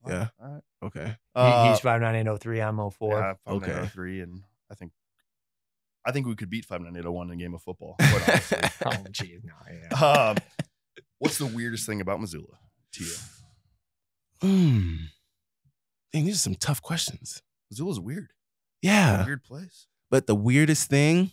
Yeah. 0.08 0.28
All 0.42 0.54
right. 0.54 0.62
Okay. 0.84 1.06
He- 1.08 1.16
Uh, 1.36 1.70
he's 1.72 1.80
59803, 1.82 2.62
I'm 2.62 2.78
04. 2.92 3.12
Yeah, 3.20 3.34
five 3.46 3.56
Okay. 3.56 3.72
nine 3.72 3.82
oh 3.84 3.86
three, 3.88 4.22
and 4.22 4.44
I 4.72 4.76
think 4.76 4.92
I 6.08 6.12
think 6.14 6.26
we 6.26 6.36
could 6.36 6.50
beat 6.50 6.66
five 6.66 6.82
nine 6.82 6.96
eight 6.96 7.06
oh 7.06 7.12
one 7.12 7.28
in 7.28 7.34
a 7.34 7.36
game 7.38 7.54
of 7.54 7.62
football. 7.62 7.96
Quite. 8.02 8.72
Oh, 8.86 9.04
geez. 9.12 9.42
No, 9.44 9.54
yeah. 9.92 10.30
um, 10.32 10.38
what's 11.20 11.38
the 11.38 11.46
weirdest 11.46 11.86
thing 11.86 12.00
about 12.00 12.22
Missoula 12.22 12.58
to 12.94 13.04
you? 13.04 13.14
Hmm. 14.42 14.96
Dang, 16.14 16.26
these 16.26 16.36
are 16.36 16.40
some 16.40 16.56
tough 16.56 16.82
questions. 16.82 17.42
Missoula's 17.70 18.00
weird. 18.00 18.30
Yeah. 18.82 19.26
Weird 19.26 19.44
place 19.44 19.88
But 20.10 20.28
the 20.28 20.36
weirdest 20.36 20.90
thing, 20.90 21.32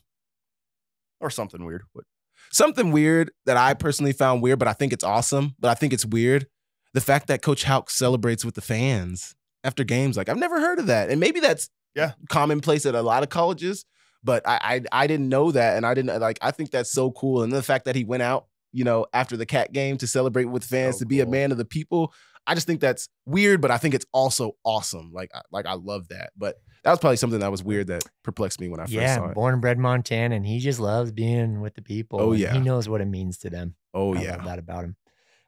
or 1.20 1.30
something 1.30 1.64
weird. 1.64 1.82
What? 1.92 2.04
something 2.50 2.92
weird 2.92 3.30
that 3.46 3.56
I 3.56 3.74
personally 3.74 4.12
found 4.12 4.42
weird, 4.42 4.58
but 4.58 4.68
I 4.68 4.72
think 4.74 4.92
it's 4.92 5.04
awesome, 5.04 5.54
but 5.58 5.70
I 5.70 5.74
think 5.74 5.92
it's 5.92 6.04
weird. 6.06 6.46
The 6.92 7.00
fact 7.00 7.26
that 7.28 7.42
Coach 7.42 7.64
Hauck 7.64 7.90
celebrates 7.90 8.44
with 8.44 8.54
the 8.54 8.60
fans 8.60 9.34
after 9.64 9.82
games. 9.84 10.16
Like, 10.16 10.28
I've 10.28 10.36
never 10.38 10.60
heard 10.60 10.78
of 10.78 10.86
that. 10.86 11.10
And 11.10 11.18
maybe 11.20 11.40
that's 11.40 11.68
Yeah. 11.94 12.12
commonplace 12.28 12.86
at 12.86 12.94
a 12.94 13.02
lot 13.02 13.22
of 13.22 13.28
colleges, 13.28 13.84
but 14.24 14.46
I, 14.48 14.58
I 14.92 15.02
I 15.02 15.06
didn't 15.06 15.28
know 15.28 15.52
that. 15.52 15.76
And 15.76 15.84
I 15.86 15.94
didn't 15.94 16.18
like 16.20 16.38
I 16.42 16.50
think 16.50 16.70
that's 16.70 16.90
so 16.90 17.10
cool. 17.12 17.42
And 17.42 17.52
the 17.52 17.62
fact 17.62 17.84
that 17.84 17.94
he 17.94 18.04
went 18.04 18.22
out 18.22 18.46
you 18.76 18.82
know, 18.82 19.06
after 19.14 19.36
the 19.36 19.46
cat 19.46 19.72
game 19.72 19.96
to 19.96 20.04
celebrate 20.04 20.46
with 20.46 20.64
fans, 20.64 20.96
Oh, 20.96 20.98
to 20.98 21.06
be 21.06 21.20
a 21.20 21.26
man 21.26 21.52
of 21.52 21.58
the 21.58 21.64
people. 21.64 22.12
I 22.44 22.56
just 22.56 22.66
think 22.66 22.80
that's 22.80 23.08
weird, 23.24 23.60
but 23.60 23.70
I 23.70 23.78
think 23.78 23.94
it's 23.94 24.04
also 24.12 24.56
awesome. 24.64 25.12
Like, 25.14 25.30
I- 25.32 25.42
like 25.52 25.64
I 25.64 25.74
love 25.74 26.08
that. 26.08 26.32
But 26.36 26.56
that 26.82 26.90
was 26.90 26.98
probably 26.98 27.16
something 27.18 27.38
that 27.38 27.52
was 27.52 27.62
weird 27.62 27.86
that 27.86 28.02
perplexed 28.24 28.60
me 28.60 28.68
when 28.68 28.80
I 28.80 28.82
first 28.86 28.94
yeah, 28.94 29.14
saw 29.14 29.28
it. 29.28 29.34
born 29.34 29.52
and 29.52 29.62
bred 29.62 29.78
Montana, 29.78 30.34
and 30.34 30.44
he 30.44 30.58
just 30.58 30.80
loves 30.80 31.12
being 31.12 31.60
with 31.60 31.76
the 31.76 31.82
people. 31.82 32.20
Oh, 32.20 32.32
yeah. 32.32 32.52
he 32.52 32.58
knows 32.58 32.88
what 32.88 33.00
it 33.00 33.04
means 33.06 33.38
to 33.38 33.48
them. 33.48 33.76
Oh 33.94 34.12
I 34.16 34.22
yeah, 34.22 34.36
love 34.38 34.44
that 34.46 34.58
about 34.58 34.82
him. 34.84 34.96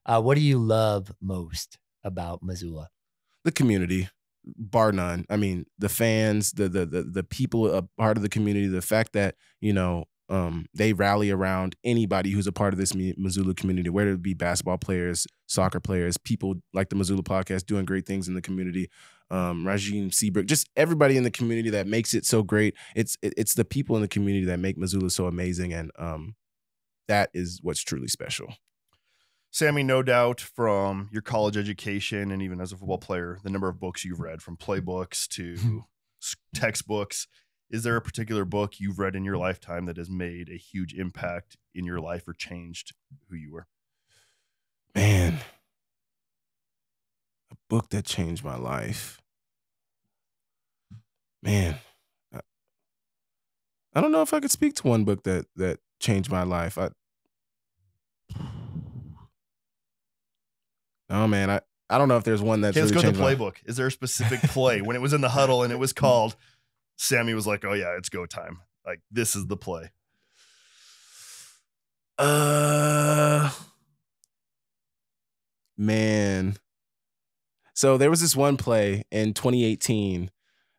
Uh, 0.06 0.22
what 0.22 0.36
do 0.36 0.40
you 0.40 0.60
love 0.60 1.10
most 1.20 1.78
about 2.04 2.44
Missoula? 2.44 2.90
the 3.42 3.50
community, 3.50 4.08
bar 4.46 4.92
none. 4.92 5.24
I 5.28 5.36
mean, 5.36 5.66
the 5.78 5.88
fans, 5.88 6.52
the 6.52 6.68
the 6.68 6.86
the 6.86 7.02
the 7.02 7.24
people 7.24 7.72
a 7.72 7.82
part 7.82 8.16
of 8.16 8.22
the 8.22 8.28
community, 8.28 8.66
the 8.66 8.82
fact 8.82 9.12
that 9.12 9.36
you 9.60 9.72
know 9.72 10.04
um, 10.28 10.66
they 10.74 10.92
rally 10.92 11.30
around 11.30 11.76
anybody 11.84 12.30
who's 12.30 12.46
a 12.46 12.52
part 12.52 12.74
of 12.74 12.78
this 12.78 12.94
Missoula 12.94 13.54
community, 13.54 13.88
whether 13.88 14.12
it 14.12 14.22
be 14.22 14.34
basketball 14.34 14.78
players, 14.78 15.26
soccer 15.46 15.80
players, 15.80 16.16
people 16.16 16.56
like 16.72 16.88
the 16.88 16.96
Missoula 16.96 17.22
podcast 17.22 17.66
doing 17.66 17.84
great 17.84 18.06
things 18.06 18.26
in 18.26 18.34
the 18.34 18.42
community. 18.42 18.88
Um, 19.30 19.64
Rajim 19.64 20.12
Seabrook, 20.12 20.46
just 20.46 20.68
everybody 20.76 21.16
in 21.16 21.24
the 21.24 21.30
community 21.30 21.70
that 21.70 21.86
makes 21.86 22.14
it 22.14 22.24
so 22.24 22.42
great. 22.42 22.74
It's 22.94 23.16
it, 23.22 23.34
it's 23.36 23.54
the 23.54 23.64
people 23.64 23.96
in 23.96 24.02
the 24.02 24.08
community 24.08 24.46
that 24.46 24.58
make 24.58 24.76
Missoula 24.78 25.10
so 25.10 25.26
amazing, 25.26 25.72
and 25.72 25.90
um, 25.98 26.34
that 27.08 27.30
is 27.34 27.60
what's 27.62 27.80
truly 27.80 28.08
special. 28.08 28.54
Sammy, 29.56 29.82
no 29.82 30.02
doubt 30.02 30.38
from 30.38 31.08
your 31.10 31.22
college 31.22 31.56
education 31.56 32.30
and 32.30 32.42
even 32.42 32.60
as 32.60 32.72
a 32.72 32.76
football 32.76 32.98
player, 32.98 33.38
the 33.42 33.48
number 33.48 33.70
of 33.70 33.80
books 33.80 34.04
you've 34.04 34.20
read 34.20 34.42
from 34.42 34.58
playbooks 34.58 35.26
to 35.28 35.86
textbooks. 36.54 37.26
Is 37.70 37.82
there 37.82 37.96
a 37.96 38.02
particular 38.02 38.44
book 38.44 38.78
you've 38.78 38.98
read 38.98 39.16
in 39.16 39.24
your 39.24 39.38
lifetime 39.38 39.86
that 39.86 39.96
has 39.96 40.10
made 40.10 40.50
a 40.50 40.58
huge 40.58 40.92
impact 40.92 41.56
in 41.74 41.86
your 41.86 42.00
life 42.00 42.28
or 42.28 42.34
changed 42.34 42.92
who 43.30 43.36
you 43.36 43.50
were? 43.50 43.66
Man, 44.94 45.38
a 47.50 47.56
book 47.70 47.88
that 47.88 48.04
changed 48.04 48.44
my 48.44 48.56
life. 48.58 49.22
Man, 51.42 51.76
I, 52.30 52.40
I 53.94 54.02
don't 54.02 54.12
know 54.12 54.20
if 54.20 54.34
I 54.34 54.40
could 54.40 54.50
speak 54.50 54.74
to 54.74 54.86
one 54.88 55.04
book 55.04 55.22
that 55.22 55.46
that 55.56 55.78
changed 55.98 56.30
my 56.30 56.42
life. 56.42 56.76
I, 56.76 56.90
oh 61.10 61.26
man, 61.26 61.50
I, 61.50 61.60
I 61.88 61.98
don't 61.98 62.08
know 62.08 62.16
if 62.16 62.24
there's 62.24 62.42
one 62.42 62.60
that's 62.60 62.76
Okay, 62.76 62.82
let's 62.82 62.92
really 62.92 63.04
go 63.06 63.10
to 63.12 63.16
the 63.16 63.22
my- 63.22 63.34
playbook. 63.34 63.56
Is 63.64 63.76
there 63.76 63.86
a 63.86 63.90
specific 63.92 64.40
play 64.50 64.80
when 64.82 64.96
it 64.96 65.02
was 65.02 65.12
in 65.12 65.20
the 65.20 65.28
huddle 65.30 65.62
and 65.62 65.72
it 65.72 65.78
was 65.78 65.92
called? 65.92 66.36
Sammy 66.96 67.34
was 67.34 67.46
like, 67.46 67.64
"Oh 67.64 67.74
yeah, 67.74 67.96
it's 67.96 68.08
go 68.08 68.26
time. 68.26 68.60
Like 68.86 69.00
this 69.10 69.36
is 69.36 69.46
the 69.46 69.56
play." 69.56 69.90
Uh 72.18 73.50
man. 75.76 76.56
So 77.74 77.98
there 77.98 78.08
was 78.08 78.22
this 78.22 78.34
one 78.34 78.56
play 78.56 79.04
in 79.10 79.34
2018 79.34 80.30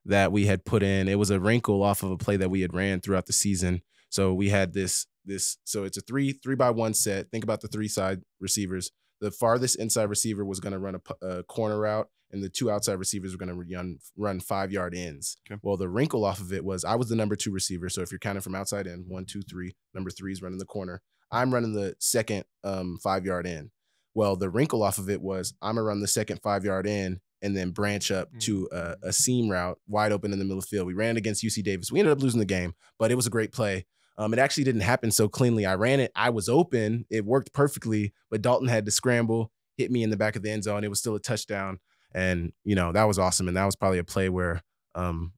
that 0.05 0.31
we 0.31 0.47
had 0.47 0.65
put 0.65 0.81
in. 0.81 1.07
It 1.07 1.19
was 1.19 1.29
a 1.29 1.39
wrinkle 1.39 1.83
off 1.83 2.01
of 2.01 2.09
a 2.09 2.17
play 2.17 2.37
that 2.37 2.49
we 2.49 2.61
had 2.61 2.73
ran 2.73 3.01
throughout 3.01 3.27
the 3.27 3.33
season. 3.33 3.81
So 4.09 4.33
we 4.33 4.49
had 4.49 4.73
this 4.73 5.05
this 5.25 5.57
so 5.65 5.83
it's 5.83 5.97
a 5.97 6.01
three 6.01 6.31
three 6.31 6.55
by 6.55 6.71
one 6.71 6.93
set. 6.93 7.29
Think 7.29 7.43
about 7.43 7.61
the 7.61 7.67
three 7.67 7.87
side 7.87 8.21
receivers. 8.39 8.91
The 9.21 9.31
farthest 9.31 9.77
inside 9.77 10.09
receiver 10.09 10.45
was 10.45 10.59
going 10.59 10.73
to 10.73 10.79
run 10.79 10.95
a, 10.95 11.25
a 11.25 11.43
corner 11.43 11.79
route, 11.79 12.07
and 12.31 12.43
the 12.43 12.49
two 12.49 12.69
outside 12.69 12.99
receivers 12.99 13.31
were 13.31 13.43
going 13.43 13.49
to 13.49 13.75
run 13.75 13.99
run 14.15 14.39
five 14.39 14.71
yard 14.71 14.95
ends. 14.95 15.37
Okay. 15.49 15.59
Well, 15.63 15.77
the 15.77 15.89
wrinkle 15.89 16.25
off 16.25 16.39
of 16.39 16.53
it 16.53 16.63
was 16.63 16.85
I 16.85 16.95
was 16.95 17.09
the 17.09 17.15
number 17.15 17.35
two 17.35 17.51
receiver. 17.51 17.89
So 17.89 18.01
if 18.01 18.11
you're 18.11 18.19
counting 18.19 18.41
from 18.41 18.55
outside 18.55 18.87
in, 18.87 19.05
one, 19.07 19.25
two, 19.25 19.41
three, 19.41 19.75
number 19.93 20.09
three 20.09 20.31
is 20.31 20.41
running 20.41 20.59
the 20.59 20.65
corner. 20.65 21.01
I'm 21.31 21.53
running 21.53 21.73
the 21.73 21.95
second 21.99 22.45
um, 22.63 22.99
five 23.03 23.25
yard 23.25 23.45
in. 23.45 23.71
Well, 24.13 24.35
the 24.35 24.49
wrinkle 24.49 24.83
off 24.83 24.97
of 24.97 25.09
it 25.09 25.21
was 25.21 25.53
I'm 25.61 25.75
gonna 25.75 25.83
run 25.83 25.99
the 25.99 26.07
second 26.07 26.41
five 26.41 26.63
yard 26.63 26.87
in 26.87 27.19
and 27.41 27.55
then 27.55 27.71
branch 27.71 28.11
up 28.11 28.29
to 28.39 28.67
a, 28.71 28.95
a 29.03 29.13
seam 29.13 29.49
route 29.49 29.77
wide 29.87 30.11
open 30.11 30.33
in 30.33 30.39
the 30.39 30.45
middle 30.45 30.57
of 30.57 30.63
the 30.63 30.69
field. 30.69 30.87
We 30.87 30.93
ran 30.93 31.17
against 31.17 31.43
UC 31.43 31.63
Davis. 31.63 31.91
We 31.91 31.99
ended 31.99 32.13
up 32.13 32.21
losing 32.21 32.39
the 32.39 32.45
game, 32.45 32.73
but 32.97 33.11
it 33.11 33.15
was 33.15 33.27
a 33.27 33.31
great 33.31 33.51
play. 33.51 33.85
Um, 34.17 34.33
it 34.33 34.39
actually 34.39 34.63
didn't 34.63 34.81
happen 34.81 35.11
so 35.11 35.27
cleanly. 35.27 35.65
I 35.65 35.75
ran 35.75 35.99
it. 35.99 36.11
I 36.15 36.31
was 36.31 36.49
open. 36.49 37.05
It 37.09 37.25
worked 37.25 37.53
perfectly, 37.53 38.13
but 38.31 38.41
Dalton 38.41 38.67
had 38.67 38.85
to 38.85 38.91
scramble, 38.91 39.51
hit 39.77 39.91
me 39.91 40.03
in 40.03 40.09
the 40.09 40.17
back 40.17 40.35
of 40.35 40.41
the 40.41 40.51
end 40.51 40.63
zone. 40.63 40.83
It 40.83 40.89
was 40.89 40.99
still 40.99 41.15
a 41.15 41.19
touchdown, 41.19 41.79
and 42.13 42.51
you 42.63 42.75
know 42.75 42.91
that 42.91 43.03
was 43.03 43.19
awesome. 43.19 43.47
And 43.47 43.55
that 43.57 43.65
was 43.65 43.75
probably 43.75 43.99
a 43.99 44.03
play 44.03 44.29
where 44.29 44.63
um, 44.95 45.33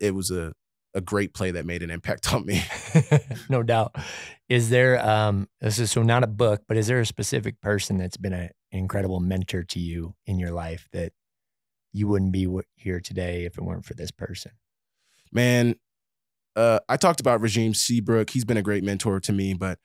it 0.00 0.14
was 0.14 0.30
a 0.30 0.52
a 0.94 1.00
great 1.00 1.34
play 1.34 1.50
that 1.50 1.66
made 1.66 1.82
an 1.82 1.90
impact 1.90 2.32
on 2.32 2.44
me. 2.46 2.62
no 3.48 3.62
doubt. 3.62 3.94
Is 4.48 4.70
there 4.70 5.04
um 5.06 5.48
this 5.60 5.78
is 5.78 5.90
so 5.90 6.02
not 6.02 6.24
a 6.24 6.28
book, 6.28 6.62
but 6.66 6.76
is 6.76 6.88
there 6.88 7.00
a 7.00 7.06
specific 7.06 7.60
person 7.60 7.98
that's 7.98 8.16
been 8.16 8.32
an 8.32 8.50
incredible 8.72 9.20
mentor 9.20 9.62
to 9.62 9.78
you 9.78 10.14
in 10.26 10.38
your 10.38 10.50
life 10.50 10.88
that 10.92 11.12
you 11.92 12.08
wouldn't 12.08 12.32
be 12.32 12.48
here 12.74 13.00
today 13.00 13.44
if 13.44 13.56
it 13.56 13.64
weren't 13.64 13.84
for 13.84 13.94
this 13.94 14.10
person? 14.10 14.52
man, 15.32 15.74
uh, 16.56 16.80
I 16.88 16.96
talked 16.96 17.20
about 17.20 17.40
Regime 17.40 17.74
Seabrook. 17.74 18.30
He's 18.30 18.44
been 18.44 18.56
a 18.56 18.62
great 18.62 18.84
mentor 18.84 19.20
to 19.20 19.32
me. 19.32 19.54
But 19.54 19.78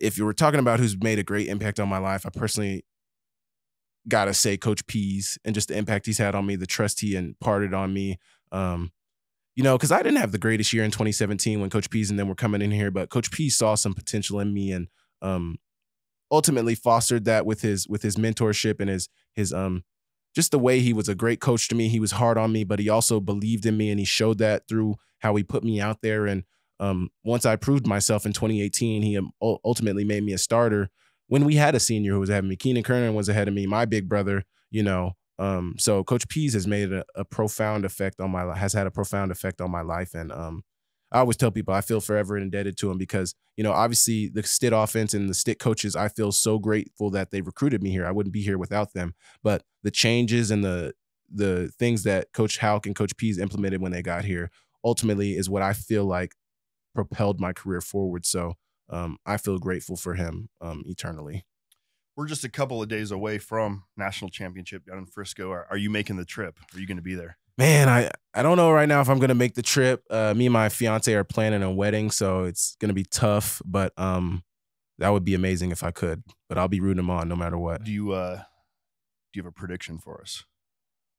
if 0.00 0.16
you 0.16 0.24
were 0.24 0.32
talking 0.32 0.60
about 0.60 0.80
who's 0.80 0.96
made 1.00 1.18
a 1.18 1.24
great 1.24 1.48
impact 1.48 1.80
on 1.80 1.88
my 1.88 1.98
life, 1.98 2.24
I 2.26 2.30
personally 2.30 2.84
gotta 4.08 4.32
say 4.32 4.56
Coach 4.56 4.86
Pease 4.86 5.38
and 5.44 5.54
just 5.54 5.68
the 5.68 5.76
impact 5.76 6.06
he's 6.06 6.18
had 6.18 6.34
on 6.34 6.46
me, 6.46 6.56
the 6.56 6.66
trust 6.66 7.00
he 7.00 7.16
imparted 7.16 7.74
on 7.74 7.92
me. 7.92 8.18
Um, 8.50 8.92
you 9.56 9.62
know, 9.62 9.76
because 9.76 9.92
I 9.92 10.02
didn't 10.02 10.18
have 10.18 10.32
the 10.32 10.38
greatest 10.38 10.72
year 10.72 10.84
in 10.84 10.90
2017 10.90 11.60
when 11.60 11.70
Coach 11.70 11.90
Pease 11.90 12.08
and 12.08 12.18
them 12.18 12.28
were 12.28 12.34
coming 12.34 12.62
in 12.62 12.70
here, 12.70 12.90
but 12.90 13.10
Coach 13.10 13.30
Pease 13.30 13.56
saw 13.56 13.74
some 13.74 13.92
potential 13.92 14.40
in 14.40 14.54
me 14.54 14.72
and 14.72 14.88
um, 15.20 15.58
ultimately 16.30 16.74
fostered 16.74 17.24
that 17.24 17.44
with 17.44 17.60
his 17.62 17.88
with 17.88 18.02
his 18.02 18.16
mentorship 18.16 18.80
and 18.80 18.88
his 18.88 19.08
his 19.34 19.52
um 19.52 19.84
just 20.34 20.50
the 20.50 20.58
way 20.58 20.80
he 20.80 20.92
was 20.92 21.08
a 21.08 21.14
great 21.14 21.40
coach 21.40 21.68
to 21.68 21.74
me. 21.74 21.88
He 21.88 22.00
was 22.00 22.12
hard 22.12 22.38
on 22.38 22.52
me, 22.52 22.64
but 22.64 22.78
he 22.78 22.88
also 22.88 23.20
believed 23.20 23.66
in 23.66 23.76
me 23.76 23.90
and 23.90 23.98
he 23.98 24.04
showed 24.04 24.38
that 24.38 24.68
through 24.68 24.96
how 25.18 25.34
he 25.36 25.42
put 25.42 25.64
me 25.64 25.80
out 25.80 26.02
there. 26.02 26.26
And 26.26 26.44
um, 26.78 27.10
once 27.24 27.44
I 27.44 27.56
proved 27.56 27.86
myself 27.86 28.24
in 28.24 28.32
2018, 28.32 29.02
he 29.02 29.18
um, 29.18 29.32
ultimately 29.40 30.04
made 30.04 30.24
me 30.24 30.32
a 30.32 30.38
starter. 30.38 30.88
When 31.26 31.44
we 31.44 31.56
had 31.56 31.74
a 31.74 31.80
senior 31.80 32.12
who 32.12 32.20
was 32.20 32.30
ahead 32.30 32.44
of 32.44 32.50
me, 32.50 32.56
Keenan 32.56 32.82
Curran 32.82 33.14
was 33.14 33.28
ahead 33.28 33.48
of 33.48 33.54
me, 33.54 33.66
my 33.66 33.84
big 33.84 34.08
brother, 34.08 34.44
you 34.70 34.82
know. 34.82 35.12
Um, 35.38 35.76
so 35.78 36.04
Coach 36.04 36.28
Pease 36.28 36.54
has 36.54 36.66
made 36.66 36.92
a, 36.92 37.04
a 37.14 37.24
profound 37.24 37.84
effect 37.84 38.20
on 38.20 38.30
my 38.30 38.56
has 38.56 38.74
had 38.74 38.86
a 38.86 38.90
profound 38.90 39.30
effect 39.30 39.60
on 39.60 39.70
my 39.70 39.80
life. 39.80 40.12
And 40.14 40.30
um, 40.32 40.64
I 41.12 41.18
always 41.18 41.36
tell 41.36 41.50
people 41.50 41.74
I 41.74 41.80
feel 41.80 42.00
forever 42.00 42.36
indebted 42.36 42.76
to 42.78 42.90
him 42.90 42.98
because, 42.98 43.34
you 43.56 43.64
know, 43.64 43.72
obviously 43.72 44.28
the 44.28 44.42
Stitt 44.42 44.72
offense 44.72 45.12
and 45.12 45.28
the 45.28 45.34
Stitt 45.34 45.58
coaches, 45.58 45.96
I 45.96 46.08
feel 46.08 46.30
so 46.30 46.58
grateful 46.58 47.10
that 47.10 47.30
they 47.30 47.40
recruited 47.40 47.82
me 47.82 47.90
here. 47.90 48.06
I 48.06 48.12
wouldn't 48.12 48.32
be 48.32 48.42
here 48.42 48.58
without 48.58 48.92
them. 48.92 49.14
But 49.42 49.64
the 49.82 49.90
changes 49.90 50.50
and 50.50 50.64
the 50.64 50.94
the 51.32 51.70
things 51.78 52.02
that 52.02 52.32
Coach 52.32 52.58
Hauck 52.58 52.86
and 52.86 52.96
Coach 52.96 53.16
Pease 53.16 53.38
implemented 53.38 53.80
when 53.80 53.92
they 53.92 54.02
got 54.02 54.24
here 54.24 54.50
ultimately 54.84 55.36
is 55.36 55.48
what 55.48 55.62
I 55.62 55.72
feel 55.72 56.04
like 56.04 56.34
propelled 56.94 57.40
my 57.40 57.52
career 57.52 57.80
forward. 57.80 58.26
So 58.26 58.54
um, 58.88 59.16
I 59.24 59.36
feel 59.36 59.58
grateful 59.58 59.96
for 59.96 60.14
him 60.14 60.48
um, 60.60 60.82
eternally. 60.86 61.44
We're 62.16 62.26
just 62.26 62.44
a 62.44 62.48
couple 62.48 62.82
of 62.82 62.88
days 62.88 63.12
away 63.12 63.38
from 63.38 63.84
national 63.96 64.30
championship 64.30 64.84
down 64.84 64.98
in 64.98 65.06
Frisco. 65.06 65.50
Are, 65.50 65.66
are 65.70 65.76
you 65.76 65.88
making 65.88 66.16
the 66.16 66.24
trip? 66.24 66.58
Are 66.74 66.80
you 66.80 66.86
going 66.86 66.96
to 66.96 67.02
be 67.02 67.14
there? 67.14 67.38
Man, 67.60 67.90
I, 67.90 68.10
I 68.32 68.42
don't 68.42 68.56
know 68.56 68.72
right 68.72 68.88
now 68.88 69.02
if 69.02 69.10
I'm 69.10 69.18
gonna 69.18 69.34
make 69.34 69.52
the 69.52 69.60
trip. 69.60 70.02
Uh, 70.08 70.32
me 70.34 70.46
and 70.46 70.52
my 70.54 70.70
fiance 70.70 71.12
are 71.12 71.24
planning 71.24 71.62
a 71.62 71.70
wedding, 71.70 72.10
so 72.10 72.44
it's 72.44 72.74
gonna 72.80 72.94
be 72.94 73.04
tough. 73.04 73.60
But 73.66 73.92
um, 73.98 74.44
that 74.96 75.10
would 75.10 75.26
be 75.26 75.34
amazing 75.34 75.70
if 75.70 75.84
I 75.84 75.90
could. 75.90 76.22
But 76.48 76.56
I'll 76.56 76.68
be 76.68 76.80
rooting 76.80 77.00
him 77.00 77.10
on 77.10 77.28
no 77.28 77.36
matter 77.36 77.58
what. 77.58 77.84
Do 77.84 77.92
you 77.92 78.12
uh, 78.12 78.36
do 78.36 78.42
you 79.34 79.42
have 79.42 79.50
a 79.50 79.52
prediction 79.52 79.98
for 79.98 80.22
us? 80.22 80.46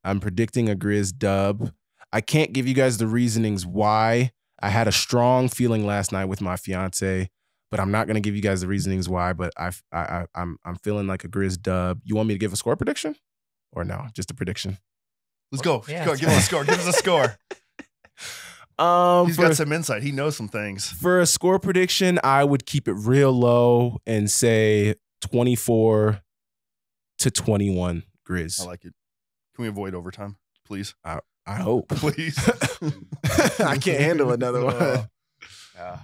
I'm 0.03 0.19
predicting 0.19 0.67
a 0.67 0.75
Grizz 0.75 1.15
dub. 1.15 1.73
I 2.11 2.21
can't 2.21 2.53
give 2.53 2.67
you 2.67 2.73
guys 2.73 2.97
the 2.97 3.05
reasonings 3.05 3.63
why. 3.63 4.31
I 4.63 4.69
had 4.69 4.87
a 4.87 4.91
strong 4.91 5.47
feeling 5.47 5.85
last 5.85 6.11
night 6.11 6.25
with 6.25 6.41
my 6.41 6.57
fiance, 6.57 7.29
but 7.69 7.79
I'm 7.79 7.91
not 7.91 8.07
gonna 8.07 8.19
give 8.19 8.35
you 8.35 8.41
guys 8.41 8.61
the 8.61 8.67
reasonings 8.67 9.07
why. 9.07 9.33
But 9.33 9.53
I, 9.57 9.73
I, 9.91 9.99
I 9.99 10.25
I'm 10.33 10.57
I'm 10.65 10.77
feeling 10.77 11.05
like 11.05 11.23
a 11.23 11.29
Grizz 11.29 11.61
dub. 11.61 11.99
You 12.03 12.15
want 12.15 12.29
me 12.29 12.33
to 12.33 12.39
give 12.39 12.51
a 12.51 12.57
score 12.57 12.75
prediction, 12.75 13.15
or 13.71 13.83
no? 13.83 14.07
Just 14.15 14.31
a 14.31 14.33
prediction. 14.33 14.79
Let's 15.51 15.61
go. 15.61 15.83
Yeah, 15.87 16.05
go 16.05 16.15
give 16.15 16.29
us 16.29 16.37
a 16.37 16.41
score. 16.41 16.63
Give 16.63 16.79
us 16.79 16.87
a 16.87 16.93
score. 16.93 17.37
Um, 18.79 19.27
He's 19.27 19.35
for, 19.35 19.43
got 19.43 19.55
some 19.55 19.71
insight. 19.73 20.01
He 20.01 20.11
knows 20.11 20.35
some 20.35 20.47
things. 20.47 20.89
for 20.89 21.19
a 21.19 21.27
score 21.27 21.59
prediction, 21.59 22.19
I 22.23 22.43
would 22.43 22.65
keep 22.65 22.87
it 22.87 22.93
real 22.93 23.31
low 23.31 23.99
and 24.07 24.31
say 24.31 24.95
24 25.29 26.19
to 27.19 27.31
21 27.31 28.01
Grizz. 28.27 28.59
I 28.59 28.65
like 28.65 28.83
it. 28.85 28.95
Can 29.55 29.63
we 29.63 29.67
avoid 29.67 29.93
overtime, 29.93 30.37
please? 30.65 30.95
I 31.03 31.19
hope. 31.55 31.89
Please. 31.89 32.37
I 33.59 33.77
can't 33.77 33.99
handle 33.99 34.31
another 34.31 34.63
one. 34.63 35.09
Yeah. 35.75 35.99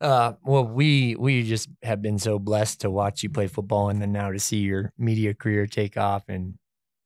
Uh, 0.00 0.32
well, 0.44 0.66
we 0.66 1.16
we 1.16 1.42
just 1.42 1.68
have 1.82 2.02
been 2.02 2.18
so 2.18 2.38
blessed 2.38 2.82
to 2.82 2.90
watch 2.90 3.22
you 3.22 3.30
play 3.30 3.46
football, 3.46 3.88
and 3.88 4.02
then 4.02 4.12
now 4.12 4.30
to 4.30 4.38
see 4.38 4.58
your 4.58 4.92
media 4.98 5.34
career 5.34 5.66
take 5.66 5.96
off, 5.96 6.28
and 6.28 6.54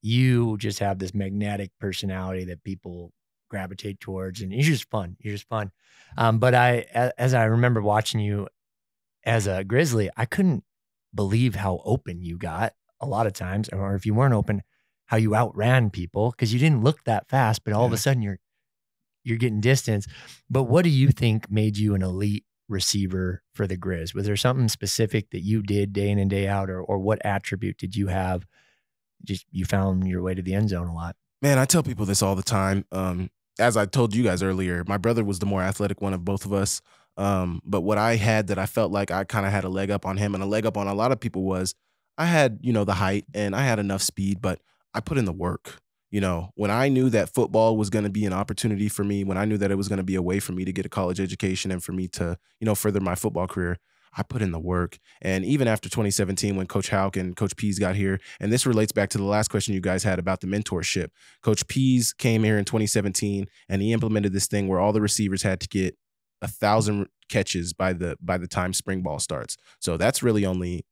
you 0.03 0.57
just 0.59 0.79
have 0.79 0.99
this 0.99 1.15
magnetic 1.15 1.71
personality 1.81 2.45
that 2.45 2.65
people 2.65 3.13
gravitate 3.49 4.01
towards, 4.01 4.41
and 4.41 4.53
you're 4.53 4.63
just 4.63 4.89
fun. 4.91 5.17
You're 5.21 5.35
just 5.35 5.49
fun. 5.49 5.73
Um, 6.17 6.39
but 6.39 6.55
i 6.55 7.13
as 7.19 7.35
I 7.35 7.45
remember 7.45 7.83
watching 7.83 8.21
you 8.21 8.49
as 9.25 9.47
a 9.47 9.65
Grizzly, 9.65 10.11
I 10.17 10.25
couldn't 10.25 10.65
believe 11.15 11.55
how 11.55 11.81
open 11.85 12.23
you 12.23 12.39
got 12.39 12.75
a 13.01 13.07
lot 13.07 13.27
of 13.27 13.33
times, 13.33 13.69
or 13.71 13.95
if 13.95 14.07
you 14.07 14.15
weren't 14.15 14.35
open, 14.35 14.63
how 15.07 15.17
you 15.17 15.35
outran 15.35 15.91
people 15.91 16.31
because 16.31 16.53
you 16.53 16.61
didn't 16.61 16.85
look 16.85 17.05
that 17.05 17.29
fast, 17.29 17.65
but 17.65 17.73
all 17.73 17.87
of 17.87 17.93
a 17.93 17.97
sudden 17.97 18.23
you're 18.23 18.39
you're 19.25 19.39
getting 19.39 19.61
distance. 19.61 20.07
But 20.49 20.65
what 20.65 20.85
do 20.85 20.91
you 20.91 21.09
think 21.09 21.51
made 21.51 21.77
you 21.77 21.95
an 21.95 22.03
elite 22.03 22.45
receiver 22.69 23.43
for 23.53 23.67
the 23.67 23.77
Grizz? 23.77 24.15
Was 24.15 24.27
there 24.27 24.37
something 24.37 24.69
specific 24.69 25.31
that 25.31 25.41
you 25.41 25.63
did 25.63 25.93
day 25.93 26.11
in 26.11 26.19
and 26.19 26.31
day 26.31 26.47
out, 26.47 26.71
or 26.71 26.83
or 26.83 26.99
what 26.99 27.25
attribute 27.25 27.79
did 27.79 27.97
you 27.97 28.09
have? 28.09 28.47
Just 29.25 29.47
you 29.51 29.65
found 29.65 30.07
your 30.07 30.23
way 30.23 30.35
to 30.35 30.43
the 30.43 30.55
end 30.55 30.71
zone 30.71 30.87
a 30.87 30.95
lot. 30.95 31.17
Man, 31.43 31.59
I 31.59 31.65
tell 31.65 31.83
people 31.83 32.07
this 32.07 32.23
all 32.23 32.35
the 32.35 32.43
time. 32.43 32.85
Um, 32.93 33.31
as 33.59 33.77
I 33.77 33.87
told 33.87 34.15
you 34.15 34.23
guys 34.23 34.43
earlier, 34.43 34.85
my 34.87 34.97
brother 34.97 35.25
was 35.25 35.39
the 35.39 35.47
more 35.47 35.63
athletic 35.63 36.01
one 36.01 36.15
of 36.15 36.25
both 36.25 36.45
of 36.45 36.53
us. 36.53 36.81
Um, 37.17 37.61
but 37.65 37.81
what 37.81 37.99
I 37.99 38.17
had 38.17 38.47
that 38.47 38.59
I 38.59 38.67
felt 38.67 38.93
like 38.93 39.11
I 39.11 39.25
kind 39.25 39.45
of 39.45 39.51
had 39.53 39.65
a 39.65 39.69
leg 39.69 39.91
up 39.91 40.07
on 40.07 40.17
him 40.17 40.35
and 40.35 40.43
a 40.43 40.47
leg 40.47 40.65
up 40.65 40.77
on 40.77 40.87
a 40.87 40.95
lot 40.95 41.11
of 41.11 41.19
people 41.19 41.43
was 41.43 41.75
I 42.17 42.27
had, 42.27 42.59
you 42.63 42.73
know, 42.73 42.85
the 42.85 42.95
height 42.95 43.25
and 43.35 43.55
I 43.55 43.63
had 43.63 43.79
enough 43.79 44.03
speed, 44.03 44.41
but 44.41 44.61
I 44.95 45.01
put 45.01 45.19
in 45.19 45.25
the 45.25 45.33
work. 45.33 45.81
You 46.11 46.23
know, 46.23 46.53
when 46.55 46.71
I 46.71 46.89
knew 46.89 47.11
that 47.11 47.35
football 47.35 47.77
was 47.77 47.91
going 47.91 48.05
to 48.05 48.11
be 48.11 48.25
an 48.25 48.33
opportunity 48.33 48.89
for 48.89 49.05
me, 49.05 49.25
when 49.25 49.37
I 49.37 49.45
knew 49.45 49.59
that 49.59 49.71
it 49.71 49.75
was 49.75 49.89
going 49.89 49.99
to 49.99 50.05
be 50.05 50.15
a 50.15 50.23
way 50.23 50.41
for 50.41 50.53
me 50.53 50.65
to 50.65 50.73
get 50.73 50.87
a 50.87 50.89
college 50.89 51.21
education 51.21 51.71
and 51.71 51.85
for 51.85 51.93
me 51.93 52.09
to, 52.09 52.39
you 52.61 52.65
know, 52.65 52.75
further 52.75 53.01
my 53.01 53.15
football 53.15 53.47
career, 53.47 53.79
I 54.17 54.23
put 54.23 54.43
in 54.43 54.53
the 54.53 54.59
work. 54.59 54.99
And 55.23 55.45
even 55.45 55.69
after 55.69 55.89
2017, 55.89 56.57
when 56.57 56.67
Coach 56.67 56.91
Hauck 56.91 57.17
and 57.17 57.37
Coach 57.37 57.57
Pease 57.57 57.79
got 57.79 57.97
here, 57.97 58.21
and 58.41 58.53
this 58.53 58.67
relates 58.67 58.93
back 58.93 59.11
to 59.11 59.19
the 59.19 59.25
last 59.25 59.49
question 59.49 59.75
you 59.75 59.81
guys 59.81 60.05
had 60.05 60.19
about 60.19 60.41
the 60.41 60.47
mentorship. 60.47 61.09
Coach 61.43 61.67
Pease 61.69 62.13
came 62.13 62.45
here 62.45 62.59
in 62.59 62.65
2017 62.65 63.47
and 63.69 63.83
he 63.83 63.93
implemented 63.93 64.33
this 64.33 64.47
thing 64.47 64.69
where 64.69 64.81
all 64.81 64.93
the 64.93 65.01
receivers 65.01 65.43
had 65.43 65.61
to 65.61 65.69
get 65.69 65.97
a 66.43 66.49
thousand 66.49 67.09
catches 67.29 67.73
by 67.73 67.93
the 67.93 68.17
by 68.21 68.39
the 68.39 68.49
time 68.49 68.73
spring 68.73 69.03
ball 69.03 69.19
starts. 69.19 69.57
So 69.81 69.97
that's 69.97 70.23
really 70.23 70.47
only 70.47 70.85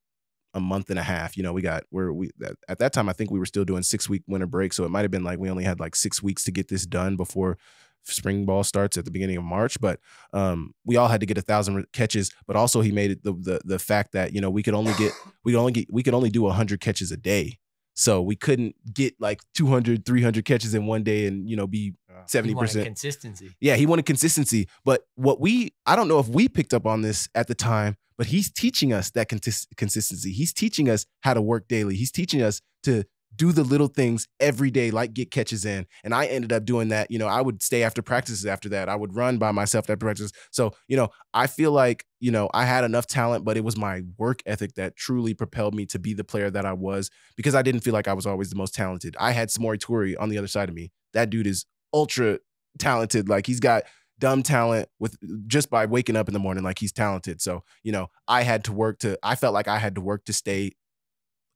a 0.54 0.60
month 0.60 0.90
and 0.90 0.98
a 0.98 1.02
half. 1.02 1.36
You 1.36 1.42
know, 1.42 1.52
we 1.52 1.62
got 1.62 1.84
where 1.90 2.12
we 2.12 2.30
at- 2.44 2.56
at 2.68 2.78
that 2.78 2.92
time 2.92 3.08
I 3.08 3.12
think 3.12 3.30
we 3.30 3.38
were 3.38 3.46
still 3.46 3.64
doing 3.64 3.82
six 3.82 4.08
week 4.08 4.22
winter 4.26 4.46
break, 4.46 4.72
so 4.72 4.84
it 4.84 4.90
might 4.90 5.02
have 5.02 5.10
been 5.10 5.24
like 5.24 5.38
we 5.38 5.50
only 5.50 5.64
had 5.64 5.78
like 5.80 5.94
six 5.94 6.22
weeks 6.22 6.44
to 6.44 6.50
get 6.50 6.68
this 6.68 6.86
done 6.86 7.16
before 7.16 7.58
spring 8.06 8.46
ball 8.46 8.64
starts 8.64 8.96
at 8.96 9.04
the 9.04 9.10
beginning 9.10 9.36
of 9.36 9.44
March. 9.44 9.80
But 9.80 10.00
um, 10.32 10.72
we 10.84 10.96
all 10.96 11.08
had 11.08 11.20
to 11.20 11.26
get 11.26 11.38
a 11.38 11.42
thousand 11.42 11.86
catches. 11.92 12.30
But 12.46 12.56
also 12.56 12.80
he 12.80 12.92
made 12.92 13.10
it 13.10 13.22
the 13.22 13.32
the 13.32 13.60
the 13.64 13.78
fact 13.78 14.12
that 14.12 14.32
you 14.32 14.40
know 14.40 14.50
we 14.50 14.62
could 14.62 14.74
only 14.74 14.94
get 14.94 15.12
we 15.44 15.52
could 15.52 15.58
only 15.58 15.72
get 15.72 15.92
we 15.92 16.02
could 16.02 16.14
only 16.14 16.30
do 16.30 16.46
hundred 16.48 16.80
catches 16.80 17.12
a 17.12 17.16
day. 17.16 17.58
So 17.98 18.20
we 18.20 18.36
couldn't 18.36 18.76
get 18.92 19.14
like 19.18 19.40
200, 19.54 20.04
300 20.04 20.44
catches 20.44 20.74
in 20.74 20.84
one 20.84 21.02
day 21.02 21.26
and, 21.26 21.48
you 21.48 21.56
know, 21.56 21.66
be 21.66 21.94
You 22.06 22.54
wanted 22.54 22.68
70%. 22.68 22.84
consistency. 22.84 23.56
Yeah, 23.58 23.76
he 23.76 23.86
wanted 23.86 24.04
consistency. 24.04 24.68
But 24.84 25.06
what 25.14 25.40
we, 25.40 25.72
I 25.86 25.96
don't 25.96 26.06
know 26.06 26.18
if 26.18 26.28
we 26.28 26.46
picked 26.46 26.74
up 26.74 26.84
on 26.84 27.00
this 27.00 27.26
at 27.34 27.46
the 27.46 27.54
time, 27.54 27.96
but 28.18 28.26
he's 28.26 28.50
teaching 28.50 28.92
us 28.92 29.10
that 29.12 29.30
consistency. 29.30 30.30
He's 30.30 30.52
teaching 30.52 30.90
us 30.90 31.06
how 31.20 31.32
to 31.32 31.40
work 31.40 31.68
daily. 31.68 31.96
He's 31.96 32.12
teaching 32.12 32.42
us 32.42 32.60
to 32.82 33.04
do 33.34 33.52
the 33.52 33.64
little 33.64 33.88
things 33.88 34.26
every 34.40 34.70
day, 34.70 34.90
like 34.90 35.12
get 35.12 35.30
catches 35.30 35.64
in. 35.64 35.86
And 36.04 36.14
I 36.14 36.26
ended 36.26 36.52
up 36.52 36.64
doing 36.64 36.88
that. 36.88 37.10
You 37.10 37.18
know, 37.18 37.26
I 37.26 37.40
would 37.40 37.62
stay 37.62 37.82
after 37.82 38.02
practices 38.02 38.46
after 38.46 38.68
that. 38.70 38.88
I 38.88 38.96
would 38.96 39.14
run 39.14 39.38
by 39.38 39.52
myself 39.52 39.84
after 39.90 39.96
practice. 39.96 40.32
So, 40.50 40.72
you 40.88 40.96
know, 40.96 41.08
I 41.34 41.46
feel 41.46 41.72
like, 41.72 42.06
you 42.20 42.30
know, 42.30 42.48
I 42.54 42.64
had 42.64 42.84
enough 42.84 43.06
talent, 43.06 43.44
but 43.44 43.56
it 43.56 43.64
was 43.64 43.76
my 43.76 44.02
work 44.16 44.40
ethic 44.46 44.74
that 44.74 44.96
truly 44.96 45.34
propelled 45.34 45.74
me 45.74 45.86
to 45.86 45.98
be 45.98 46.14
the 46.14 46.24
player 46.24 46.50
that 46.50 46.64
I 46.64 46.72
was 46.72 47.10
because 47.36 47.54
I 47.54 47.62
didn't 47.62 47.82
feel 47.82 47.92
like 47.92 48.08
I 48.08 48.14
was 48.14 48.26
always 48.26 48.50
the 48.50 48.56
most 48.56 48.74
talented. 48.74 49.16
I 49.18 49.32
had 49.32 49.48
Samori 49.48 49.78
Toure 49.78 50.14
on 50.18 50.28
the 50.28 50.38
other 50.38 50.48
side 50.48 50.68
of 50.68 50.74
me. 50.74 50.92
That 51.12 51.30
dude 51.30 51.46
is 51.46 51.66
ultra 51.92 52.38
talented. 52.78 53.28
Like 53.28 53.46
he's 53.46 53.60
got 53.60 53.84
dumb 54.18 54.42
talent 54.42 54.88
with 54.98 55.16
just 55.46 55.68
by 55.68 55.84
waking 55.86 56.16
up 56.16 56.28
in 56.28 56.32
the 56.32 56.40
morning 56.40 56.64
like 56.64 56.78
he's 56.78 56.92
talented. 56.92 57.42
So, 57.42 57.64
you 57.82 57.92
know, 57.92 58.08
I 58.26 58.42
had 58.42 58.64
to 58.64 58.72
work 58.72 58.98
to 59.00 59.18
I 59.22 59.34
felt 59.34 59.54
like 59.54 59.68
I 59.68 59.78
had 59.78 59.94
to 59.96 60.00
work 60.00 60.24
to 60.26 60.32
stay 60.32 60.72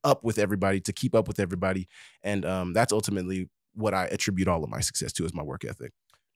up 0.05 0.25
with 0.25 0.39
everybody, 0.39 0.81
to 0.81 0.93
keep 0.93 1.15
up 1.15 1.29
with 1.29 1.41
everybody. 1.41 1.89
And 2.23 2.45
um 2.45 2.73
that's 2.73 2.93
ultimately 2.93 3.49
what 3.75 3.95
I 3.95 4.07
attribute 4.07 4.49
all 4.49 4.65
of 4.65 4.71
my 4.71 4.81
success 4.81 5.13
to 5.15 5.25
is 5.25 5.35
my 5.35 5.43
work 5.43 5.65
ethic. 5.65 5.93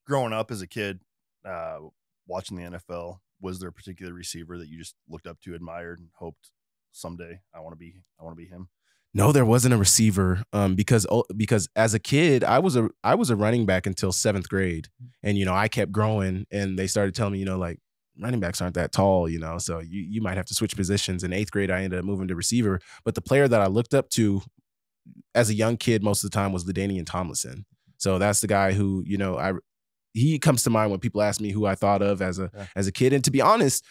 Growing 0.06 0.32
up 0.32 0.50
as 0.50 0.62
a 0.62 0.66
kid, 0.66 1.00
uh, 1.44 1.78
watching 2.26 2.56
the 2.56 2.62
NFL, 2.62 3.18
was 3.40 3.58
there 3.58 3.68
a 3.68 3.72
particular 3.72 4.12
receiver 4.12 4.58
that 4.58 4.68
you 4.68 4.78
just 4.78 4.94
looked 5.08 5.26
up 5.26 5.40
to, 5.42 5.54
admired, 5.54 5.98
and 5.98 6.08
hoped 6.14 6.50
someday 6.92 7.40
I 7.54 7.60
want 7.60 7.72
to 7.72 7.78
be 7.78 8.02
I 8.20 8.24
want 8.24 8.36
to 8.36 8.42
be 8.42 8.48
him? 8.48 8.68
No, 9.16 9.30
there 9.30 9.44
wasn't 9.44 9.74
a 9.74 9.76
receiver 9.76 10.42
um, 10.52 10.74
because 10.74 11.06
because 11.36 11.68
as 11.76 11.94
a 11.94 12.00
kid, 12.00 12.42
I 12.42 12.58
was 12.58 12.74
a 12.74 12.88
I 13.04 13.14
was 13.14 13.30
a 13.30 13.36
running 13.36 13.64
back 13.64 13.86
until 13.86 14.10
seventh 14.10 14.48
grade, 14.48 14.88
and 15.22 15.38
you 15.38 15.44
know 15.44 15.54
I 15.54 15.68
kept 15.68 15.92
growing, 15.92 16.46
and 16.50 16.76
they 16.78 16.88
started 16.88 17.14
telling 17.14 17.34
me, 17.34 17.38
you 17.38 17.44
know, 17.44 17.58
like 17.58 17.78
running 18.18 18.40
backs 18.40 18.60
aren't 18.60 18.74
that 18.74 18.92
tall, 18.92 19.28
you 19.28 19.38
know, 19.38 19.58
so 19.58 19.80
you 19.80 20.00
you 20.02 20.20
might 20.20 20.36
have 20.36 20.46
to 20.46 20.54
switch 20.54 20.76
positions. 20.76 21.24
In 21.24 21.32
eighth 21.32 21.50
grade, 21.50 21.70
I 21.70 21.82
ended 21.82 21.98
up 21.98 22.04
moving 22.04 22.28
to 22.28 22.36
receiver, 22.36 22.80
but 23.04 23.14
the 23.14 23.20
player 23.22 23.48
that 23.48 23.60
I 23.60 23.66
looked 23.66 23.94
up 23.94 24.08
to 24.10 24.42
as 25.34 25.50
a 25.50 25.54
young 25.54 25.76
kid 25.76 26.02
most 26.02 26.24
of 26.24 26.30
the 26.30 26.34
time 26.34 26.52
was 26.52 26.64
LaDainian 26.64 27.06
Tomlinson. 27.06 27.66
So 27.98 28.18
that's 28.18 28.40
the 28.40 28.46
guy 28.46 28.72
who 28.72 29.02
you 29.06 29.16
know 29.18 29.36
I 29.36 29.52
he 30.12 30.38
comes 30.38 30.62
to 30.62 30.70
mind 30.70 30.90
when 30.92 31.00
people 31.00 31.22
ask 31.22 31.40
me 31.40 31.50
who 31.50 31.66
I 31.66 31.74
thought 31.74 32.02
of 32.02 32.22
as 32.22 32.38
a 32.38 32.50
Yeah. 32.54 32.66
as 32.76 32.86
a 32.86 32.92
kid, 32.92 33.12
and 33.12 33.24
to 33.24 33.30
be 33.30 33.40
honest, 33.40 33.84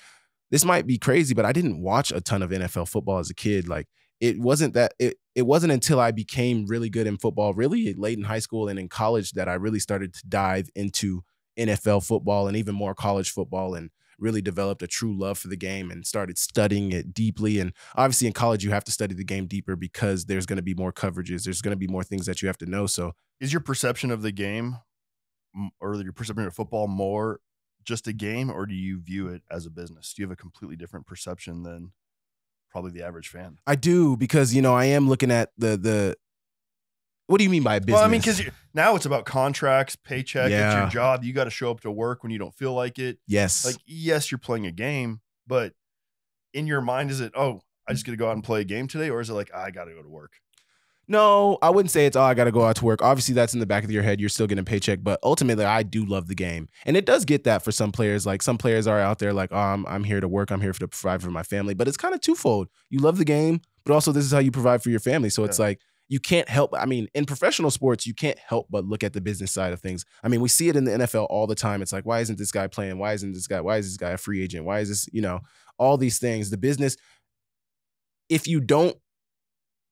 this 0.51 0.63
might 0.63 0.88
be 0.88 0.97
crazy, 0.97 1.34
but 1.34 1.45
I 1.45 1.51
didn't 1.51 1.82
watch 1.82 2.11
a 2.11 2.21
ton 2.21 2.41
of 2.41 2.51
NFL 2.51 2.88
football 2.88 3.19
as 3.19 3.30
a 3.30 3.34
kid, 3.36 3.67
like 3.67 3.88
it 4.21 4.39
wasn't 4.39 4.74
that 4.76 4.93
it 4.99 5.17
it 5.36 5.41
wasn't 5.41 5.74
until 5.74 5.99
I 5.99 6.11
became 6.11 6.65
really 6.67 6.89
good 6.89 7.07
in 7.07 7.17
football, 7.17 7.53
really 7.53 7.93
late 7.95 8.17
in 8.17 8.24
high 8.24 8.39
school 8.39 8.67
and 8.69 8.80
in 8.80 8.88
college, 8.88 9.32
that 9.32 9.49
I 9.49 9.55
really 9.55 9.80
started 9.80 10.13
to 10.13 10.28
dive 10.28 10.69
into 10.76 11.24
NFL 11.59 12.05
football 12.05 12.47
and 12.47 12.55
even 12.55 12.74
more 12.76 12.95
college 12.95 13.32
football 13.32 13.76
and 13.76 13.89
really 14.20 14.41
developed 14.41 14.82
a 14.82 14.88
true 14.88 15.18
love 15.18 15.38
for 15.38 15.47
the 15.47 15.55
game 15.55 15.91
and 15.91 16.05
started 16.05 16.38
studying 16.38 16.91
it 16.91 17.14
deeply. 17.14 17.59
And 17.59 17.74
obviously 17.95 18.28
in 18.28 18.34
college, 18.34 18.64
you 18.64 18.72
have 18.72 18.84
to 18.86 18.91
study 18.91 19.16
the 19.16 19.24
game 19.24 19.47
deeper 19.47 19.76
because 19.76 20.26
there's 20.26 20.45
going 20.45 20.57
to 20.57 20.64
be 20.64 20.74
more 20.74 20.93
coverages. 20.93 21.43
There's 21.43 21.61
going 21.61 21.74
to 21.74 21.78
be 21.78 21.88
more 21.88 22.03
things 22.03 22.26
that 22.26 22.41
you 22.41 22.47
have 22.47 22.57
to 22.59 22.66
know. 22.66 22.88
So 22.88 23.14
Is 23.39 23.53
your 23.53 23.61
perception 23.61 24.11
of 24.11 24.22
the 24.22 24.32
game 24.32 24.78
or 25.80 25.95
your 25.95 26.14
perception 26.14 26.45
of 26.45 26.53
football 26.53 26.88
more 26.88 27.39
just 27.84 28.07
a 28.07 28.14
game, 28.14 28.49
or 28.49 28.66
do 28.66 28.74
you 28.74 29.01
view 29.01 29.28
it 29.28 29.41
as 29.51 29.66
a 29.66 29.70
business? 29.70 30.14
Do 30.14 30.22
you 30.22 30.28
have 30.28 30.34
a 30.34 30.41
completely 30.41 30.76
different 30.76 31.05
perception 31.05 31.64
than 31.64 31.91
probably 32.72 32.91
the 32.91 33.05
average 33.05 33.28
fan? 33.28 33.59
I 33.68 33.76
do 33.76 34.16
because, 34.16 34.53
you 34.53 34.61
know, 34.61 34.74
I 34.74 34.86
am 34.86 35.09
looking 35.09 35.32
at 35.32 35.51
the, 35.57 35.78
the, 35.78 36.16
what 37.28 37.38
do 37.38 37.43
you 37.43 37.49
mean 37.49 37.63
by 37.63 37.80
business? 37.80 37.95
Well, 37.95 38.03
I 38.03 38.07
mean, 38.07 38.21
because 38.21 38.41
now 38.74 38.95
it's 38.95 39.05
about 39.05 39.26
contracts, 39.26 39.95
paycheck, 39.95 40.51
it's 40.51 40.76
your 40.76 40.89
job. 40.89 41.24
You 41.24 41.34
got 41.34 41.45
to 41.45 41.49
show 41.49 41.71
up 41.71 41.82
to 41.82 41.91
work 41.91 42.24
when 42.24 42.32
you 42.32 42.39
don't 42.39 42.53
feel 42.53 42.74
like 42.74 42.99
it. 42.99 43.17
yes. 43.28 43.65
Like, 43.65 43.78
yes, 43.86 44.32
you're 44.32 44.39
playing 44.39 44.65
a 44.65 44.71
game, 44.71 45.21
but 45.47 45.74
in 46.53 46.67
your 46.67 46.82
mind, 46.82 47.11
is 47.11 47.21
it, 47.21 47.32
oh, 47.36 47.61
I 47.88 47.93
just 47.93 48.05
got 48.05 48.11
to 48.11 48.17
go 48.17 48.28
out 48.30 48.34
and 48.34 48.43
play 48.43 48.61
a 48.61 48.65
game 48.65 48.88
today? 48.88 49.09
Or 49.09 49.21
is 49.21 49.30
it 49.30 49.34
like, 49.34 49.53
I 49.53 49.71
got 49.71 49.86
to 49.86 49.93
go 49.93 50.01
to 50.01 50.09
work? 50.09 50.34
No, 51.05 51.57
I 51.61 51.69
wouldn't 51.69 51.91
say 51.91 52.05
it's 52.05 52.15
oh 52.15 52.21
I 52.21 52.34
got 52.34 52.45
to 52.45 52.51
go 52.51 52.63
out 52.63 52.78
to 52.78 52.86
work. 52.86 53.01
Obviously, 53.01 53.36
that's 53.36 53.53
in 53.53 53.59
the 53.59 53.65
back 53.65 53.84
of 53.84 53.91
your 53.91 54.03
head. 54.03 54.21
You're 54.21 54.30
still 54.30 54.47
getting 54.47 54.61
a 54.61 54.63
paycheck, 54.65 54.99
but 55.03 55.19
ultimately, 55.21 55.65
I 55.65 55.84
do 55.84 56.05
love 56.05 56.28
the 56.30 56.34
game, 56.36 56.69
and 56.86 56.95
it 56.95 57.05
does 57.05 57.26
get 57.26 57.43
that 57.43 57.61
for 57.61 57.74
some 57.74 57.91
players. 57.91 58.26
Like 58.26 58.41
some 58.41 58.57
players 58.57 58.88
are 58.88 59.01
out 59.01 59.19
there 59.19 59.34
like, 59.34 59.49
oh, 59.51 59.57
I'm, 59.57 59.86
I'm 59.86 60.05
here 60.05 60.21
to 60.21 60.30
work. 60.30 60.49
I'm 60.49 60.61
here 60.61 60.71
to 60.71 60.88
provide 60.88 61.21
for 61.21 61.30
my 61.30 61.43
family. 61.43 61.74
But 61.74 61.89
it's 61.89 61.97
kind 61.97 62.13
of 62.15 62.21
twofold. 62.21 62.69
You 62.89 62.99
love 62.99 63.17
the 63.17 63.26
game, 63.26 63.59
but 63.84 63.93
also 63.93 64.13
this 64.13 64.24
is 64.24 64.32
how 64.32 64.39
you 64.39 64.49
provide 64.49 64.82
for 64.82 64.91
your 64.91 65.01
family. 65.01 65.30
So 65.30 65.43
it's 65.43 65.59
Yeah. 65.59 65.65
like 65.65 65.82
you 66.10 66.20
can't 66.20 66.49
help. 66.49 66.74
I 66.78 66.86
mean, 66.86 67.08
in 67.14 67.26
professional 67.26 67.72
sports, 67.72 68.06
you 68.06 68.14
can't 68.14 68.38
help 68.38 68.68
but 68.70 68.86
look 68.86 69.04
at 69.04 69.14
the 69.14 69.22
business 69.22 69.51
side 69.51 69.74
of 69.74 69.80
things. 69.80 70.06
I 70.24 70.28
mean, 70.28 70.41
we 70.41 70.49
see 70.49 70.70
it 70.70 70.76
in 70.76 70.84
the 70.84 70.91
NFL 70.91 71.28
all 71.30 71.47
the 71.47 71.56
time. 71.56 71.82
It's 71.82 71.93
like, 71.93 72.06
why 72.06 72.20
isn't 72.20 72.38
this 72.38 72.51
guy 72.51 72.68
playing? 72.68 72.99
Why 72.99 73.14
isn't 73.14 73.34
this 73.34 73.47
guy? 73.47 73.62
Why 73.62 73.78
is 73.78 73.88
this 73.88 73.97
guy 73.97 74.12
a 74.12 74.18
free 74.18 74.43
agent? 74.43 74.66
Why 74.66 74.80
is 74.80 74.89
this? 74.89 75.08
You 75.12 75.22
know, 75.22 75.39
all 75.78 75.97
these 75.97 76.20
things. 76.20 76.49
The 76.49 76.58
business. 76.58 76.97
If 78.30 78.47
you 78.47 78.62
don't 78.62 78.95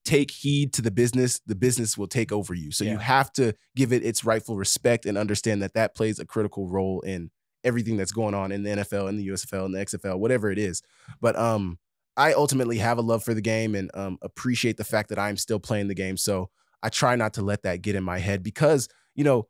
take 0.03 0.31
heed 0.31 0.73
to 0.73 0.81
the 0.81 0.91
business, 0.91 1.39
the 1.45 1.55
business 1.55 1.97
will 1.97 2.07
take 2.07 2.31
over 2.31 2.53
you. 2.53 2.71
So 2.71 2.83
you 2.83 2.97
have 2.97 3.31
to 3.33 3.53
give 3.75 3.93
it 3.93 4.03
its 4.03 4.25
rightful 4.25 4.57
respect 4.57 5.05
and 5.05 5.17
understand 5.17 5.61
that 5.61 5.73
that 5.75 5.95
plays 5.95 6.19
a 6.19 6.25
critical 6.25 6.67
role 6.67 7.01
in 7.01 7.29
everything 7.63 7.97
that's 7.97 8.11
going 8.11 8.33
on 8.33 8.51
in 8.51 8.63
the 8.63 8.69
NFL, 8.71 9.09
in 9.09 9.17
the 9.17 9.27
USFL, 9.27 9.65
in 9.65 9.71
the 9.73 9.85
XFL, 9.85 10.17
whatever 10.17 10.49
it 10.49 10.57
is. 10.57 10.81
But 11.19 11.35
um, 11.35 11.77
I 12.17 12.33
ultimately 12.33 12.77
have 12.77 12.97
a 12.97 13.01
love 13.01 13.23
for 13.23 13.33
the 13.33 13.41
game 13.41 13.75
and 13.75 13.89
um, 13.93 14.17
appreciate 14.21 14.77
the 14.77 14.83
fact 14.83 15.09
that 15.09 15.19
I'm 15.19 15.37
still 15.37 15.59
playing 15.59 15.87
the 15.87 15.95
game. 15.95 16.17
So 16.17 16.49
I 16.83 16.89
try 16.89 17.15
not 17.15 17.33
to 17.35 17.41
let 17.41 17.63
that 17.63 17.81
get 17.81 17.95
in 17.95 18.03
my 18.03 18.19
head 18.19 18.43
because 18.43 18.87
you 19.15 19.23
know, 19.23 19.47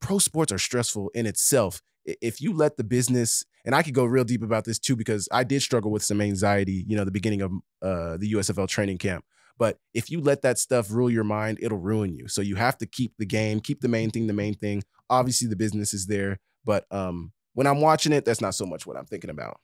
pro 0.00 0.18
sports 0.18 0.52
are 0.52 0.58
stressful 0.58 1.10
in 1.14 1.26
itself. 1.26 1.80
If 2.04 2.40
you 2.40 2.52
let 2.52 2.76
the 2.76 2.84
business, 2.84 3.44
and 3.64 3.74
I 3.74 3.82
could 3.82 3.94
go 3.94 4.04
real 4.04 4.24
deep 4.24 4.42
about 4.42 4.64
this 4.64 4.78
too 4.78 4.94
because 4.94 5.28
I 5.32 5.44
did 5.44 5.62
struggle 5.62 5.90
with 5.90 6.02
some 6.02 6.20
anxiety, 6.20 6.84
you 6.86 6.96
know, 6.96 7.04
the 7.04 7.10
beginning 7.10 7.42
of 7.42 7.52
uh, 7.82 8.16
the 8.16 8.32
USFL 8.34 8.68
training 8.68 8.98
camp. 8.98 9.24
But 9.58 9.78
if 9.94 10.10
you 10.10 10.20
let 10.20 10.42
that 10.42 10.58
stuff 10.58 10.90
rule 10.90 11.10
your 11.10 11.24
mind, 11.24 11.58
it'll 11.62 11.78
ruin 11.78 12.14
you. 12.14 12.28
So 12.28 12.42
you 12.42 12.56
have 12.56 12.76
to 12.78 12.86
keep 12.86 13.14
the 13.18 13.26
game, 13.26 13.60
keep 13.60 13.80
the 13.80 13.88
main 13.88 14.10
thing 14.10 14.26
the 14.26 14.34
main 14.34 14.54
thing. 14.54 14.82
Obviously, 15.08 15.48
the 15.48 15.56
business 15.56 15.94
is 15.94 16.06
there, 16.06 16.38
but 16.64 16.84
um, 16.92 17.32
when 17.54 17.66
I'm 17.66 17.80
watching 17.80 18.12
it, 18.12 18.24
that's 18.24 18.40
not 18.40 18.54
so 18.54 18.66
much 18.66 18.86
what 18.86 18.96
I'm 18.96 19.06
thinking 19.06 19.30
about. 19.30 19.60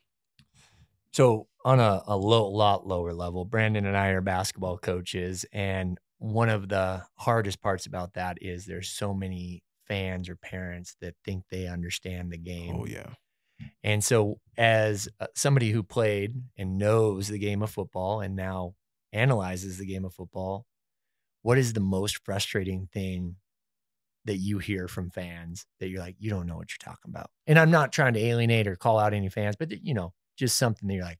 So 1.11 1.47
on 1.65 1.79
a, 1.79 2.03
a 2.07 2.17
low, 2.17 2.47
lot 2.49 2.85
lower 2.87 3.13
level, 3.13 3.45
Brandon 3.45 3.85
and 3.85 3.97
I 3.97 4.09
are 4.09 4.21
basketball 4.21 4.77
coaches, 4.77 5.45
and 5.53 5.97
one 6.19 6.49
of 6.49 6.69
the 6.69 7.03
hardest 7.15 7.61
parts 7.61 7.85
about 7.85 8.13
that 8.13 8.37
is 8.41 8.65
there's 8.65 8.89
so 8.89 9.13
many 9.13 9.63
fans 9.87 10.29
or 10.29 10.35
parents 10.35 10.95
that 11.01 11.15
think 11.25 11.43
they 11.49 11.67
understand 11.67 12.31
the 12.31 12.37
game. 12.37 12.77
Oh 12.79 12.85
yeah, 12.85 13.13
And 13.83 14.03
so, 14.03 14.39
as 14.57 15.09
uh, 15.19 15.27
somebody 15.35 15.71
who 15.71 15.83
played 15.83 16.41
and 16.57 16.77
knows 16.77 17.27
the 17.27 17.39
game 17.39 17.61
of 17.61 17.69
football 17.71 18.21
and 18.21 18.35
now 18.35 18.75
analyzes 19.11 19.77
the 19.77 19.85
game 19.85 20.05
of 20.05 20.13
football, 20.13 20.65
what 21.41 21.57
is 21.57 21.73
the 21.73 21.79
most 21.79 22.23
frustrating 22.25 22.87
thing 22.91 23.35
that 24.25 24.37
you 24.37 24.57
hear 24.59 24.87
from 24.87 25.09
fans 25.11 25.65
that 25.79 25.89
you're 25.89 25.99
like, 25.99 26.15
you 26.17 26.29
don't 26.29 26.47
know 26.47 26.55
what 26.55 26.69
you're 26.71 26.89
talking 26.93 27.09
about? 27.09 27.29
And 27.45 27.59
I'm 27.59 27.71
not 27.71 27.91
trying 27.91 28.13
to 28.13 28.19
alienate 28.21 28.67
or 28.67 28.75
call 28.77 28.97
out 28.97 29.13
any 29.13 29.29
fans, 29.29 29.55
but 29.57 29.71
you 29.83 29.93
know, 29.93 30.13
just 30.37 30.57
something 30.57 30.87
that 30.87 30.95
you're 30.95 31.03
like, 31.03 31.19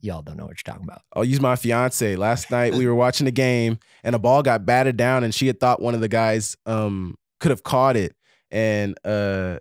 y'all 0.00 0.22
don't 0.22 0.36
know 0.36 0.46
what 0.46 0.56
you're 0.56 0.72
talking 0.72 0.84
about. 0.84 1.02
I'll 1.14 1.24
use 1.24 1.40
my 1.40 1.56
fiance. 1.56 2.16
Last 2.16 2.50
night 2.50 2.74
we 2.74 2.86
were 2.86 2.94
watching 2.94 3.26
a 3.26 3.32
game 3.32 3.78
and 4.02 4.14
a 4.14 4.18
ball 4.18 4.42
got 4.42 4.64
batted 4.64 4.96
down 4.96 5.24
and 5.24 5.34
she 5.34 5.46
had 5.46 5.60
thought 5.60 5.80
one 5.80 5.94
of 5.94 6.00
the 6.00 6.08
guys 6.08 6.56
um 6.66 7.16
could 7.38 7.50
have 7.50 7.62
caught 7.62 7.96
it. 7.96 8.14
And 8.50 8.98
uh 9.04 9.58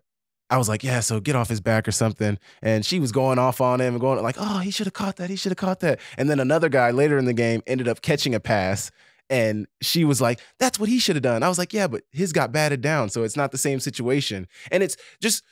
I 0.52 0.58
was 0.58 0.68
like, 0.68 0.84
yeah, 0.84 1.00
so 1.00 1.20
get 1.20 1.36
off 1.36 1.48
his 1.48 1.62
back 1.62 1.88
or 1.88 1.92
something. 1.92 2.40
And 2.62 2.84
she 2.84 3.00
was 3.00 3.12
going 3.12 3.38
off 3.38 3.62
on 3.62 3.80
him 3.80 3.94
and 3.94 4.02
going 4.02 4.22
like, 4.24 4.38
oh, 4.40 4.60
he 4.60 4.72
should 4.72 4.88
have 4.88 4.94
caught 4.94 5.18
that. 5.18 5.30
He 5.30 5.36
should 5.36 5.52
have 5.52 5.58
caught 5.58 5.82
that. 5.82 6.00
And 6.18 6.30
then 6.30 6.40
another 6.40 6.70
guy 6.70 6.90
later 6.90 7.20
in 7.20 7.26
the 7.26 7.34
game 7.34 7.62
ended 7.68 7.88
up 7.88 8.02
catching 8.02 8.34
a 8.34 8.40
pass. 8.40 8.90
And 9.30 9.68
she 9.80 10.06
was 10.06 10.20
like, 10.20 10.40
that's 10.58 10.80
what 10.80 10.90
he 10.90 10.98
should 10.98 11.16
have 11.16 11.22
done. 11.22 11.44
I 11.44 11.50
was 11.50 11.60
like, 11.60 11.72
yeah, 11.72 11.86
but 11.86 12.02
his 12.12 12.34
got 12.34 12.52
batted 12.52 12.82
down. 12.82 13.10
So 13.10 13.22
it's 13.22 13.38
not 13.38 13.52
the 13.52 13.60
same 13.60 13.80
situation. 13.80 14.48
And 14.72 14.82
it's 14.82 14.98
just 15.22 15.44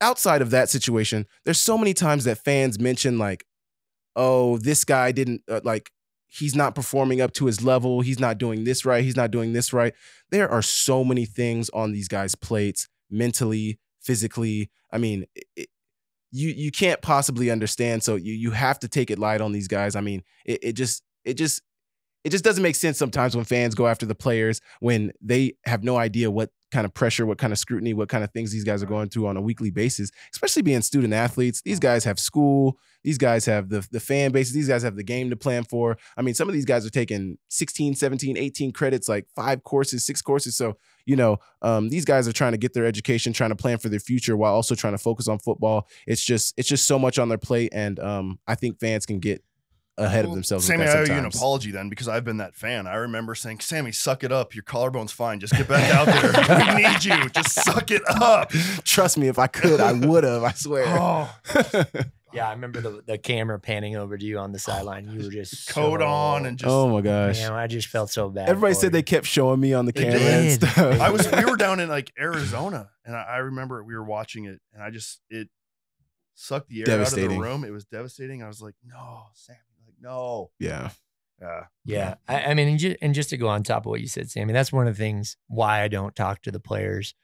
outside 0.00 0.40
of 0.40 0.48
that 0.50 0.70
situation, 0.70 1.26
there's 1.44 1.60
so 1.60 1.76
many 1.76 1.92
times 1.92 2.24
that 2.24 2.38
fans 2.38 2.80
mention, 2.80 3.18
like, 3.18 3.44
oh, 4.16 4.58
this 4.58 4.84
guy 4.84 5.12
didn't, 5.12 5.42
uh, 5.48 5.60
like, 5.64 5.90
he's 6.26 6.54
not 6.54 6.74
performing 6.74 7.20
up 7.20 7.32
to 7.34 7.46
his 7.46 7.62
level. 7.62 8.00
He's 8.00 8.20
not 8.20 8.38
doing 8.38 8.64
this 8.64 8.84
right. 8.84 9.04
He's 9.04 9.16
not 9.16 9.30
doing 9.30 9.52
this 9.52 9.72
right. 9.72 9.92
There 10.30 10.48
are 10.48 10.62
so 10.62 11.04
many 11.04 11.26
things 11.26 11.68
on 11.70 11.92
these 11.92 12.08
guys' 12.08 12.34
plates 12.34 12.88
mentally, 13.10 13.78
physically. 14.00 14.70
I 14.92 14.98
mean, 14.98 15.26
it, 15.56 15.68
you 16.32 16.50
you 16.50 16.70
can't 16.70 17.02
possibly 17.02 17.50
understand. 17.50 18.02
So 18.02 18.14
you 18.14 18.32
you 18.32 18.52
have 18.52 18.78
to 18.80 18.88
take 18.88 19.10
it 19.10 19.18
light 19.18 19.40
on 19.40 19.52
these 19.52 19.68
guys. 19.68 19.96
I 19.96 20.00
mean, 20.00 20.22
it, 20.44 20.60
it 20.62 20.72
just 20.74 21.02
it 21.24 21.34
just 21.34 21.62
it 22.24 22.30
just 22.30 22.44
doesn't 22.44 22.62
make 22.62 22.76
sense 22.76 22.98
sometimes 22.98 23.34
when 23.34 23.44
fans 23.44 23.74
go 23.74 23.86
after 23.86 24.06
the 24.06 24.14
players 24.14 24.60
when 24.80 25.12
they 25.20 25.54
have 25.64 25.82
no 25.82 25.96
idea 25.96 26.30
what 26.30 26.50
kind 26.70 26.84
of 26.84 26.94
pressure, 26.94 27.26
what 27.26 27.38
kind 27.38 27.52
of 27.52 27.58
scrutiny, 27.58 27.94
what 27.94 28.08
kind 28.08 28.24
of 28.24 28.30
things 28.32 28.52
these 28.52 28.64
guys 28.64 28.82
are 28.82 28.86
going 28.86 29.08
through 29.08 29.26
on 29.26 29.36
a 29.36 29.40
weekly 29.40 29.70
basis, 29.70 30.10
especially 30.32 30.62
being 30.62 30.82
student 30.82 31.12
athletes. 31.12 31.62
These 31.62 31.80
guys 31.80 32.04
have 32.04 32.18
school, 32.18 32.78
these 33.02 33.18
guys 33.18 33.46
have 33.46 33.68
the, 33.68 33.86
the 33.90 34.00
fan 34.00 34.32
base, 34.32 34.52
these 34.52 34.68
guys 34.68 34.82
have 34.82 34.96
the 34.96 35.02
game 35.02 35.30
to 35.30 35.36
plan 35.36 35.64
for. 35.64 35.98
I 36.16 36.22
mean, 36.22 36.34
some 36.34 36.48
of 36.48 36.54
these 36.54 36.64
guys 36.64 36.86
are 36.86 36.90
taking 36.90 37.38
16, 37.48 37.94
17, 37.94 38.36
18 38.36 38.72
credits, 38.72 39.08
like 39.08 39.26
five 39.34 39.62
courses, 39.64 40.04
six 40.04 40.22
courses. 40.22 40.56
So, 40.56 40.76
you 41.06 41.16
know, 41.16 41.38
um, 41.62 41.88
these 41.88 42.04
guys 42.04 42.28
are 42.28 42.32
trying 42.32 42.52
to 42.52 42.58
get 42.58 42.72
their 42.72 42.86
education, 42.86 43.32
trying 43.32 43.50
to 43.50 43.56
plan 43.56 43.78
for 43.78 43.88
their 43.88 44.00
future 44.00 44.36
while 44.36 44.54
also 44.54 44.74
trying 44.74 44.94
to 44.94 44.98
focus 44.98 45.28
on 45.28 45.38
football. 45.38 45.88
It's 46.06 46.24
just, 46.24 46.54
it's 46.56 46.68
just 46.68 46.86
so 46.86 46.98
much 46.98 47.18
on 47.18 47.28
their 47.28 47.38
plate. 47.38 47.70
And 47.72 47.98
um, 47.98 48.38
I 48.46 48.54
think 48.54 48.78
fans 48.78 49.06
can 49.06 49.18
get 49.18 49.42
ahead 50.00 50.24
of 50.24 50.32
themselves. 50.32 50.66
Sammy, 50.66 50.84
with 50.84 50.88
that 50.92 50.96
I 50.96 51.00
owe 51.00 51.04
you 51.04 51.18
an 51.20 51.26
apology 51.26 51.70
then 51.70 51.88
because 51.88 52.08
I've 52.08 52.24
been 52.24 52.38
that 52.38 52.54
fan. 52.54 52.86
I 52.86 52.96
remember 52.96 53.34
saying, 53.34 53.60
Sammy, 53.60 53.92
suck 53.92 54.24
it 54.24 54.32
up. 54.32 54.54
Your 54.54 54.64
collarbone's 54.64 55.12
fine. 55.12 55.40
Just 55.40 55.54
get 55.54 55.68
back 55.68 55.92
out 55.94 56.06
there. 56.06 56.66
we 56.76 56.82
need 56.82 57.04
you. 57.04 57.28
Just 57.30 57.52
suck 57.52 57.90
it 57.90 58.02
up. 58.08 58.50
Trust 58.84 59.18
me, 59.18 59.28
if 59.28 59.38
I 59.38 59.46
could, 59.46 59.80
I 59.80 59.92
would 59.92 60.24
have. 60.24 60.42
I 60.42 60.52
swear. 60.52 60.86
Oh, 61.00 61.34
Yeah, 62.32 62.48
I 62.48 62.52
remember 62.52 62.80
the, 62.80 63.02
the 63.04 63.18
camera 63.18 63.58
panning 63.58 63.96
over 63.96 64.16
to 64.16 64.24
you 64.24 64.38
on 64.38 64.52
the 64.52 64.58
sideline. 64.60 65.10
You 65.10 65.24
were 65.24 65.30
just 65.30 65.68
coat 65.68 66.00
so- 66.00 66.06
on 66.06 66.46
and 66.46 66.56
just. 66.56 66.70
oh 66.70 66.88
my 66.88 67.00
gosh. 67.00 67.40
Man, 67.40 67.52
I 67.52 67.66
just 67.66 67.88
felt 67.88 68.08
so 68.10 68.28
bad. 68.28 68.48
Everybody 68.48 68.74
said 68.74 68.84
you. 68.84 68.90
they 68.90 69.02
kept 69.02 69.26
showing 69.26 69.58
me 69.58 69.72
on 69.74 69.84
the 69.84 69.92
They 69.92 70.04
camera 70.04 70.20
and 70.20 70.52
stuff. 70.52 71.00
I 71.00 71.10
was. 71.10 71.28
We 71.30 71.44
were 71.44 71.56
down 71.56 71.80
in 71.80 71.88
like 71.88 72.12
Arizona, 72.18 72.90
and 73.04 73.16
I, 73.16 73.22
I 73.22 73.36
remember 73.38 73.82
we 73.82 73.94
were 73.96 74.04
watching 74.04 74.44
it, 74.44 74.60
and 74.72 74.80
I 74.82 74.90
just 74.90 75.20
it 75.28 75.48
sucked 76.34 76.68
the 76.68 76.84
air 76.88 77.00
out 77.00 77.12
of 77.12 77.18
the 77.18 77.28
room. 77.28 77.64
It 77.64 77.70
was 77.72 77.84
devastating. 77.84 78.42
I 78.42 78.48
was 78.48 78.62
like, 78.62 78.74
no, 78.84 79.24
Sammy, 79.34 79.58
like 79.58 79.69
no. 80.00 80.50
yeah. 80.58 80.90
Yeah. 81.40 81.64
Yeah, 81.86 82.14
I, 82.28 82.42
I 82.50 82.54
mean, 82.54 82.68
and 82.68 82.78
just, 82.78 82.96
and 83.00 83.14
just 83.14 83.30
to 83.30 83.38
go 83.38 83.48
on 83.48 83.62
top 83.62 83.86
of 83.86 83.90
what 83.90 84.02
you 84.02 84.06
said, 84.08 84.30
Sammy, 84.30 84.52
that's 84.52 84.70
one 84.72 84.86
of 84.86 84.94
the 84.94 84.98
things 85.02 85.38
why 85.48 85.80
I 85.82 85.88
don't 85.88 86.14
talk 86.14 86.42
to 86.42 86.50
the 86.50 86.60
players 86.60 87.14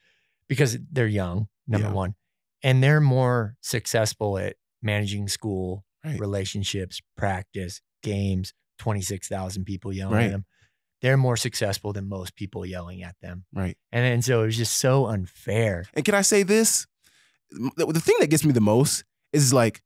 because 0.49 0.79
they're 0.91 1.07
young, 1.07 1.49
number 1.69 1.89
Yeah. 1.89 1.93
one, 1.93 2.15
and 2.63 2.83
they're 2.83 3.01
more 3.03 3.57
successful 3.61 4.39
at 4.39 4.57
managing 4.83 5.29
school, 5.29 5.85
Right. 6.03 6.19
relationships, 6.19 7.01
practice, 7.17 7.81
games. 8.03 8.55
Twenty 8.79 9.01
six 9.03 9.27
thousand 9.29 9.65
people 9.65 9.93
yelling 9.93 10.15
Right. 10.15 10.25
at 10.27 10.31
them. 10.33 10.45
They're 11.03 11.17
more 11.19 11.37
successful 11.37 11.93
than 11.93 12.09
most 12.09 12.37
people 12.37 12.65
yelling 12.65 13.03
at 13.03 13.17
them, 13.21 13.45
Right. 13.53 13.77
and 13.93 14.03
then 14.05 14.23
so 14.23 14.43
it 14.43 14.47
was 14.47 14.57
just 14.57 14.77
so 14.79 15.07
unfair. 15.07 15.85
And 15.95 16.05
can 16.07 16.15
I 16.15 16.23
say 16.23 16.43
this? 16.43 16.87
The, 17.51 17.87
the 17.87 18.01
thing 18.01 18.17
that 18.21 18.29
gets 18.31 18.45
me 18.45 18.53
the 18.53 18.61
most 18.63 19.05
is 19.33 19.53
like, 19.53 19.83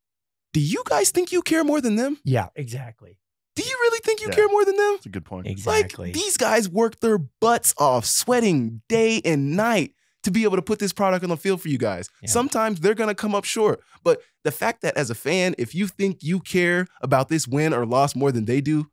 do 0.52 0.60
you 0.60 0.82
guys 0.88 1.10
think 1.10 1.32
you 1.32 1.42
care 1.42 1.64
more 1.64 1.80
than 1.80 1.96
them? 1.96 2.18
Yeah, 2.24 2.48
exactly, 2.56 3.16
Do 3.56 3.62
you 3.62 3.76
really 3.82 4.00
think 4.04 4.20
you 4.20 4.28
Yeah. 4.28 4.34
care 4.36 4.48
more 4.48 4.64
than 4.64 4.76
them? 4.76 4.92
That's 4.94 5.06
a 5.06 5.10
good 5.10 5.24
point. 5.24 5.46
exactly. 5.46 6.06
Like 6.08 6.14
these 6.14 6.36
guys 6.36 6.68
work 6.68 7.00
their 7.00 7.18
butts 7.18 7.74
off, 7.78 8.06
sweating 8.06 8.80
day 8.88 9.20
and 9.24 9.56
night 9.56 9.94
to 10.22 10.30
be 10.30 10.44
able 10.44 10.56
to 10.56 10.62
put 10.62 10.78
this 10.78 10.92
product 10.92 11.24
on 11.24 11.30
the 11.30 11.36
field 11.36 11.60
for 11.60 11.68
you 11.68 11.78
guys. 11.78 12.08
Yeah. 12.22 12.28
Sometimes 12.30 12.80
they're 12.80 12.94
gonna 12.94 13.14
come 13.14 13.34
up 13.34 13.44
short. 13.44 13.80
But 14.04 14.22
the 14.44 14.50
fact 14.52 14.82
that 14.82 14.96
as 14.96 15.10
a 15.10 15.14
fan, 15.14 15.54
if 15.58 15.74
you 15.74 15.88
think 15.88 16.22
you 16.22 16.40
care 16.40 16.86
about 17.02 17.28
this 17.28 17.46
win 17.48 17.72
or 17.74 17.84
loss 17.86 18.14
more 18.14 18.30
than 18.32 18.44
they 18.46 18.60
do, 18.60 18.90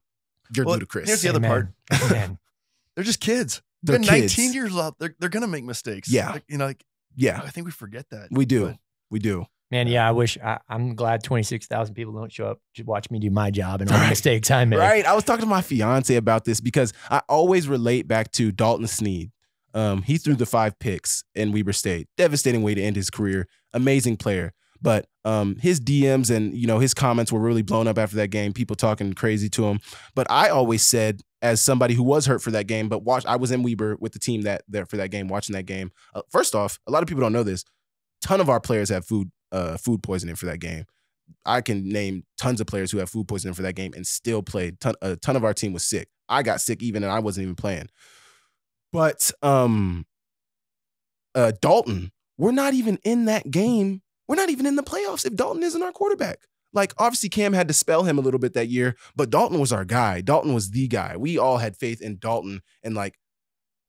you're 0.55 0.65
Well, 0.65 0.75
ludicrous. 0.75 1.07
here's 1.07 1.21
the 1.21 1.29
other 1.29 1.37
Amen. 1.45 1.73
Amen. 1.91 2.39
They're 2.95 3.03
just 3.03 3.19
kids. 3.19 3.61
They're 3.83 3.99
They're 3.99 4.07
kids. 4.21 4.37
19 4.37 4.53
years 4.53 4.75
old. 4.75 4.95
They're, 4.99 5.15
they're 5.19 5.29
gonna 5.29 5.47
make 5.47 5.63
mistakes. 5.63 6.09
Yeah. 6.09 6.31
Like, 6.31 6.43
you 6.47 6.57
know, 6.57 6.65
like 6.65 6.83
Yeah, 7.15 7.41
I 7.43 7.49
think 7.51 7.65
we 7.65 7.71
forget 7.71 8.09
that. 8.09 8.29
we 8.31 8.45
do. 8.45 8.65
But 8.67 8.77
We 9.11 9.19
do. 9.19 9.45
Man, 9.69 9.87
yeah, 9.87 10.07
I 10.07 10.11
wish 10.11 10.37
I, 10.37 10.59
I'm 10.69 10.95
glad 10.95 11.23
26,000 11.23 11.93
people 11.93 12.13
don't 12.13 12.31
show 12.31 12.47
up 12.47 12.59
to 12.75 12.83
watch 12.83 13.11
me 13.11 13.19
do 13.19 13.29
my 13.29 13.51
job 13.51 13.81
and 13.81 13.91
all 13.91 13.99
the 13.99 14.07
mistakes 14.07 14.49
I 14.49 14.63
made. 14.65 14.77
Right. 14.77 15.05
I 15.05 15.13
was 15.13 15.25
talking 15.25 15.41
to 15.41 15.47
my 15.47 15.61
fiance 15.61 16.15
about 16.15 16.45
this 16.45 16.61
because 16.61 16.93
I 17.09 17.21
always 17.27 17.67
relate 17.67 18.07
back 18.07 18.31
to 18.33 18.51
Dalton 18.51 18.87
Sneed. 18.87 19.31
Um, 19.73 20.01
he 20.03 20.17
threw 20.17 20.35
the 20.35 20.45
five 20.45 20.79
picks 20.79 21.23
in 21.35 21.51
Weber 21.51 21.73
State. 21.73 22.07
Devastating 22.17 22.63
way 22.63 22.75
to 22.75 22.81
end 22.81 22.95
his 22.95 23.09
career. 23.09 23.47
Amazing 23.73 24.17
player. 24.17 24.53
But 24.81 25.07
um, 25.25 25.57
his 25.57 25.79
DMs 25.79 26.33
and 26.33 26.53
you 26.53 26.67
know 26.67 26.79
his 26.79 26.93
comments 26.93 27.31
were 27.31 27.39
really 27.39 27.63
blown 27.63 27.87
up 27.87 27.97
after 27.97 28.15
that 28.17 28.29
game. 28.29 28.53
People 28.53 28.75
talking 28.75 29.13
crazy 29.13 29.49
to 29.49 29.65
him. 29.65 29.79
But 30.15 30.27
I 30.29 30.49
always 30.49 30.85
said, 30.85 31.21
as 31.41 31.61
somebody 31.61 31.95
who 31.95 32.03
was 32.03 32.25
hurt 32.25 32.41
for 32.41 32.51
that 32.51 32.67
game, 32.67 32.87
but 32.87 33.03
watch, 33.03 33.25
I 33.25 33.35
was 33.35 33.51
in 33.51 33.63
Weber 33.63 33.97
with 33.99 34.13
the 34.13 34.19
team 34.19 34.43
that 34.43 34.63
there 34.67 34.85
for 34.85 34.97
that 34.97 35.09
game, 35.09 35.27
watching 35.27 35.53
that 35.53 35.63
game. 35.63 35.91
Uh, 36.13 36.21
first 36.29 36.55
off, 36.55 36.79
a 36.87 36.91
lot 36.91 37.03
of 37.03 37.09
people 37.09 37.21
don't 37.21 37.33
know 37.33 37.43
this. 37.43 37.63
Ton 38.21 38.39
of 38.39 38.49
our 38.49 38.59
players 38.59 38.89
have 38.89 39.05
food 39.05 39.31
uh, 39.51 39.77
food 39.77 40.03
poisoning 40.03 40.35
for 40.35 40.45
that 40.47 40.59
game. 40.59 40.85
I 41.45 41.61
can 41.61 41.87
name 41.87 42.23
tons 42.37 42.61
of 42.61 42.67
players 42.67 42.91
who 42.91 42.99
have 42.99 43.09
food 43.09 43.27
poisoning 43.27 43.53
for 43.53 43.61
that 43.63 43.73
game 43.73 43.93
and 43.95 44.05
still 44.05 44.41
played. 44.41 44.79
Ton, 44.79 44.95
a 45.01 45.15
ton 45.15 45.35
of 45.35 45.43
our 45.43 45.53
team 45.53 45.73
was 45.73 45.83
sick. 45.83 46.09
I 46.29 46.43
got 46.43 46.61
sick 46.61 46.81
even 46.83 47.03
and 47.03 47.11
I 47.11 47.19
wasn't 47.19 47.43
even 47.43 47.55
playing. 47.55 47.89
But 48.91 49.31
um 49.41 50.05
uh 51.35 51.51
Dalton, 51.61 52.11
we're 52.37 52.51
not 52.51 52.73
even 52.73 52.97
in 53.03 53.25
that 53.25 53.49
game. 53.51 54.01
We're 54.27 54.35
not 54.35 54.49
even 54.49 54.65
in 54.65 54.75
the 54.75 54.83
playoffs 54.83 55.25
if 55.25 55.35
Dalton 55.35 55.63
isn't 55.63 55.81
our 55.81 55.91
quarterback. 55.91 56.39
Like 56.73 56.93
obviously 56.97 57.29
Cam 57.29 57.53
had 57.53 57.67
to 57.69 57.73
spell 57.73 58.03
him 58.03 58.17
a 58.17 58.21
little 58.21 58.39
bit 58.39 58.53
that 58.53 58.67
year, 58.67 58.95
but 59.15 59.29
Dalton 59.29 59.59
was 59.59 59.71
our 59.71 59.85
guy. 59.85 60.21
Dalton 60.21 60.53
was 60.53 60.71
the 60.71 60.87
guy. 60.87 61.15
We 61.17 61.37
all 61.37 61.57
had 61.57 61.77
faith 61.77 62.01
in 62.01 62.17
Dalton 62.17 62.61
and 62.83 62.95
like 62.95 63.15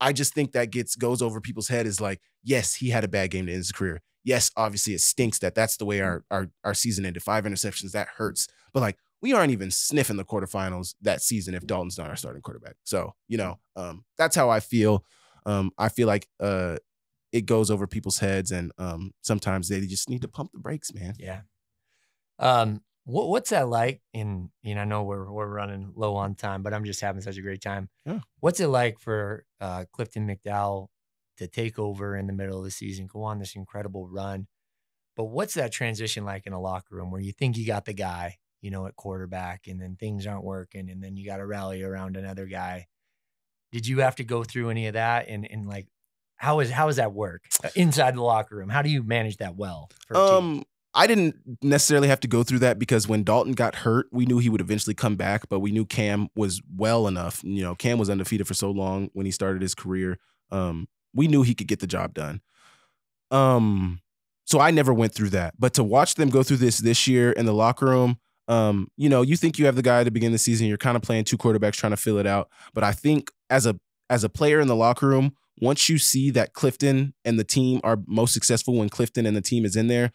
I 0.00 0.12
just 0.12 0.32
think 0.32 0.52
that 0.52 0.70
gets 0.70 0.94
goes 0.94 1.22
over 1.22 1.40
people's 1.40 1.68
head 1.68 1.86
is 1.86 2.00
like, 2.00 2.20
yes, 2.44 2.74
he 2.74 2.90
had 2.90 3.02
a 3.04 3.08
bad 3.08 3.30
game 3.30 3.46
to 3.46 3.52
end 3.52 3.58
his 3.58 3.72
career. 3.72 4.00
Yes, 4.28 4.50
obviously 4.58 4.92
it 4.92 5.00
stinks 5.00 5.38
that 5.38 5.54
that's 5.54 5.78
the 5.78 5.86
way 5.86 6.02
our 6.02 6.22
our 6.30 6.50
our 6.62 6.74
season 6.74 7.06
ended. 7.06 7.22
Five 7.22 7.44
interceptions 7.44 7.92
that 7.92 8.08
hurts. 8.08 8.46
But 8.74 8.80
like 8.80 8.98
we 9.22 9.32
aren't 9.32 9.52
even 9.52 9.70
sniffing 9.70 10.18
the 10.18 10.24
quarterfinals 10.24 10.96
that 11.00 11.22
season 11.22 11.54
if 11.54 11.66
Dalton's 11.66 11.96
not 11.96 12.10
our 12.10 12.16
starting 12.16 12.42
quarterback. 12.42 12.74
So 12.84 13.14
you 13.26 13.38
know, 13.38 13.58
um, 13.74 14.04
that's 14.18 14.36
how 14.36 14.50
I 14.50 14.60
feel. 14.60 15.02
Um, 15.46 15.70
I 15.78 15.88
feel 15.88 16.06
like 16.06 16.28
uh, 16.40 16.76
it 17.32 17.46
goes 17.46 17.70
over 17.70 17.86
people's 17.86 18.18
heads, 18.18 18.50
and 18.50 18.70
um, 18.76 19.12
sometimes 19.22 19.70
they 19.70 19.80
just 19.86 20.10
need 20.10 20.20
to 20.20 20.28
pump 20.28 20.52
the 20.52 20.58
brakes, 20.58 20.92
man. 20.92 21.14
Yeah. 21.18 21.40
Um, 22.38 22.82
what, 23.06 23.30
what's 23.30 23.48
that 23.48 23.70
like? 23.70 24.02
In 24.12 24.50
you 24.62 24.74
know, 24.74 24.82
I 24.82 24.84
know 24.84 25.04
we're 25.04 25.32
we're 25.32 25.48
running 25.48 25.92
low 25.96 26.16
on 26.16 26.34
time, 26.34 26.62
but 26.62 26.74
I'm 26.74 26.84
just 26.84 27.00
having 27.00 27.22
such 27.22 27.38
a 27.38 27.42
great 27.42 27.62
time. 27.62 27.88
Yeah. 28.04 28.20
What's 28.40 28.60
it 28.60 28.68
like 28.68 28.98
for 28.98 29.46
uh, 29.58 29.86
Clifton 29.90 30.28
McDowell 30.28 30.88
to 31.38 31.46
take 31.46 31.78
over 31.78 32.16
in 32.16 32.26
the 32.26 32.32
middle 32.32 32.58
of 32.58 32.64
the 32.64 32.70
season, 32.70 33.06
go 33.06 33.22
on 33.22 33.38
this 33.38 33.56
incredible 33.56 34.08
run? 34.08 34.46
But 35.16 35.24
what's 35.24 35.54
that 35.54 35.72
transition 35.72 36.24
like 36.24 36.46
in 36.46 36.52
a 36.52 36.60
locker 36.60 36.94
room 36.94 37.10
where 37.10 37.20
you 37.20 37.32
think 37.32 37.56
you 37.56 37.66
got 37.66 37.84
the 37.84 37.92
guy, 37.92 38.36
you 38.60 38.70
know, 38.70 38.86
at 38.86 38.96
quarterback, 38.96 39.66
and 39.66 39.80
then 39.80 39.96
things 39.96 40.26
aren't 40.26 40.44
working, 40.44 40.88
and 40.90 41.02
then 41.02 41.16
you 41.16 41.26
got 41.26 41.38
to 41.38 41.46
rally 41.46 41.82
around 41.82 42.16
another 42.16 42.46
guy? 42.46 42.86
Did 43.72 43.86
you 43.86 44.00
have 44.00 44.16
to 44.16 44.24
go 44.24 44.44
through 44.44 44.70
any 44.70 44.86
of 44.86 44.94
that? 44.94 45.28
And 45.28 45.46
and 45.50 45.66
like, 45.66 45.88
how 46.36 46.60
is 46.60 46.70
how 46.70 46.86
does 46.86 46.96
that 46.96 47.12
work 47.12 47.44
uh, 47.64 47.68
inside 47.74 48.14
the 48.14 48.22
locker 48.22 48.56
room? 48.56 48.68
How 48.68 48.82
do 48.82 48.90
you 48.90 49.02
manage 49.02 49.38
that 49.38 49.56
well? 49.56 49.90
Um, 50.14 50.64
I 50.94 51.06
didn't 51.06 51.36
necessarily 51.62 52.08
have 52.08 52.20
to 52.20 52.28
go 52.28 52.42
through 52.42 52.60
that 52.60 52.78
because 52.78 53.06
when 53.06 53.24
Dalton 53.24 53.52
got 53.52 53.76
hurt, 53.76 54.06
we 54.10 54.24
knew 54.24 54.38
he 54.38 54.48
would 54.48 54.60
eventually 54.60 54.94
come 54.94 55.16
back, 55.16 55.48
but 55.48 55.60
we 55.60 55.70
knew 55.70 55.84
Cam 55.84 56.28
was 56.34 56.62
well 56.74 57.06
enough. 57.06 57.42
You 57.44 57.62
know, 57.62 57.74
Cam 57.74 57.98
was 57.98 58.08
undefeated 58.08 58.46
for 58.46 58.54
so 58.54 58.70
long 58.70 59.10
when 59.12 59.26
he 59.26 59.32
started 59.32 59.62
his 59.62 59.74
career. 59.74 60.18
Um, 60.50 60.88
we 61.18 61.26
knew 61.26 61.42
he 61.42 61.54
could 61.54 61.66
get 61.66 61.80
the 61.80 61.86
job 61.86 62.14
done. 62.14 62.40
Um, 63.30 64.00
so 64.44 64.60
I 64.60 64.70
never 64.70 64.94
went 64.94 65.12
through 65.12 65.30
that. 65.30 65.54
But 65.58 65.74
to 65.74 65.84
watch 65.84 66.14
them 66.14 66.30
go 66.30 66.42
through 66.42 66.58
this 66.58 66.78
this 66.78 67.06
year 67.06 67.32
in 67.32 67.44
the 67.44 67.52
locker 67.52 67.86
room, 67.86 68.18
um, 68.46 68.88
you 68.96 69.08
know, 69.08 69.22
you 69.22 69.36
think 69.36 69.58
you 69.58 69.66
have 69.66 69.76
the 69.76 69.82
guy 69.82 70.04
to 70.04 70.10
begin 70.10 70.32
the 70.32 70.38
season. 70.38 70.68
You're 70.68 70.78
kind 70.78 70.96
of 70.96 71.02
playing 71.02 71.24
two 71.24 71.36
quarterbacks 71.36 71.74
trying 71.74 71.90
to 71.90 71.98
fill 71.98 72.18
it 72.18 72.26
out. 72.26 72.48
But 72.72 72.84
I 72.84 72.92
think 72.92 73.32
as 73.50 73.66
a 73.66 73.78
as 74.08 74.24
a 74.24 74.28
player 74.28 74.60
in 74.60 74.68
the 74.68 74.76
locker 74.76 75.08
room, 75.08 75.34
once 75.60 75.88
you 75.88 75.98
see 75.98 76.30
that 76.30 76.54
Clifton 76.54 77.14
and 77.24 77.38
the 77.38 77.44
team 77.44 77.80
are 77.82 77.98
most 78.06 78.32
successful 78.32 78.76
when 78.76 78.88
Clifton 78.88 79.26
and 79.26 79.36
the 79.36 79.42
team 79.42 79.64
is 79.64 79.76
in 79.76 79.88
there, 79.88 80.12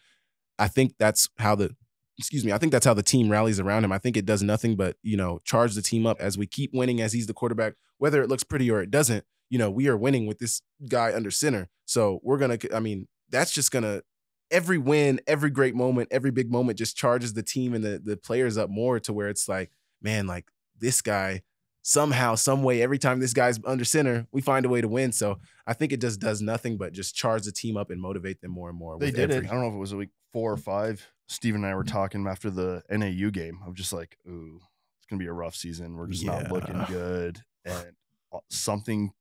I 0.58 0.68
think 0.68 0.94
that's 0.98 1.28
how 1.38 1.54
the 1.54 1.76
excuse 2.18 2.44
me, 2.44 2.52
I 2.52 2.58
think 2.58 2.72
that's 2.72 2.86
how 2.86 2.94
the 2.94 3.02
team 3.02 3.30
rallies 3.30 3.60
around 3.60 3.84
him. 3.84 3.92
I 3.92 3.98
think 3.98 4.16
it 4.16 4.24
does 4.24 4.42
nothing 4.42 4.76
but, 4.76 4.96
you 5.02 5.16
know, 5.16 5.40
charge 5.44 5.74
the 5.74 5.82
team 5.82 6.06
up 6.06 6.20
as 6.20 6.38
we 6.38 6.46
keep 6.46 6.72
winning 6.72 7.00
as 7.00 7.12
he's 7.12 7.26
the 7.26 7.34
quarterback, 7.34 7.74
whether 7.98 8.22
it 8.22 8.28
looks 8.28 8.44
pretty 8.44 8.70
or 8.70 8.80
it 8.80 8.90
doesn't. 8.90 9.24
You 9.50 9.58
know, 9.58 9.70
we 9.70 9.88
are 9.88 9.96
winning 9.96 10.26
with 10.26 10.38
this 10.38 10.62
guy 10.88 11.14
under 11.14 11.30
center. 11.30 11.68
So 11.84 12.20
we're 12.22 12.38
going 12.38 12.58
to, 12.58 12.74
I 12.74 12.80
mean, 12.80 13.08
that's 13.30 13.52
just 13.52 13.70
going 13.70 13.82
to, 13.84 14.02
every 14.50 14.78
win, 14.78 15.20
every 15.26 15.50
great 15.50 15.74
moment, 15.74 16.08
every 16.10 16.30
big 16.30 16.50
moment 16.50 16.78
just 16.78 16.96
charges 16.96 17.34
the 17.34 17.42
team 17.42 17.74
and 17.74 17.84
the, 17.84 18.00
the 18.02 18.16
players 18.16 18.56
up 18.56 18.70
more 18.70 19.00
to 19.00 19.12
where 19.12 19.28
it's 19.28 19.48
like, 19.48 19.70
man, 20.02 20.26
like 20.26 20.46
this 20.78 21.02
guy 21.02 21.42
somehow, 21.82 22.34
some 22.34 22.62
way, 22.62 22.82
every 22.82 22.98
time 22.98 23.20
this 23.20 23.32
guy's 23.34 23.58
under 23.66 23.84
center, 23.84 24.26
we 24.32 24.40
find 24.40 24.64
a 24.64 24.68
way 24.68 24.80
to 24.80 24.88
win. 24.88 25.12
So 25.12 25.38
I 25.66 25.72
think 25.72 25.92
it 25.92 26.00
just 26.00 26.20
does 26.20 26.40
nothing 26.40 26.76
but 26.76 26.92
just 26.92 27.14
charge 27.14 27.44
the 27.44 27.52
team 27.52 27.76
up 27.76 27.90
and 27.90 28.00
motivate 28.00 28.40
them 28.40 28.52
more 28.52 28.70
and 28.70 28.78
more. 28.78 28.98
They 28.98 29.06
with 29.06 29.16
did 29.16 29.30
every- 29.30 29.46
it. 29.46 29.50
I 29.50 29.52
don't 29.54 29.62
know 29.62 29.68
if 29.68 29.74
it 29.74 29.78
was 29.78 29.92
a 29.92 29.96
week 29.96 30.10
four 30.32 30.52
or 30.52 30.56
five. 30.56 31.06
Steve 31.26 31.54
and 31.54 31.64
I 31.64 31.74
were 31.74 31.84
talking 31.84 32.26
after 32.26 32.50
the 32.50 32.82
NAU 32.90 33.30
game. 33.30 33.58
I'm 33.66 33.74
just 33.74 33.92
like, 33.92 34.18
ooh, 34.28 34.60
it's 34.98 35.06
gonna 35.06 35.20
be 35.20 35.26
a 35.26 35.32
rough 35.32 35.54
season. 35.56 35.96
We're 35.96 36.08
just 36.08 36.24
not 36.24 36.50
looking 36.52 36.84
good, 36.86 37.42
and 37.64 37.92
uh, 38.32 38.38
something, 38.50 39.12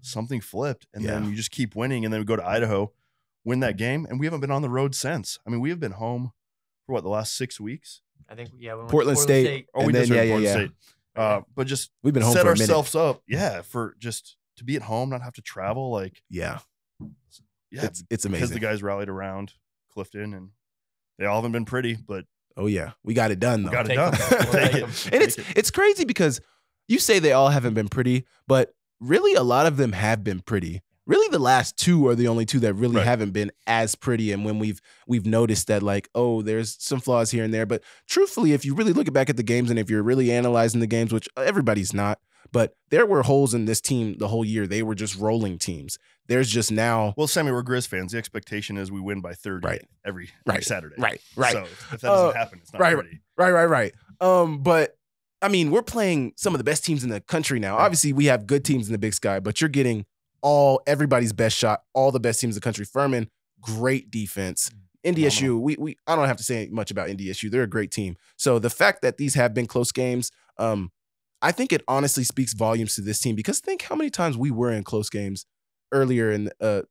something 0.00 0.40
flipped, 0.40 0.86
and 0.94 1.04
then 1.04 1.28
you 1.28 1.34
just 1.34 1.50
keep 1.50 1.74
winning, 1.74 2.04
and 2.04 2.12
then 2.12 2.20
we 2.20 2.24
go 2.24 2.36
to 2.36 2.46
Idaho, 2.46 2.92
win 3.44 3.60
that 3.60 3.76
game, 3.76 4.06
and 4.08 4.18
we 4.20 4.26
haven't 4.26 4.40
been 4.40 4.50
on 4.50 4.62
the 4.62 4.70
road 4.70 4.94
since. 4.94 5.38
I 5.46 5.50
mean, 5.50 5.60
we 5.60 5.70
have 5.70 5.80
been 5.80 5.92
home 5.92 6.32
for 6.86 6.92
what 6.92 7.02
the 7.02 7.08
last 7.10 7.34
six 7.36 7.60
weeks. 7.60 8.00
I 8.28 8.34
think 8.34 8.50
yeah, 8.58 8.72
we 8.74 8.78
went 8.78 8.88
to 8.88 8.92
Portland 8.92 9.18
State. 9.18 9.66
Oh, 9.74 9.80
And 9.80 9.86
we 9.88 9.92
then, 9.92 10.06
yeah, 10.08 10.14
yeah, 10.14 10.20
Portland 10.22 10.44
yeah. 10.44 10.52
State. 10.52 10.70
Uh, 11.14 11.40
but 11.54 11.66
just 11.66 11.90
We've 12.02 12.14
been 12.14 12.22
home 12.22 12.32
set 12.32 12.42
for 12.44 12.52
a 12.52 12.54
minute. 12.54 12.62
ourselves 12.70 12.94
up, 12.94 13.22
yeah, 13.28 13.60
for 13.62 13.94
just 13.98 14.36
to 14.56 14.64
be 14.64 14.76
at 14.76 14.82
home, 14.82 15.10
not 15.10 15.20
have 15.22 15.34
to 15.34 15.42
travel, 15.42 15.90
like 15.90 16.22
Yeah, 16.30 16.60
yeah, 17.70 17.84
it's 17.84 18.04
it's 18.10 18.24
amazing 18.24 18.40
because 18.48 18.50
the 18.54 18.60
guys 18.60 18.82
rallied 18.82 19.08
around 19.08 19.52
Clifton, 19.92 20.34
and 20.34 20.50
they 21.18 21.26
all 21.26 21.36
haven't 21.36 21.52
been 21.52 21.64
pretty, 21.64 21.94
but 21.96 22.24
oh 22.56 22.66
yeah, 22.66 22.92
we 23.02 23.14
got 23.14 23.30
it 23.30 23.40
done 23.40 23.62
we 23.62 23.66
though. 23.66 23.72
got 23.72 23.86
it 23.86 23.88
Take 23.88 23.96
done. 23.96 24.12
them. 24.12 24.20
We'll 24.30 24.52
Take 24.52 24.72
take 24.72 24.82
it. 24.82 25.12
and 25.12 25.22
it's 25.22 25.36
it's 25.56 25.70
crazy 25.70 26.04
because 26.04 26.40
you 26.88 26.98
say 26.98 27.18
they 27.18 27.32
all 27.32 27.48
haven't 27.50 27.74
been 27.74 27.88
pretty, 27.88 28.24
but 28.46 28.74
really 29.02 29.34
a 29.34 29.42
lot 29.42 29.66
of 29.66 29.76
them 29.76 29.92
have 29.92 30.22
been 30.24 30.40
pretty. 30.40 30.82
Really, 31.04 31.26
the 31.32 31.40
last 31.40 31.76
two 31.76 32.06
are 32.06 32.14
the 32.14 32.28
only 32.28 32.46
two 32.46 32.60
that 32.60 32.74
really 32.74 32.96
Right. 32.96 33.04
haven't 33.06 33.32
been 33.32 33.50
as 33.66 33.96
pretty. 33.96 34.30
And 34.30 34.44
when 34.44 34.60
we've 34.60 34.80
we've 35.08 35.26
noticed 35.26 35.66
that, 35.66 35.82
like, 35.82 36.08
oh, 36.14 36.42
there's 36.42 36.76
some 36.80 37.00
flaws 37.00 37.32
here 37.32 37.42
and 37.42 37.52
there. 37.52 37.66
But 37.66 37.82
truthfully, 38.06 38.52
if 38.52 38.64
you 38.64 38.74
really 38.74 38.92
look 38.92 39.12
back 39.12 39.28
at 39.28 39.36
the 39.36 39.42
games 39.42 39.68
and 39.70 39.78
if 39.80 39.90
you're 39.90 40.04
really 40.04 40.30
analyzing 40.30 40.80
the 40.80 40.86
games, 40.86 41.12
which 41.12 41.28
everybody's 41.36 41.92
not, 41.92 42.20
but 42.52 42.76
there 42.90 43.04
were 43.04 43.22
holes 43.24 43.52
in 43.52 43.64
this 43.64 43.80
team 43.80 44.16
the 44.18 44.28
whole 44.28 44.44
year. 44.44 44.66
They 44.68 44.82
were 44.84 44.94
just 44.94 45.18
rolling 45.18 45.58
teams. 45.58 45.98
There's 46.28 46.48
just 46.48 46.70
now, 46.70 47.14
Well, 47.16 47.26
Sammy, 47.26 47.50
we're 47.50 47.64
Grizz 47.64 47.88
fans. 47.88 48.12
The 48.12 48.18
expectation 48.18 48.76
is 48.76 48.92
we 48.92 49.00
win 49.00 49.20
by 49.20 49.34
30 49.34 49.66
Right. 49.66 49.82
every, 50.04 50.30
every 50.46 50.58
Right. 50.58 50.64
Saturday. 50.64 50.94
right, 50.98 51.20
right, 51.34 51.52
So 51.52 51.62
if 51.64 51.88
that 51.90 52.00
doesn't 52.02 52.28
Uh, 52.28 52.32
happen, 52.32 52.60
it's 52.62 52.72
not 52.72 52.80
right, 52.80 52.94
pretty. 52.94 53.20
Right, 53.36 53.50
right, 53.50 53.64
right. 53.64 53.94
Um, 54.20 54.62
but 54.62 54.96
I 55.42 55.48
mean, 55.48 55.70
we're 55.70 55.82
playing 55.82 56.32
some 56.36 56.54
of 56.54 56.58
the 56.58 56.64
best 56.64 56.84
teams 56.84 57.02
in 57.02 57.10
the 57.10 57.20
country 57.20 57.58
now. 57.58 57.76
Right. 57.76 57.84
Obviously, 57.84 58.12
we 58.12 58.26
have 58.26 58.46
good 58.46 58.64
teams 58.64 58.86
in 58.86 58.92
the 58.92 58.98
Big 58.98 59.12
Sky, 59.14 59.40
but 59.40 59.60
you're 59.60 59.68
getting 59.68 60.06
all 60.40 60.80
everybody's 60.86 61.32
best 61.32 61.56
shot, 61.56 61.82
all 61.94 62.10
the 62.12 62.20
best 62.20 62.40
teams 62.40 62.54
in 62.54 62.60
the 62.60 62.64
country. 62.64 62.84
Furman, 62.84 63.28
great 63.60 64.10
defense. 64.10 64.70
NDSU, 65.04 65.58
we 65.60 65.76
we 65.78 65.96
I 66.06 66.14
don't 66.14 66.28
have 66.28 66.36
to 66.36 66.44
say 66.44 66.68
much 66.70 66.92
about 66.92 67.08
NDSU. 67.08 67.50
They're 67.50 67.64
a 67.64 67.68
great 67.68 67.90
team. 67.90 68.16
So 68.36 68.60
the 68.60 68.70
fact 68.70 69.02
that 69.02 69.16
these 69.18 69.34
have 69.34 69.52
been 69.52 69.66
close 69.66 69.90
games, 69.90 70.30
um, 70.58 70.92
I 71.42 71.50
think 71.50 71.72
it 71.72 71.82
honestly 71.88 72.22
speaks 72.22 72.52
volumes 72.54 72.94
to 72.94 73.00
this 73.00 73.18
team 73.18 73.34
because 73.34 73.58
think 73.58 73.82
how 73.82 73.96
many 73.96 74.10
times 74.10 74.36
we 74.38 74.52
were 74.52 74.70
in 74.70 74.84
close 74.84 75.10
games 75.10 75.44
earlier 75.90 76.30
in 76.30 76.50
uh 76.60 76.82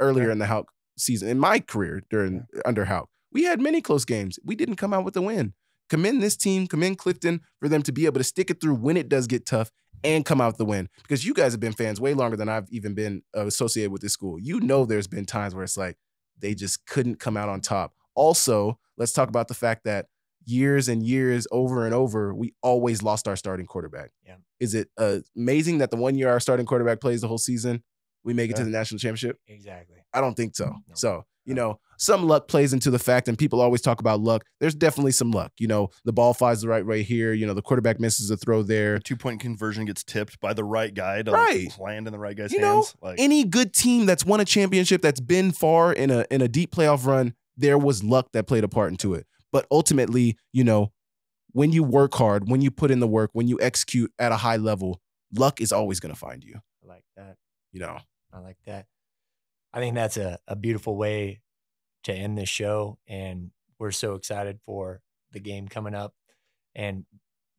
earlier 0.00 0.26
Yeah. 0.26 0.32
in 0.32 0.38
the 0.40 0.46
Hauck 0.46 0.72
season 0.98 1.28
in 1.28 1.38
my 1.38 1.60
career 1.60 2.02
during 2.10 2.46
under 2.64 2.86
Hauck. 2.86 3.08
We 3.32 3.44
had 3.44 3.60
many 3.60 3.80
close 3.80 4.04
games. 4.04 4.40
We 4.44 4.56
didn't 4.56 4.76
come 4.76 4.92
out 4.92 5.04
with 5.04 5.16
a 5.16 5.22
win. 5.22 5.54
Commend 5.90 6.22
this 6.22 6.36
team, 6.36 6.66
commend 6.66 6.98
Clifton 6.98 7.40
for 7.58 7.68
them 7.68 7.82
to 7.82 7.92
be 7.92 8.06
able 8.06 8.18
to 8.18 8.24
stick 8.24 8.50
it 8.50 8.60
through 8.60 8.76
when 8.76 8.96
it 8.96 9.08
does 9.08 9.26
get 9.26 9.44
tough 9.44 9.70
and 10.02 10.24
come 10.24 10.40
out 10.40 10.56
the 10.56 10.64
win. 10.64 10.88
Because 11.02 11.26
you 11.26 11.34
guys 11.34 11.52
have 11.52 11.60
been 11.60 11.72
fans 11.72 12.00
way 12.00 12.14
longer 12.14 12.36
than 12.36 12.48
I've 12.48 12.70
even 12.70 12.94
been 12.94 13.22
uh, 13.36 13.46
associated 13.46 13.92
with 13.92 14.00
this 14.00 14.12
school. 14.12 14.38
You 14.38 14.60
know, 14.60 14.86
there's 14.86 15.06
been 15.06 15.26
times 15.26 15.54
where 15.54 15.64
it's 15.64 15.76
like 15.76 15.98
they 16.38 16.54
just 16.54 16.86
couldn't 16.86 17.16
come 17.16 17.36
out 17.36 17.48
on 17.48 17.60
top. 17.60 17.92
Also, 18.14 18.78
let's 18.96 19.12
talk 19.12 19.28
about 19.28 19.48
the 19.48 19.54
fact 19.54 19.84
that 19.84 20.06
years 20.44 20.88
and 20.88 21.02
years 21.02 21.46
over 21.50 21.84
and 21.84 21.94
over, 21.94 22.34
we 22.34 22.54
always 22.62 23.02
lost 23.02 23.28
our 23.28 23.36
starting 23.36 23.66
quarterback. 23.66 24.10
Yeah. 24.24 24.36
Is 24.58 24.74
it 24.74 24.88
uh, 24.96 25.18
amazing 25.36 25.78
that 25.78 25.90
the 25.90 25.96
one 25.96 26.16
year 26.16 26.30
our 26.30 26.40
starting 26.40 26.66
quarterback 26.66 27.00
plays 27.00 27.20
the 27.20 27.28
whole 27.28 27.38
season, 27.38 27.82
we 28.24 28.32
make 28.34 28.50
it 28.50 28.56
to 28.56 28.64
the 28.64 28.70
national 28.70 28.98
championship? 28.98 29.38
Exactly. 29.48 29.96
I 30.12 30.20
don't 30.20 30.34
think 30.34 30.54
so. 30.56 30.66
No. 30.66 30.94
So, 30.94 31.24
you 31.50 31.54
know, 31.56 31.80
some 31.98 32.26
luck 32.26 32.46
plays 32.48 32.72
into 32.72 32.90
the 32.90 32.98
fact, 32.98 33.26
and 33.28 33.36
people 33.36 33.60
always 33.60 33.80
talk 33.82 33.98
about 34.00 34.20
luck. 34.20 34.44
There's 34.60 34.74
definitely 34.74 35.10
some 35.12 35.32
luck. 35.32 35.52
You 35.58 35.66
know, 35.66 35.90
the 36.04 36.12
ball 36.12 36.32
flies 36.32 36.62
the 36.62 36.68
right 36.68 36.86
way 36.86 37.02
here. 37.02 37.32
You 37.32 37.44
know, 37.46 37.54
the 37.54 37.60
quarterback 37.60 37.98
misses 37.98 38.30
a 38.30 38.36
throw 38.36 38.62
there. 38.62 38.94
The 38.94 39.00
two 39.02 39.16
point 39.16 39.40
conversion 39.40 39.84
gets 39.84 40.04
tipped 40.04 40.38
by 40.40 40.54
the 40.54 40.62
right 40.64 40.94
guy 40.94 41.22
to 41.22 41.32
Right. 41.32 41.68
like, 41.68 41.78
land 41.78 42.06
in 42.06 42.12
the 42.12 42.18
right 42.20 42.36
guy's 42.36 42.52
You 42.52 42.60
know, 42.60 42.74
hands. 42.76 42.94
like, 43.02 43.18
Any 43.18 43.44
good 43.44 43.74
team 43.74 44.06
that's 44.06 44.24
won 44.24 44.38
a 44.40 44.44
championship, 44.44 45.02
that's 45.02 45.20
been 45.20 45.50
far 45.52 45.92
in 45.92 46.10
a 46.10 46.24
in 46.30 46.40
a 46.40 46.48
deep 46.48 46.70
playoff 46.72 47.04
run, 47.04 47.34
there 47.56 47.76
was 47.76 48.02
luck 48.04 48.28
that 48.32 48.46
played 48.46 48.64
a 48.64 48.68
part 48.68 48.92
into 48.92 49.12
it. 49.12 49.26
But 49.52 49.66
ultimately, 49.70 50.38
you 50.52 50.62
know, 50.64 50.92
when 51.52 51.72
you 51.72 51.82
work 51.82 52.14
hard, 52.14 52.48
when 52.48 52.62
you 52.62 52.70
put 52.70 52.92
in 52.92 53.00
the 53.00 53.08
work, 53.08 53.30
when 53.32 53.48
you 53.48 53.58
execute 53.60 54.12
at 54.20 54.30
a 54.30 54.36
high 54.36 54.56
level, 54.56 55.00
luck 55.36 55.60
is 55.60 55.72
always 55.72 55.98
going 56.00 56.14
to 56.14 56.18
find 56.18 56.44
you. 56.44 56.60
I 56.84 56.86
like 56.86 57.04
that. 57.16 57.36
You 57.72 57.80
know, 57.80 57.98
I 58.32 58.38
like 58.38 58.56
that. 58.66 58.86
I 59.72 59.80
think 59.80 59.94
that's 59.94 60.16
a, 60.16 60.38
a 60.48 60.56
beautiful 60.56 60.96
way 60.96 61.40
to 62.04 62.12
end 62.12 62.36
this 62.36 62.48
show. 62.48 62.98
And 63.06 63.50
we're 63.78 63.92
so 63.92 64.14
excited 64.14 64.60
for 64.64 65.00
the 65.32 65.40
game 65.40 65.68
coming 65.68 65.94
up. 65.94 66.14
And 66.74 67.04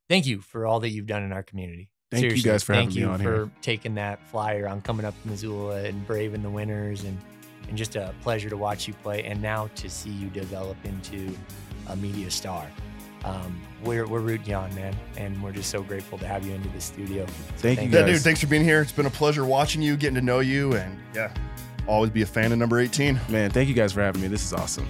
thank 0.09 0.26
you 0.26 0.41
for 0.41 0.66
all 0.66 0.80
that 0.82 0.89
you've 0.89 1.07
done 1.07 1.24
in 1.24 1.32
our 1.32 1.43
community. 1.43 1.89
Thank 2.12 2.36
you 2.36 2.43
guys 2.43 2.64
for 2.64 2.74
thank 2.74 2.89
having 2.91 2.95
me 2.95 3.01
you 3.07 3.14
on 3.14 3.20
for 3.20 3.24
here. 3.45 3.51
taking 3.62 3.95
that 3.95 4.22
flyer 4.28 4.68
on 4.68 4.82
coming 4.82 5.05
up 5.05 5.20
to 5.22 5.28
Missoula 5.30 5.84
and 5.84 6.05
braving 6.05 6.43
the 6.43 6.49
winners 6.49 7.03
and 7.03 7.18
and 7.70 7.78
just 7.78 7.95
a 7.95 8.14
pleasure 8.22 8.49
to 8.49 8.57
watch 8.57 8.86
you 8.88 8.93
play 8.95 9.24
and 9.24 9.41
now 9.41 9.68
to 9.76 9.89
see 9.89 10.09
you 10.09 10.28
develop 10.30 10.76
into 10.84 11.34
a 11.88 11.95
media 11.95 12.30
star. 12.30 12.68
Um, 13.24 13.62
we're 13.84 14.05
we're 14.07 14.20
rooting 14.20 14.47
you 14.47 14.55
on, 14.55 14.74
man, 14.76 14.93
and 15.16 15.41
we're 15.41 15.51
just 15.51 15.70
so 15.70 15.82
grateful 15.84 16.18
to 16.18 16.28
have 16.28 16.45
you 16.45 16.53
into 16.53 16.68
the 16.70 16.82
studio. 16.82 17.26
So 17.28 17.34
Thank 17.57 17.82
you, 17.82 17.89
yeah, 17.89 18.05
dude, 18.05 18.22
thanks 18.22 18.41
for 18.41 18.47
being 18.47 18.64
here. 18.64 18.82
It's 18.82 18.91
been 18.91 19.05
a 19.05 19.12
pleasure 19.12 19.45
watching 19.45 19.82
you, 19.82 19.95
getting 19.95 20.16
to 20.16 20.22
know 20.22 20.39
you, 20.39 20.74
and 20.74 20.99
yeah, 21.14 21.32
always 21.88 22.09
be 22.11 22.21
a 22.21 22.25
fan 22.25 22.51
of 22.51 22.57
number 22.57 22.79
18. 22.79 23.19
man, 23.29 23.51
thank 23.51 23.69
you 23.69 23.75
guys 23.75 23.93
for 23.93 24.01
having 24.01 24.21
me. 24.21 24.27
This 24.27 24.43
is 24.43 24.53
awesome. 24.53 24.88